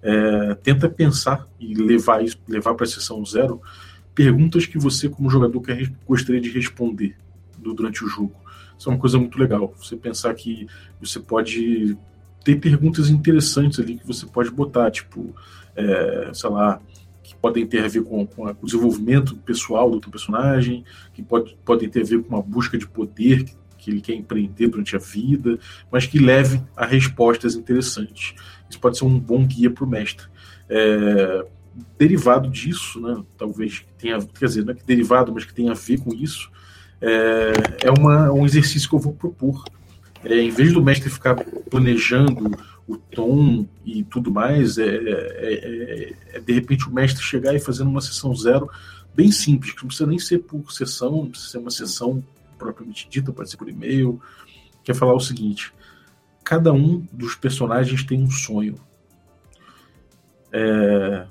é, 0.01 0.55
tenta 0.55 0.89
pensar 0.89 1.47
e 1.59 1.75
levar 1.75 2.23
isso, 2.23 2.39
levar 2.47 2.73
para 2.73 2.85
a 2.85 2.89
sessão 2.89 3.23
zero 3.23 3.61
perguntas 4.15 4.65
que 4.65 4.79
você, 4.79 5.07
como 5.07 5.29
jogador, 5.29 5.61
quer, 5.61 5.93
gostaria 6.07 6.41
de 6.41 6.49
responder 6.49 7.15
durante 7.59 8.03
o 8.03 8.07
jogo. 8.07 8.33
Isso 8.77 8.89
é 8.89 8.91
uma 8.91 8.99
coisa 8.99 9.19
muito 9.19 9.37
legal. 9.39 9.71
Você 9.77 9.95
pensar 9.95 10.33
que 10.33 10.67
você 10.99 11.19
pode 11.19 11.95
ter 12.47 12.55
perguntas 12.61 13.09
interessantes 13.09 13.77
ali 13.77 13.97
que 13.97 14.07
você 14.07 14.25
pode 14.25 14.49
botar, 14.49 14.89
tipo, 14.89 15.35
é, 15.75 16.29
sei 16.33 16.49
lá, 16.49 16.81
que 17.21 17.35
podem 17.35 17.67
ter 17.67 17.83
a 17.83 17.89
ver 17.89 18.03
com, 18.03 18.25
com, 18.25 18.45
o 18.45 18.65
desenvolvimento 18.65 19.35
pessoal 19.35 19.91
do 19.91 20.09
personagem, 20.09 20.85
que 21.13 21.21
pode, 21.21 21.57
podem 21.65 21.89
ter 21.89 22.03
a 22.03 22.05
ver 22.05 22.23
com 22.23 22.35
uma 22.35 22.41
busca 22.41 22.77
de 22.77 22.87
poder 22.87 23.43
que, 23.43 23.53
que 23.77 23.91
ele 23.91 23.99
quer 23.99 24.13
empreender 24.13 24.69
durante 24.69 24.95
a 24.95 24.99
vida, 24.99 25.59
mas 25.91 26.07
que 26.07 26.19
leve 26.19 26.61
a 26.73 26.85
respostas 26.85 27.53
interessantes. 27.53 28.33
Isso 28.69 28.79
pode 28.79 28.97
ser 28.97 29.03
um 29.03 29.19
bom 29.19 29.45
guia 29.45 29.69
para 29.69 29.83
o 29.83 29.87
mestre. 29.87 30.25
É, 30.69 31.45
derivado 31.99 32.49
disso, 32.49 33.01
né, 33.01 33.21
talvez 33.37 33.85
tenha, 33.97 34.19
quer 34.19 34.45
dizer, 34.45 34.63
não 34.63 34.71
é 34.71 34.75
que 34.75 34.85
derivado, 34.85 35.33
mas 35.33 35.43
que 35.43 35.53
tenha 35.53 35.71
a 35.71 35.75
ver 35.75 35.99
com 35.99 36.13
isso, 36.13 36.49
é, 37.01 37.87
é 37.87 37.91
uma, 37.91 38.31
um 38.31 38.45
exercício 38.45 38.87
que 38.87 38.95
eu 38.95 38.99
vou 38.99 39.11
propor. 39.11 39.65
É, 40.23 40.41
em 40.41 40.49
vez 40.49 40.73
do 40.73 40.83
mestre 40.83 41.09
ficar 41.09 41.35
planejando 41.69 42.51
o 42.87 42.97
tom 42.97 43.67
e 43.85 44.03
tudo 44.03 44.31
mais, 44.31 44.77
é, 44.77 44.85
é, 44.85 45.53
é, 45.53 46.13
é, 46.33 46.39
de 46.39 46.53
repente 46.53 46.87
o 46.87 46.93
mestre 46.93 47.23
chegar 47.23 47.53
e 47.53 47.59
fazendo 47.59 47.89
uma 47.89 48.01
sessão 48.01 48.35
zero 48.35 48.69
bem 49.13 49.31
simples, 49.31 49.73
que 49.73 49.81
não 49.81 49.87
precisa 49.87 50.07
nem 50.07 50.19
ser 50.19 50.39
por 50.39 50.71
sessão, 50.71 51.11
não 51.11 51.29
precisa 51.29 51.51
ser 51.51 51.57
uma 51.57 51.71
sessão 51.71 52.23
propriamente 52.57 53.07
dita, 53.09 53.31
pode 53.31 53.49
ser 53.49 53.57
por 53.57 53.67
e-mail, 53.67 54.21
que 54.83 54.91
é 54.91 54.93
falar 54.93 55.13
o 55.13 55.19
seguinte: 55.19 55.73
cada 56.43 56.71
um 56.71 57.05
dos 57.11 57.35
personagens 57.35 58.03
tem 58.03 58.21
um 58.21 58.31
sonho. 58.31 58.75
É, 60.51 61.25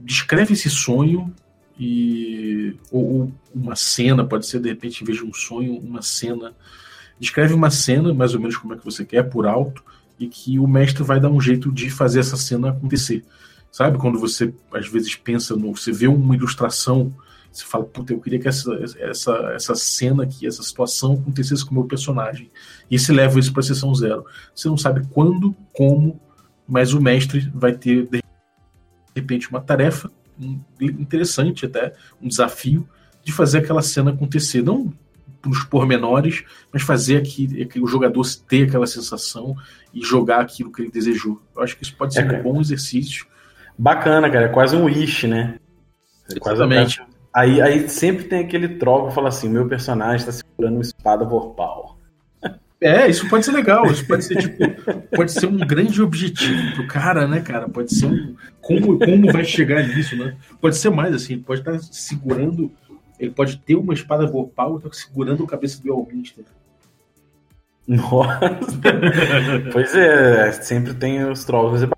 descreve 0.00 0.54
esse 0.54 0.68
sonho 0.68 1.32
e 1.78 2.76
ou, 2.90 3.20
ou, 3.20 3.32
uma 3.54 3.76
cena 3.76 4.24
pode 4.24 4.46
ser 4.46 4.60
de 4.60 4.68
repente 4.68 5.02
em 5.02 5.06
vez 5.06 5.18
de 5.18 5.24
um 5.24 5.32
sonho 5.32 5.78
uma 5.78 6.02
cena 6.02 6.54
descreve 7.22 7.54
uma 7.54 7.70
cena 7.70 8.12
mais 8.12 8.34
ou 8.34 8.40
menos 8.40 8.56
como 8.56 8.74
é 8.74 8.76
que 8.76 8.84
você 8.84 9.04
quer 9.04 9.22
por 9.22 9.46
alto 9.46 9.84
e 10.18 10.26
que 10.26 10.58
o 10.58 10.66
mestre 10.66 11.04
vai 11.04 11.20
dar 11.20 11.30
um 11.30 11.40
jeito 11.40 11.70
de 11.70 11.88
fazer 11.88 12.18
essa 12.18 12.36
cena 12.36 12.70
acontecer. 12.70 13.24
Sabe? 13.70 13.96
Quando 13.96 14.18
você 14.18 14.52
às 14.74 14.88
vezes 14.88 15.14
pensa 15.14 15.54
no 15.54 15.74
você 15.74 15.92
vê 15.92 16.08
uma 16.08 16.34
ilustração 16.34 17.14
você 17.50 17.64
fala 17.64 17.84
puta 17.84 18.12
eu 18.12 18.20
queria 18.20 18.40
que 18.40 18.48
essa 18.48 18.74
essa 18.98 19.32
essa 19.54 19.74
cena 19.76 20.24
aqui 20.24 20.46
essa 20.46 20.62
situação 20.64 21.12
acontecesse 21.12 21.64
com 21.64 21.70
o 21.70 21.74
meu 21.74 21.84
personagem. 21.84 22.50
E 22.90 22.98
se 22.98 23.12
leva 23.12 23.38
isso 23.38 23.52
para 23.52 23.60
a 23.60 23.64
sessão 23.64 23.94
zero. 23.94 24.24
Você 24.52 24.68
não 24.68 24.76
sabe 24.76 25.06
quando 25.12 25.54
como 25.72 26.20
mas 26.66 26.92
o 26.92 27.00
mestre 27.00 27.48
vai 27.54 27.72
ter 27.72 28.08
de 28.08 28.20
repente 29.14 29.48
uma 29.48 29.60
tarefa 29.60 30.10
interessante 30.80 31.66
até, 31.66 31.92
um 32.20 32.26
desafio 32.26 32.88
de 33.22 33.30
fazer 33.30 33.58
aquela 33.58 33.82
cena 33.82 34.10
acontecer, 34.10 34.62
não 34.62 34.92
nos 35.44 35.64
pormenores, 35.64 36.44
mas 36.72 36.82
fazer 36.82 37.16
aqui, 37.16 37.62
aqui 37.62 37.80
o 37.80 37.86
jogador 37.86 38.22
ter 38.48 38.68
aquela 38.68 38.86
sensação 38.86 39.56
e 39.92 40.00
jogar 40.04 40.40
aquilo 40.40 40.72
que 40.72 40.82
ele 40.82 40.90
desejou. 40.90 41.40
Eu 41.54 41.62
acho 41.62 41.76
que 41.76 41.84
isso 41.84 41.96
pode 41.96 42.14
ser 42.14 42.30
é, 42.30 42.38
um 42.38 42.42
bom 42.42 42.60
exercício. 42.60 43.26
Bacana, 43.78 44.30
cara, 44.30 44.46
é 44.46 44.48
quase 44.48 44.76
um 44.76 44.84
wish, 44.84 45.26
né? 45.26 45.58
É 46.30 46.36
Exatamente. 46.36 46.98
Quase... 46.98 47.12
Aí, 47.34 47.62
aí 47.62 47.88
sempre 47.88 48.24
tem 48.24 48.40
aquele 48.40 48.68
troco 48.68 49.08
que 49.08 49.14
fala 49.14 49.28
assim: 49.28 49.48
meu 49.48 49.66
personagem 49.66 50.16
está 50.16 50.32
segurando 50.32 50.74
uma 50.74 50.82
espada 50.82 51.24
vorpal. 51.24 51.98
É, 52.84 53.08
isso 53.08 53.28
pode 53.28 53.44
ser 53.44 53.52
legal, 53.52 53.86
isso 53.86 54.04
pode 54.04 54.24
ser 54.24 54.36
tipo, 54.38 54.58
pode 55.14 55.30
ser 55.30 55.46
um 55.46 55.56
grande 55.56 56.02
objetivo 56.02 56.74
pro 56.74 56.88
cara, 56.88 57.28
né, 57.28 57.40
cara? 57.40 57.68
Pode 57.68 57.94
ser 57.94 58.06
um. 58.06 58.34
Como, 58.60 58.98
como 58.98 59.30
vai 59.30 59.44
chegar 59.44 59.86
nisso, 59.86 60.16
né? 60.16 60.36
Pode 60.60 60.76
ser 60.76 60.90
mais 60.90 61.14
assim, 61.14 61.38
pode 61.38 61.60
estar 61.60 61.78
segurando. 61.78 62.72
Ele 63.22 63.30
pode 63.30 63.56
ter 63.58 63.76
uma 63.76 63.94
espada 63.94 64.26
vorpal 64.26 64.78
e 64.78 64.82
tá 64.82 64.88
segurando 64.92 65.44
a 65.44 65.46
cabeça 65.46 65.80
do 65.80 65.92
Elminster. 65.92 66.44
Nossa! 67.86 68.40
pois 69.72 69.94
é, 69.94 70.50
sempre 70.50 70.92
tem 70.92 71.24
os 71.24 71.44
trolls. 71.44 71.88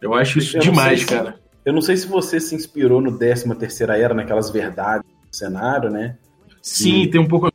Eu 0.00 0.14
acho 0.14 0.38
isso 0.38 0.56
eu 0.56 0.62
demais, 0.62 1.00
se, 1.00 1.06
cara. 1.06 1.38
Eu 1.66 1.74
não 1.74 1.82
sei 1.82 1.98
se 1.98 2.06
você 2.06 2.40
se 2.40 2.54
inspirou 2.54 3.02
no 3.02 3.18
13 3.18 3.54
terceira 3.56 3.98
era, 3.98 4.14
naquelas 4.14 4.48
verdades 4.48 5.04
do 5.04 5.36
cenário, 5.36 5.90
né? 5.90 6.16
Sim, 6.62 7.02
e... 7.02 7.10
tem 7.10 7.20
um 7.20 7.28
pouco 7.28 7.52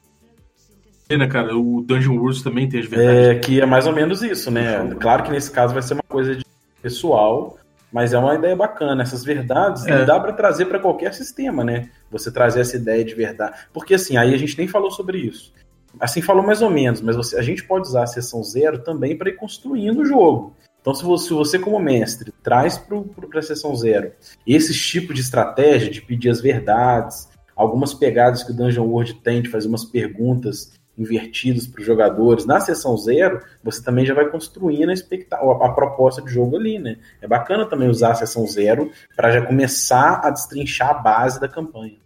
né, 1.17 1.27
cara? 1.27 1.57
O 1.57 1.81
Dungeon 1.81 2.15
World 2.15 2.43
também 2.43 2.69
tem 2.69 2.79
as 2.79 2.85
verdades. 2.85 3.27
É, 3.27 3.35
que 3.35 3.59
é 3.59 3.65
mais 3.65 3.87
ou 3.87 3.93
menos 3.93 4.21
isso, 4.21 4.51
né? 4.51 4.95
Claro 4.99 5.23
que 5.23 5.31
nesse 5.31 5.49
caso 5.49 5.73
vai 5.73 5.81
ser 5.81 5.95
uma 5.95 6.03
coisa 6.03 6.35
de 6.35 6.45
pessoal, 6.81 7.57
mas 7.91 8.13
é 8.13 8.17
uma 8.17 8.35
ideia 8.35 8.55
bacana. 8.55 9.03
Essas 9.03 9.23
verdades 9.23 9.85
é. 9.85 10.05
dá 10.05 10.19
para 10.19 10.33
trazer 10.33 10.65
para 10.65 10.79
qualquer 10.79 11.13
sistema, 11.13 11.63
né? 11.63 11.89
Você 12.09 12.31
trazer 12.31 12.61
essa 12.61 12.77
ideia 12.77 13.03
de 13.03 13.13
verdade. 13.13 13.59
Porque 13.73 13.95
assim, 13.95 14.17
aí 14.17 14.33
a 14.33 14.37
gente 14.37 14.57
nem 14.57 14.67
falou 14.67 14.91
sobre 14.91 15.17
isso. 15.17 15.53
Assim 15.99 16.21
falou 16.21 16.43
mais 16.43 16.61
ou 16.61 16.69
menos, 16.69 17.01
mas 17.01 17.15
você, 17.15 17.37
a 17.37 17.41
gente 17.41 17.63
pode 17.63 17.87
usar 17.87 18.03
a 18.03 18.07
sessão 18.07 18.41
zero 18.43 18.79
também 18.79 19.17
para 19.17 19.29
ir 19.29 19.35
construindo 19.35 19.99
o 19.99 20.05
jogo. 20.05 20.55
Então, 20.79 20.95
se 20.95 21.03
você, 21.03 21.27
se 21.27 21.33
você 21.33 21.59
como 21.59 21.79
mestre, 21.79 22.33
traz 22.41 22.77
para 22.77 23.39
a 23.39 23.41
sessão 23.41 23.75
zero 23.75 24.13
esse 24.47 24.73
tipo 24.73 25.13
de 25.13 25.21
estratégia 25.21 25.91
de 25.91 26.01
pedir 26.01 26.29
as 26.29 26.41
verdades, 26.41 27.29
algumas 27.55 27.93
pegadas 27.93 28.41
que 28.41 28.51
o 28.51 28.55
Dungeon 28.55 28.85
World 28.85 29.15
tem 29.15 29.41
de 29.41 29.49
fazer 29.49 29.67
umas 29.67 29.85
perguntas 29.85 30.73
invertidos 31.01 31.67
para 31.67 31.81
os 31.81 31.85
jogadores. 31.85 32.45
Na 32.45 32.59
sessão 32.59 32.95
zero, 32.97 33.41
você 33.63 33.83
também 33.83 34.05
já 34.05 34.13
vai 34.13 34.29
construindo 34.29 34.91
a, 34.91 35.35
a, 35.35 35.65
a, 35.67 35.73
proposta 35.73 36.21
de 36.21 36.31
jogo 36.31 36.55
ali, 36.55 36.79
né? 36.79 36.97
É 37.21 37.27
bacana 37.27 37.65
também 37.65 37.89
usar 37.89 38.11
a 38.11 38.15
sessão 38.15 38.45
zero 38.47 38.91
para 39.15 39.31
já 39.31 39.41
começar 39.45 40.21
a 40.23 40.29
destrinchar 40.29 40.91
a 40.91 40.93
base 40.93 41.39
da 41.39 41.47
campanha. 41.47 41.97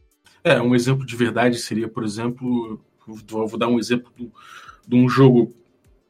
É, 0.44 0.62
um 0.62 0.76
exemplo 0.76 1.06
de 1.06 1.16
verdade 1.16 1.58
seria, 1.58 1.88
por 1.88 2.04
exemplo, 2.04 2.80
vou 3.28 3.58
dar 3.58 3.68
um 3.68 3.80
exemplo 3.80 4.12
do, 4.16 4.32
de 4.88 4.96
um 4.96 5.10
jogo 5.10 5.54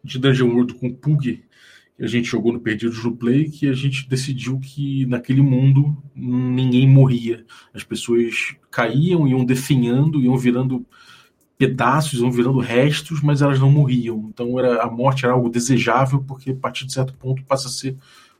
de 0.03 0.19
Dungeon 0.19 0.49
World 0.49 0.73
com 0.75 0.93
Pug, 0.93 1.43
que 1.97 2.03
a 2.03 2.07
gente 2.07 2.27
jogou 2.27 2.51
no 2.51 2.59
Perdidos 2.59 3.03
no 3.03 3.15
Play, 3.15 3.49
que 3.49 3.67
a 3.67 3.73
gente 3.73 4.07
decidiu 4.07 4.59
que 4.59 5.05
naquele 5.05 5.41
mundo 5.41 5.95
ninguém 6.13 6.87
morria. 6.87 7.45
As 7.73 7.83
pessoas 7.83 8.55
caíam, 8.69 9.27
iam 9.27 9.45
definhando, 9.45 10.21
iam 10.21 10.37
virando 10.37 10.85
pedaços, 11.57 12.19
iam 12.19 12.31
virando 12.31 12.59
restos, 12.59 13.21
mas 13.21 13.41
elas 13.41 13.59
não 13.59 13.71
morriam. 13.71 14.29
Então 14.29 14.59
era, 14.59 14.83
a 14.83 14.89
morte 14.89 15.25
era 15.25 15.33
algo 15.33 15.49
desejável, 15.49 16.23
porque 16.25 16.51
a 16.51 16.55
partir 16.55 16.85
de 16.85 16.93
certo 16.93 17.13
ponto 17.13 17.43
passa 17.43 17.67
a 17.67 17.71
ser 17.71 17.95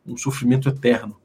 um 0.05 0.17
sofrimento 0.17 0.67
eterno. 0.69 1.15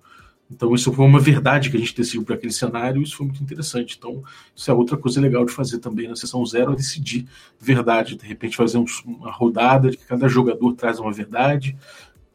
Então 0.50 0.74
isso 0.74 0.92
foi 0.92 1.04
uma 1.04 1.20
verdade 1.20 1.70
que 1.70 1.76
a 1.76 1.80
gente 1.80 1.94
decidiu 1.94 2.24
para 2.24 2.34
aquele 2.34 2.52
cenário 2.52 3.00
e 3.00 3.04
isso 3.04 3.16
foi 3.16 3.26
muito 3.26 3.42
interessante. 3.42 3.96
Então 3.96 4.22
isso 4.54 4.70
é 4.70 4.74
outra 4.74 4.96
coisa 4.96 5.20
legal 5.20 5.44
de 5.44 5.52
fazer 5.52 5.78
também 5.78 6.08
na 6.08 6.16
sessão 6.16 6.44
zero, 6.44 6.72
é 6.72 6.76
decidir 6.76 7.26
verdade. 7.58 8.16
De 8.16 8.26
repente 8.26 8.56
fazer 8.56 8.78
um, 8.78 8.84
uma 9.04 9.30
rodada 9.30 9.90
de 9.90 9.96
que 9.96 10.04
cada 10.04 10.28
jogador 10.28 10.72
traz 10.74 10.98
uma 10.98 11.12
verdade, 11.12 11.76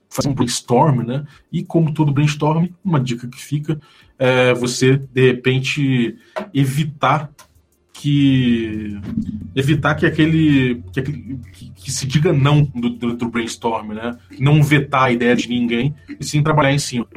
fazer 0.09 0.29
um 0.29 0.33
brainstorm, 0.33 1.03
né? 1.03 1.25
E 1.51 1.63
como 1.63 1.93
todo 1.93 2.13
brainstorm, 2.13 2.67
uma 2.83 2.99
dica 2.99 3.27
que 3.27 3.41
fica 3.41 3.79
é 4.17 4.53
você, 4.53 4.95
de 4.95 5.27
repente, 5.27 6.17
evitar 6.53 7.29
que 8.05 9.01
evitar 9.55 9.95
que 9.95 10.05
aquele 10.05 10.83
que, 10.91 10.99
aquele, 10.99 11.39
que, 11.51 11.71
que 11.71 11.91
se 11.91 12.05
diga 12.05 12.31
não 12.31 12.61
do, 12.61 12.89
do, 12.89 13.13
do, 13.15 13.29
brainstorm, 13.29 13.93
né? 13.93 14.15
Não 14.37 14.61
vetar 14.61 15.05
a 15.05 15.11
ideia 15.11 15.35
de 15.35 15.49
ninguém 15.49 15.95
e 16.19 16.23
sim 16.23 16.43
trabalhar 16.43 16.71
em 16.71 16.77
cima. 16.77 17.07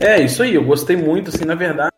É, 0.00 0.20
isso 0.20 0.42
aí, 0.42 0.56
eu 0.56 0.64
gostei 0.64 0.96
muito, 0.96 1.30
assim, 1.30 1.44
na 1.44 1.54
verdade, 1.54 1.94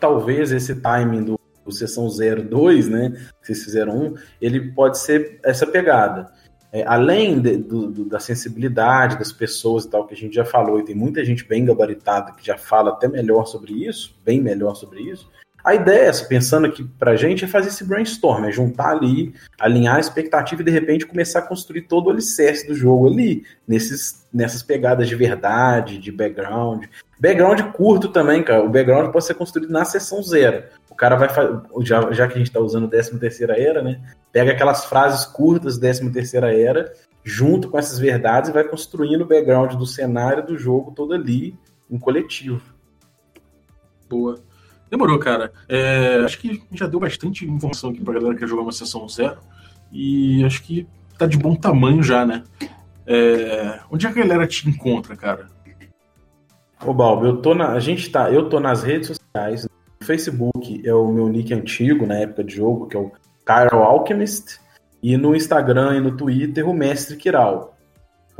talvez 0.00 0.50
esse 0.50 0.74
timing 0.74 1.22
do, 1.22 1.38
do 1.64 1.70
sessão 1.70 2.08
02, 2.08 2.88
né, 2.88 3.10
que 3.40 3.46
vocês 3.46 3.62
fizeram 3.62 3.96
um, 3.96 4.14
ele 4.40 4.72
pode 4.72 4.98
ser 4.98 5.38
essa 5.44 5.66
pegada. 5.66 6.32
É, 6.72 6.84
além 6.84 7.40
de, 7.40 7.56
do, 7.56 7.90
do, 7.90 8.04
da 8.06 8.18
sensibilidade 8.18 9.18
das 9.18 9.30
pessoas 9.30 9.84
e 9.84 9.90
tal, 9.90 10.06
que 10.06 10.14
a 10.14 10.16
gente 10.16 10.34
já 10.34 10.44
falou, 10.44 10.80
e 10.80 10.84
tem 10.84 10.96
muita 10.96 11.24
gente 11.24 11.46
bem 11.46 11.64
gabaritada 11.64 12.32
que 12.32 12.44
já 12.44 12.58
fala 12.58 12.90
até 12.90 13.06
melhor 13.06 13.46
sobre 13.46 13.86
isso, 13.86 14.16
bem 14.24 14.40
melhor 14.40 14.74
sobre 14.74 15.02
isso, 15.02 15.28
a 15.62 15.74
ideia 15.74 16.08
essa, 16.08 16.24
pensando 16.24 16.66
aqui 16.66 16.84
pra 16.98 17.16
gente, 17.16 17.44
é 17.44 17.48
fazer 17.48 17.68
esse 17.68 17.84
brainstorm, 17.84 18.44
é 18.44 18.52
juntar 18.52 18.90
ali, 18.90 19.34
alinhar 19.58 19.96
a 19.96 20.00
expectativa 20.00 20.62
e 20.62 20.64
de 20.64 20.70
repente 20.70 21.06
começar 21.06 21.40
a 21.40 21.42
construir 21.42 21.82
todo 21.82 22.06
o 22.06 22.10
alicerce 22.10 22.66
do 22.66 22.74
jogo 22.74 23.08
ali, 23.08 23.44
nesses, 23.68 24.26
nessas 24.32 24.62
pegadas 24.62 25.08
de 25.08 25.14
verdade, 25.14 25.98
de 25.98 26.10
background. 26.10 26.86
Background 27.20 27.60
curto 27.72 28.08
também, 28.08 28.42
cara. 28.42 28.64
O 28.64 28.70
background 28.70 29.12
pode 29.12 29.26
ser 29.26 29.34
construído 29.34 29.70
na 29.70 29.84
sessão 29.84 30.22
zero. 30.22 30.64
O 30.90 30.94
cara 30.94 31.16
vai 31.16 31.28
fazer, 31.28 31.60
já, 31.82 32.10
já 32.12 32.26
que 32.26 32.34
a 32.34 32.38
gente 32.38 32.48
está 32.48 32.60
usando 32.60 32.88
13 32.88 33.18
terceira 33.18 33.60
era, 33.60 33.82
né? 33.82 34.00
Pega 34.32 34.52
aquelas 34.52 34.86
frases 34.86 35.26
curtas 35.26 35.78
13 35.78 36.10
terceira 36.10 36.54
era, 36.56 36.92
junto 37.22 37.68
com 37.68 37.78
essas 37.78 37.98
verdades 37.98 38.48
e 38.48 38.52
vai 38.52 38.64
construindo 38.64 39.22
o 39.22 39.26
background 39.26 39.74
do 39.74 39.86
cenário 39.86 40.46
do 40.46 40.56
jogo 40.56 40.92
todo 40.92 41.12
ali, 41.12 41.54
em 41.90 41.98
coletivo. 41.98 42.62
Boa. 44.08 44.49
Demorou, 44.90 45.18
cara. 45.18 45.52
É, 45.68 46.16
acho 46.24 46.38
que 46.38 46.62
já 46.72 46.86
deu 46.86 46.98
bastante 46.98 47.46
informação 47.46 47.90
aqui 47.90 48.02
pra 48.02 48.14
galera 48.14 48.34
que 48.34 48.40
quer 48.40 48.48
jogar 48.48 48.62
uma 48.62 48.72
sessão 48.72 49.08
zero. 49.08 49.38
E 49.92 50.44
acho 50.44 50.62
que 50.62 50.86
tá 51.16 51.26
de 51.26 51.38
bom 51.38 51.54
tamanho 51.54 52.02
já, 52.02 52.26
né? 52.26 52.42
É, 53.06 53.80
onde 53.90 54.06
é 54.06 54.08
a 54.08 54.12
galera 54.12 54.46
te 54.46 54.68
encontra, 54.68 55.16
cara? 55.16 55.46
Ô, 56.84 56.92
Balbo, 56.92 57.26
eu 57.26 57.36
tô 57.36 57.54
na, 57.54 57.72
a 57.72 57.80
gente 57.80 58.10
tá, 58.10 58.30
eu 58.30 58.48
tô 58.48 58.58
nas 58.58 58.82
redes 58.82 59.08
sociais. 59.08 59.64
No 60.00 60.06
Facebook 60.06 60.82
é 60.84 60.94
o 60.94 61.12
meu 61.12 61.28
nick 61.28 61.52
antigo, 61.52 62.06
na 62.06 62.14
época 62.14 62.42
de 62.42 62.56
jogo, 62.56 62.86
que 62.86 62.96
é 62.96 63.00
o 63.00 63.12
Cairo 63.44 63.76
Alchemist. 63.76 64.58
E 65.02 65.16
no 65.16 65.34
Instagram 65.34 65.96
e 65.96 66.00
no 66.00 66.16
Twitter, 66.16 66.68
o 66.68 66.74
Mestre 66.74 67.16
Kiral. 67.16 67.69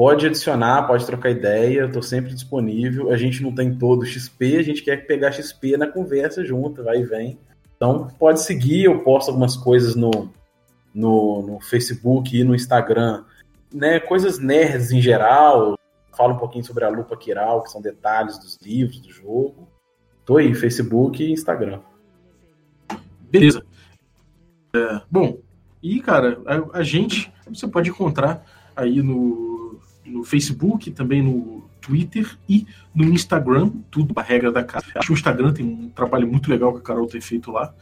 Pode 0.01 0.26
adicionar, 0.26 0.86
pode 0.86 1.05
trocar 1.05 1.28
ideia, 1.28 1.80
eu 1.80 1.92
tô 1.92 2.01
sempre 2.01 2.32
disponível. 2.32 3.11
A 3.11 3.18
gente 3.18 3.42
não 3.42 3.55
tem 3.55 3.76
todo 3.76 4.07
XP, 4.07 4.57
a 4.57 4.62
gente 4.62 4.82
quer 4.82 5.07
pegar 5.07 5.30
XP 5.30 5.76
na 5.76 5.86
conversa 5.86 6.42
junto, 6.42 6.82
vai 6.82 7.01
e 7.01 7.05
vem. 7.05 7.38
Então 7.76 8.09
pode 8.18 8.40
seguir, 8.40 8.84
eu 8.84 9.01
posto 9.01 9.28
algumas 9.28 9.59
coisas 9.59 9.94
no, 9.94 10.32
no, 10.94 11.42
no 11.42 11.61
Facebook 11.61 12.34
e 12.34 12.42
no 12.42 12.55
Instagram, 12.55 13.24
né? 13.70 14.01
Coisas 14.01 14.38
nerds 14.38 14.90
em 14.90 15.03
geral. 15.03 15.78
Falo 16.16 16.32
um 16.32 16.38
pouquinho 16.38 16.64
sobre 16.64 16.82
a 16.86 16.88
lupa 16.88 17.14
Kiral, 17.14 17.62
que 17.62 17.70
são 17.70 17.82
detalhes 17.82 18.38
dos 18.38 18.57
livros, 18.62 19.01
do 19.01 19.12
jogo. 19.12 19.68
Tô 20.24 20.38
aí, 20.38 20.55
Facebook 20.55 21.22
e 21.22 21.30
Instagram. 21.30 21.80
Beleza. 23.30 23.62
É, 24.74 25.03
bom, 25.11 25.40
e 25.82 26.01
cara, 26.01 26.40
a, 26.46 26.78
a, 26.78 26.82
gente 26.82 27.30
você 27.46 27.68
pode 27.68 27.90
encontrar 27.90 28.46
aí 28.74 29.03
no, 29.03 29.51
no 30.11 30.24
Facebook, 30.24 30.90
também 30.90 31.22
no 31.22 31.68
Twitter 31.80 32.36
e 32.48 32.66
no 32.94 33.04
Instagram, 33.04 33.70
tudo 33.90 34.12
a 34.16 34.22
regra 34.22 34.52
da 34.52 34.62
casa. 34.62 34.86
Acho 34.94 35.06
que 35.06 35.12
o 35.12 35.14
Instagram 35.14 35.52
tem 35.52 35.64
um 35.64 35.88
trabalho 35.88 36.26
muito 36.26 36.50
legal 36.50 36.72
que 36.72 36.80
a 36.80 36.82
Carol 36.82 37.06
tem 37.06 37.20
feito 37.20 37.50
lá. 37.50 37.72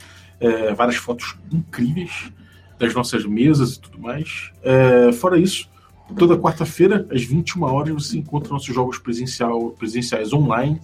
É, 0.41 0.73
várias 0.73 0.97
fotos 0.97 1.37
incríveis 1.51 2.33
das 2.79 2.95
nossas 2.95 3.25
mesas 3.25 3.75
e 3.75 3.81
tudo 3.81 3.99
mais. 3.99 4.53
É, 4.63 5.13
fora 5.13 5.37
isso, 5.39 5.69
toda 6.17 6.39
quarta-feira, 6.39 7.07
às 7.11 7.23
21 7.23 7.63
horas, 7.65 7.93
você 7.93 8.19
encontra 8.19 8.53
nossos 8.53 8.73
jogos 8.73 8.99
presencial, 8.99 9.71
presenciais 9.73 10.33
online, 10.33 10.81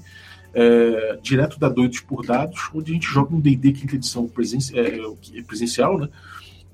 é, 0.53 1.19
direto 1.23 1.59
da 1.59 1.69
Doidos 1.69 2.01
por 2.01 2.25
Dados, 2.25 2.69
onde 2.75 2.91
a 2.91 2.95
gente 2.95 3.07
joga 3.07 3.35
um 3.35 3.41
D&D 3.41 3.73
quinta 3.73 3.95
edição 3.95 4.27
presen 4.27 4.61
é, 4.75 5.43
presencial, 5.43 5.99
né? 5.99 6.09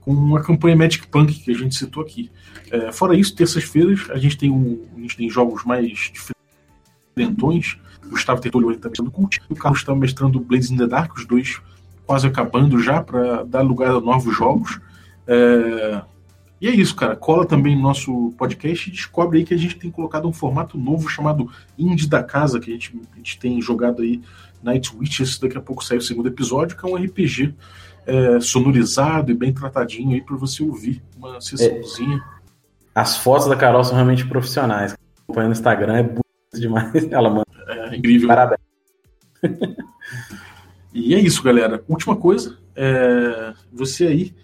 Com 0.00 0.12
uma 0.12 0.40
campanha 0.40 0.76
Magic 0.76 1.06
Punk 1.08 1.32
que 1.32 1.50
a 1.50 1.54
gente 1.54 1.74
citou 1.74 2.02
aqui. 2.02 2.30
É, 2.70 2.92
fora 2.92 3.16
isso, 3.16 3.34
terças-feiras 3.34 4.08
a 4.10 4.16
gente 4.16 4.38
tem 4.38 4.50
um, 4.50 4.86
a 4.96 5.00
gente 5.00 5.16
tem 5.16 5.28
jogos 5.28 5.64
mais 5.64 6.12
diferentões. 6.12 7.76
O 8.04 8.10
Gustavo 8.10 8.40
Tertulho 8.40 8.70
está 8.70 8.88
mestrando 8.88 9.10
Cult, 9.10 9.40
o 9.48 9.54
Carlos 9.54 9.80
está 9.80 9.94
mestrando 9.94 10.40
Blades 10.40 10.70
in 10.70 10.76
the 10.76 10.86
Dark, 10.86 11.14
os 11.16 11.26
dois 11.26 11.60
quase 12.06 12.26
acabando 12.26 12.80
já 12.80 13.00
para 13.02 13.44
dar 13.44 13.60
lugar 13.60 13.90
a 13.90 14.00
novos 14.00 14.36
jogos. 14.36 14.80
É... 15.26 16.02
E 16.60 16.68
é 16.68 16.74
isso, 16.74 16.94
cara. 16.94 17.16
Cola 17.16 17.46
também 17.46 17.74
no 17.74 17.82
nosso 17.82 18.34
podcast 18.36 18.88
e 18.88 18.92
descobre 18.92 19.38
aí 19.38 19.44
que 19.44 19.54
a 19.54 19.56
gente 19.56 19.76
tem 19.76 19.90
colocado 19.90 20.28
um 20.28 20.32
formato 20.32 20.76
novo 20.76 21.08
chamado 21.08 21.48
Indie 21.78 22.06
da 22.06 22.22
Casa, 22.22 22.60
que 22.60 22.70
a 22.70 22.74
gente, 22.74 23.00
a 23.14 23.16
gente 23.16 23.38
tem 23.38 23.62
jogado 23.62 24.02
aí 24.02 24.20
Night 24.62 24.94
Witches. 24.94 25.38
Daqui 25.38 25.56
a 25.56 25.60
pouco 25.60 25.84
sai 25.84 25.96
o 25.96 26.02
segundo 26.02 26.28
episódio, 26.28 26.76
que 26.76 26.84
é 26.84 26.88
um 26.88 26.96
RPG 26.96 27.54
é, 28.06 28.40
sonorizado 28.40 29.30
e 29.30 29.34
bem 29.34 29.52
tratadinho 29.52 30.14
aí 30.14 30.22
para 30.22 30.36
você 30.36 30.62
ouvir 30.62 31.02
uma 31.16 31.40
sessãozinha. 31.40 32.16
É. 32.16 32.40
As 32.94 33.16
fotos 33.16 33.48
da 33.48 33.56
Carol 33.56 33.84
são 33.84 33.94
realmente 33.94 34.26
profissionais. 34.26 34.96
Acompanhando 35.24 35.50
no 35.50 35.56
Instagram 35.56 35.96
é 35.96 36.02
bonito 36.02 36.24
demais. 36.54 36.92
Ela 37.10 37.30
manda. 37.30 37.46
É 37.66 37.96
incrível. 37.96 38.28
Parabéns. 38.28 38.60
e 40.92 41.14
é 41.14 41.18
isso, 41.18 41.42
galera. 41.42 41.82
Última 41.88 42.16
coisa, 42.16 42.58
é, 42.74 43.54
você 43.72 44.06
aí 44.06 44.34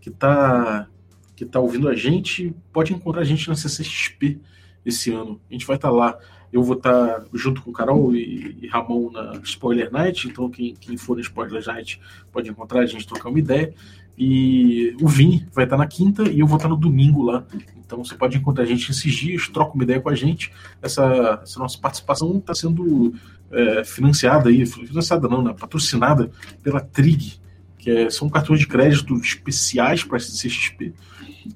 que 0.00 0.08
está 0.08 0.88
que 1.34 1.44
tá 1.44 1.60
ouvindo 1.60 1.88
a 1.88 1.94
gente, 1.94 2.56
pode 2.72 2.94
encontrar 2.94 3.20
a 3.20 3.24
gente 3.24 3.46
na 3.46 3.54
CCXP 3.54 4.40
esse 4.86 5.12
ano. 5.12 5.38
A 5.50 5.52
gente 5.52 5.66
vai 5.66 5.76
estar 5.76 5.90
tá 5.90 5.94
lá. 5.94 6.18
Eu 6.52 6.62
vou 6.62 6.76
estar 6.76 7.24
junto 7.34 7.62
com 7.62 7.70
o 7.70 7.72
Carol 7.72 8.14
e, 8.14 8.56
e, 8.62 8.66
Ramon 8.68 9.10
na 9.10 9.32
Spoiler 9.42 9.90
Night, 9.92 10.28
então 10.28 10.48
quem, 10.48 10.74
quem 10.74 10.96
for 10.96 11.16
na 11.16 11.22
Spoiler 11.22 11.64
Night 11.66 12.00
pode 12.32 12.50
encontrar 12.50 12.80
a 12.80 12.86
gente, 12.86 13.06
trocar 13.06 13.28
uma 13.28 13.38
ideia. 13.38 13.74
E 14.18 14.96
o 15.00 15.06
Vini 15.06 15.46
vai 15.52 15.64
estar 15.64 15.76
na 15.76 15.86
quinta 15.86 16.22
e 16.22 16.40
eu 16.40 16.46
vou 16.46 16.56
estar 16.56 16.68
no 16.68 16.76
domingo 16.76 17.22
lá. 17.22 17.44
Então 17.76 18.02
você 18.02 18.14
pode 18.14 18.38
encontrar 18.38 18.64
a 18.64 18.66
gente 18.66 18.90
esses 18.90 19.14
dias, 19.14 19.48
troca 19.48 19.74
uma 19.74 19.84
ideia 19.84 20.00
com 20.00 20.08
a 20.08 20.14
gente. 20.14 20.50
Essa, 20.80 21.40
essa 21.42 21.58
nossa 21.58 21.78
participação 21.78 22.38
está 22.38 22.54
sendo 22.54 23.14
é, 23.50 23.84
financiada 23.84 24.48
aí, 24.48 24.64
financiada 24.64 25.28
não, 25.28 25.42
né, 25.42 25.54
patrocinada 25.58 26.30
pela 26.62 26.80
Trig, 26.80 27.38
que 27.78 27.90
é, 27.90 28.10
são 28.10 28.28
cartões 28.30 28.58
de 28.58 28.66
crédito 28.66 29.14
especiais 29.16 30.02
para 30.02 30.18
CXP. 30.18 30.94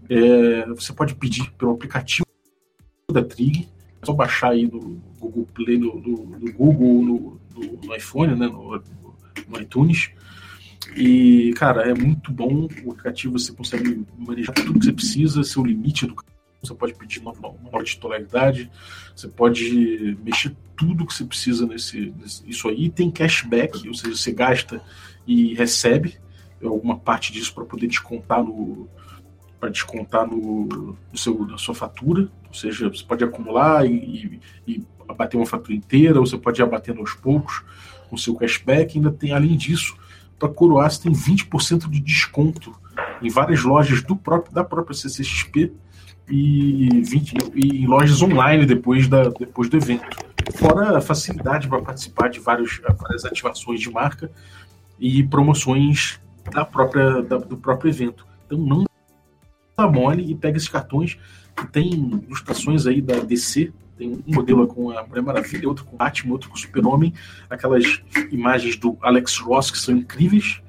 É, 0.08 0.66
você 0.66 0.92
pode 0.92 1.14
pedir 1.14 1.50
pelo 1.52 1.72
aplicativo 1.72 2.26
da 3.10 3.24
Trig, 3.24 3.68
só 4.02 4.12
baixar 4.12 4.50
aí 4.50 4.66
no 4.66 5.00
Google 5.18 5.46
Play, 5.54 5.78
no, 5.78 6.00
no, 6.00 6.38
no 6.38 6.52
Google, 6.52 7.02
no, 7.02 7.40
no, 7.84 7.96
iPhone, 7.96 8.34
né, 8.34 8.46
no, 8.46 8.82
no 9.48 9.60
iTunes. 9.60 10.10
E, 10.96 11.52
cara, 11.56 11.82
é 11.82 11.94
muito 11.94 12.32
bom. 12.32 12.68
O 12.84 12.92
aplicativo 12.92 13.38
você 13.38 13.52
consegue 13.52 14.04
manejar 14.18 14.54
tudo 14.54 14.78
que 14.78 14.86
você 14.86 14.92
precisa, 14.92 15.44
seu 15.44 15.64
limite 15.64 16.06
do 16.06 16.14
você 16.62 16.74
pode 16.74 16.94
pedir 16.94 17.20
uma, 17.20 17.32
de 17.32 17.84
titularidade, 17.84 18.70
você 19.16 19.26
pode 19.28 20.16
mexer 20.22 20.54
tudo 20.76 21.06
que 21.06 21.14
você 21.14 21.24
precisa 21.24 21.66
nesse, 21.66 22.12
nesse, 22.18 22.48
isso 22.48 22.68
aí. 22.68 22.90
Tem 22.90 23.10
cashback, 23.10 23.88
ou 23.88 23.94
seja, 23.94 24.14
você 24.14 24.32
gasta 24.32 24.82
e 25.26 25.54
recebe 25.54 26.18
alguma 26.62 26.98
parte 26.98 27.32
disso 27.32 27.54
para 27.54 27.64
poder 27.64 27.86
descontar 27.86 28.44
no 28.44 28.88
para 29.60 29.68
descontar 29.68 30.26
no, 30.26 30.96
no, 31.12 31.18
seu, 31.18 31.46
na 31.46 31.58
sua 31.58 31.74
fatura, 31.74 32.28
ou 32.48 32.54
seja, 32.54 32.88
você 32.88 33.04
pode 33.04 33.22
acumular 33.22 33.86
e, 33.86 33.92
e, 33.92 34.40
e 34.66 34.84
abater 35.06 35.38
uma 35.38 35.46
fatura 35.46 35.74
inteira, 35.74 36.18
ou 36.18 36.26
você 36.26 36.38
pode 36.38 36.60
ir 36.60 36.64
abatendo 36.64 37.00
aos 37.00 37.12
poucos 37.12 37.62
com 38.08 38.16
seu 38.16 38.34
cashback. 38.34 38.96
Ainda 38.96 39.12
tem, 39.12 39.32
além 39.32 39.56
disso, 39.56 39.94
para 40.38 40.48
coroar, 40.48 40.90
você 40.90 41.02
tem 41.02 41.12
20% 41.12 41.88
de 41.90 42.00
desconto 42.00 42.74
em 43.20 43.28
várias 43.28 43.62
lojas 43.62 44.02
do 44.02 44.16
próprio, 44.16 44.54
da 44.54 44.64
própria 44.64 44.96
CCXP 44.96 45.72
e, 46.28 47.02
20, 47.04 47.34
e 47.54 47.82
em 47.82 47.86
lojas 47.86 48.22
online 48.22 48.64
depois, 48.64 49.06
da, 49.06 49.28
depois 49.28 49.68
do 49.68 49.76
evento. 49.76 50.16
Fora 50.54 50.96
a 50.96 51.00
facilidade 51.00 51.68
para 51.68 51.82
participar 51.82 52.28
de 52.28 52.40
vários, 52.40 52.80
várias 52.98 53.24
ativações 53.24 53.80
de 53.80 53.90
marca 53.90 54.30
e 54.98 55.22
promoções 55.22 56.18
da 56.52 56.64
própria, 56.64 57.22
da, 57.22 57.36
do 57.36 57.56
próprio 57.56 57.90
evento. 57.90 58.26
Então 58.46 58.58
não 58.58 58.89
mole 59.88 60.30
e 60.30 60.34
pega 60.34 60.56
esses 60.56 60.68
cartões 60.68 61.18
que 61.56 61.66
tem 61.66 62.22
ilustrações 62.26 62.86
aí 62.86 63.00
da 63.00 63.20
DC. 63.20 63.72
Tem 63.96 64.22
um 64.26 64.34
modelo 64.34 64.66
com 64.66 64.90
a 64.90 65.06
Mulher 65.06 65.22
Maravilha, 65.22 65.68
outro 65.68 65.84
com 65.84 65.96
Batman, 65.96 66.32
outro 66.32 66.48
com 66.48 66.56
Super-Homem, 66.56 67.12
aquelas 67.50 68.00
imagens 68.30 68.76
do 68.76 68.96
Alex 69.02 69.38
Ross 69.38 69.70
que 69.70 69.78
são 69.78 69.94
incríveis. 69.96 70.62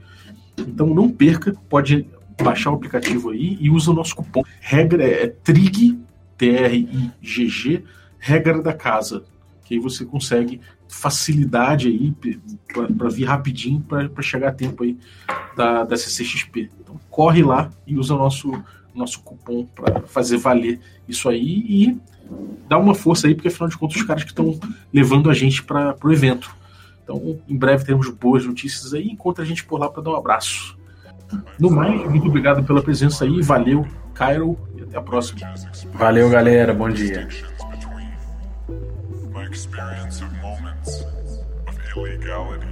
Então 0.57 0.88
não 0.88 1.09
perca, 1.09 1.55
pode 1.70 2.05
baixar 2.41 2.72
o 2.72 2.76
aplicativo 2.76 3.30
aí 3.30 3.57
e 3.59 3.70
usa 3.70 3.91
o 3.91 3.93
nosso 3.93 4.16
cupom. 4.16 4.43
Regra 4.59 5.03
é 5.03 5.28
TRIG, 5.28 5.97
T-R-I-G-G, 6.38 7.84
regra 8.20 8.62
da 8.62 8.74
casa. 8.74 9.24
Que 9.64 9.76
aí 9.76 9.80
você 9.80 10.03
consegue 10.03 10.59
facilidade 10.91 11.88
aí 11.88 12.14
para 12.97 13.09
vir 13.09 13.24
rapidinho 13.24 13.82
para 13.82 14.22
chegar 14.22 14.49
a 14.49 14.53
tempo 14.53 14.84
aí 14.84 14.97
da, 15.55 15.86
da 15.86 15.95
CCXP. 15.95 16.70
Então 16.82 16.99
corre 17.09 17.41
lá 17.41 17.72
e 17.88 17.97
usa 17.97 18.14
o 18.14 18.18
nosso, 18.18 18.51
nosso 18.94 19.22
cupom 19.22 19.66
para 19.66 20.02
fazer 20.02 20.38
valer 20.38 20.80
isso 21.08 21.30
aí 21.30 21.66
e 21.68 21.98
dá 22.68 22.78
uma 22.78 22.96
força 22.96 23.28
aí, 23.28 23.36
porque 23.36 23.48
afinal 23.48 23.70
de 23.70 23.78
contas 23.78 23.98
os 23.98 24.04
caras 24.04 24.24
que 24.24 24.32
estão 24.32 24.60
levando 24.94 25.30
a 25.30 25.34
gente 25.34 25.64
para 25.64 25.96
o 26.04 26.12
evento. 26.12 26.56
Então, 27.04 27.39
em 27.48 27.58
breve 27.58 27.84
teremos 27.84 28.10
boas 28.10 28.46
notícias 28.46 28.94
aí. 28.94 29.08
Encontra 29.08 29.44
a 29.44 29.48
gente 29.48 29.64
por 29.64 29.80
lá 29.80 29.89
para 29.89 30.02
dar 30.02 30.12
um 30.12 30.16
abraço. 30.16 30.78
No 31.60 31.70
mais, 31.70 32.10
muito 32.10 32.28
obrigado 32.28 32.64
pela 32.64 32.82
presença 32.82 33.26
aí. 33.26 33.42
Valeu, 33.42 33.86
Cairo, 34.14 34.58
e 34.76 34.82
até 34.82 34.98
a 34.98 35.02
próxima. 35.02 35.39
Valeu, 35.94 36.30
galera. 36.30 36.74
Bom 36.74 36.89
dia. 36.89 37.28
illegality 41.94 42.72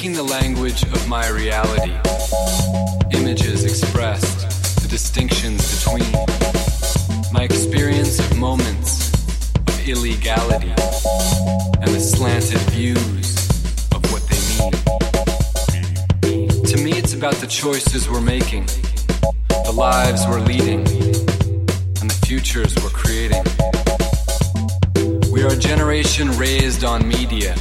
Speaking 0.00 0.16
the 0.16 0.22
language 0.22 0.82
of 0.82 1.08
my 1.08 1.28
reality, 1.28 1.92
images 3.12 3.66
expressed, 3.66 4.80
the 4.80 4.88
distinctions 4.88 5.60
between, 5.76 6.10
my 7.34 7.42
experience 7.42 8.18
of 8.18 8.38
moments 8.38 9.12
of 9.54 9.86
illegality, 9.86 10.70
and 10.70 11.88
the 11.88 12.00
slanted 12.00 12.62
views 12.70 13.36
of 13.92 14.00
what 14.10 14.26
they 14.30 14.40
mean. 14.56 14.72
To 16.64 16.76
me, 16.82 16.92
it's 16.92 17.12
about 17.12 17.34
the 17.34 17.46
choices 17.46 18.08
we're 18.08 18.22
making, 18.22 18.64
the 19.66 19.74
lives 19.74 20.26
we're 20.26 20.40
leading, 20.40 20.80
and 22.00 22.08
the 22.08 22.20
futures 22.24 22.74
we're 22.76 22.88
creating. 22.88 23.44
We 25.30 25.42
are 25.42 25.52
a 25.52 25.58
generation 25.58 26.30
raised 26.38 26.84
on 26.84 27.06
media 27.06 27.54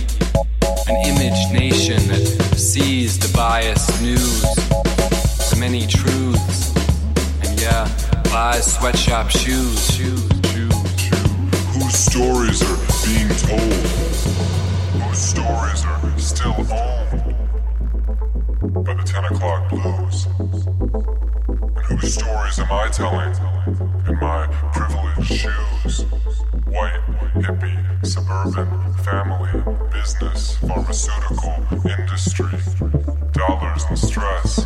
an 0.89 0.95
image 1.05 1.51
nation 1.51 2.07
that 2.07 2.25
sees 2.57 3.19
the 3.19 3.31
biased 3.37 4.01
news, 4.01 4.41
the 5.51 5.57
many 5.59 5.85
truths, 5.85 6.73
and 7.43 7.61
yeah, 7.61 7.87
buys 8.23 8.73
sweatshop 8.75 9.29
shoes, 9.29 9.91
shoes, 9.91 10.27
shoes, 10.51 10.99
shoes. 10.99 11.39
Whose 11.75 11.93
stories 11.93 12.61
are 12.63 12.77
being 13.05 13.29
told? 13.37 13.73
Whose 15.03 15.19
stories 15.19 15.85
are 15.85 16.17
still 16.17 16.55
owned 16.57 17.35
by 18.83 18.93
the 18.95 19.03
10 19.05 19.25
o'clock 19.25 19.69
blues? 19.69 20.25
And 21.87 21.99
whose 21.99 22.15
stories 22.15 22.57
am 22.57 22.71
I 22.71 22.87
telling 22.89 23.88
suburban, 28.09 28.67
family, 29.03 29.51
business, 29.91 30.57
pharmaceutical, 30.57 31.53
industry, 31.85 32.57
dollars 33.33 33.83
and 33.87 33.99
stress, 33.99 34.65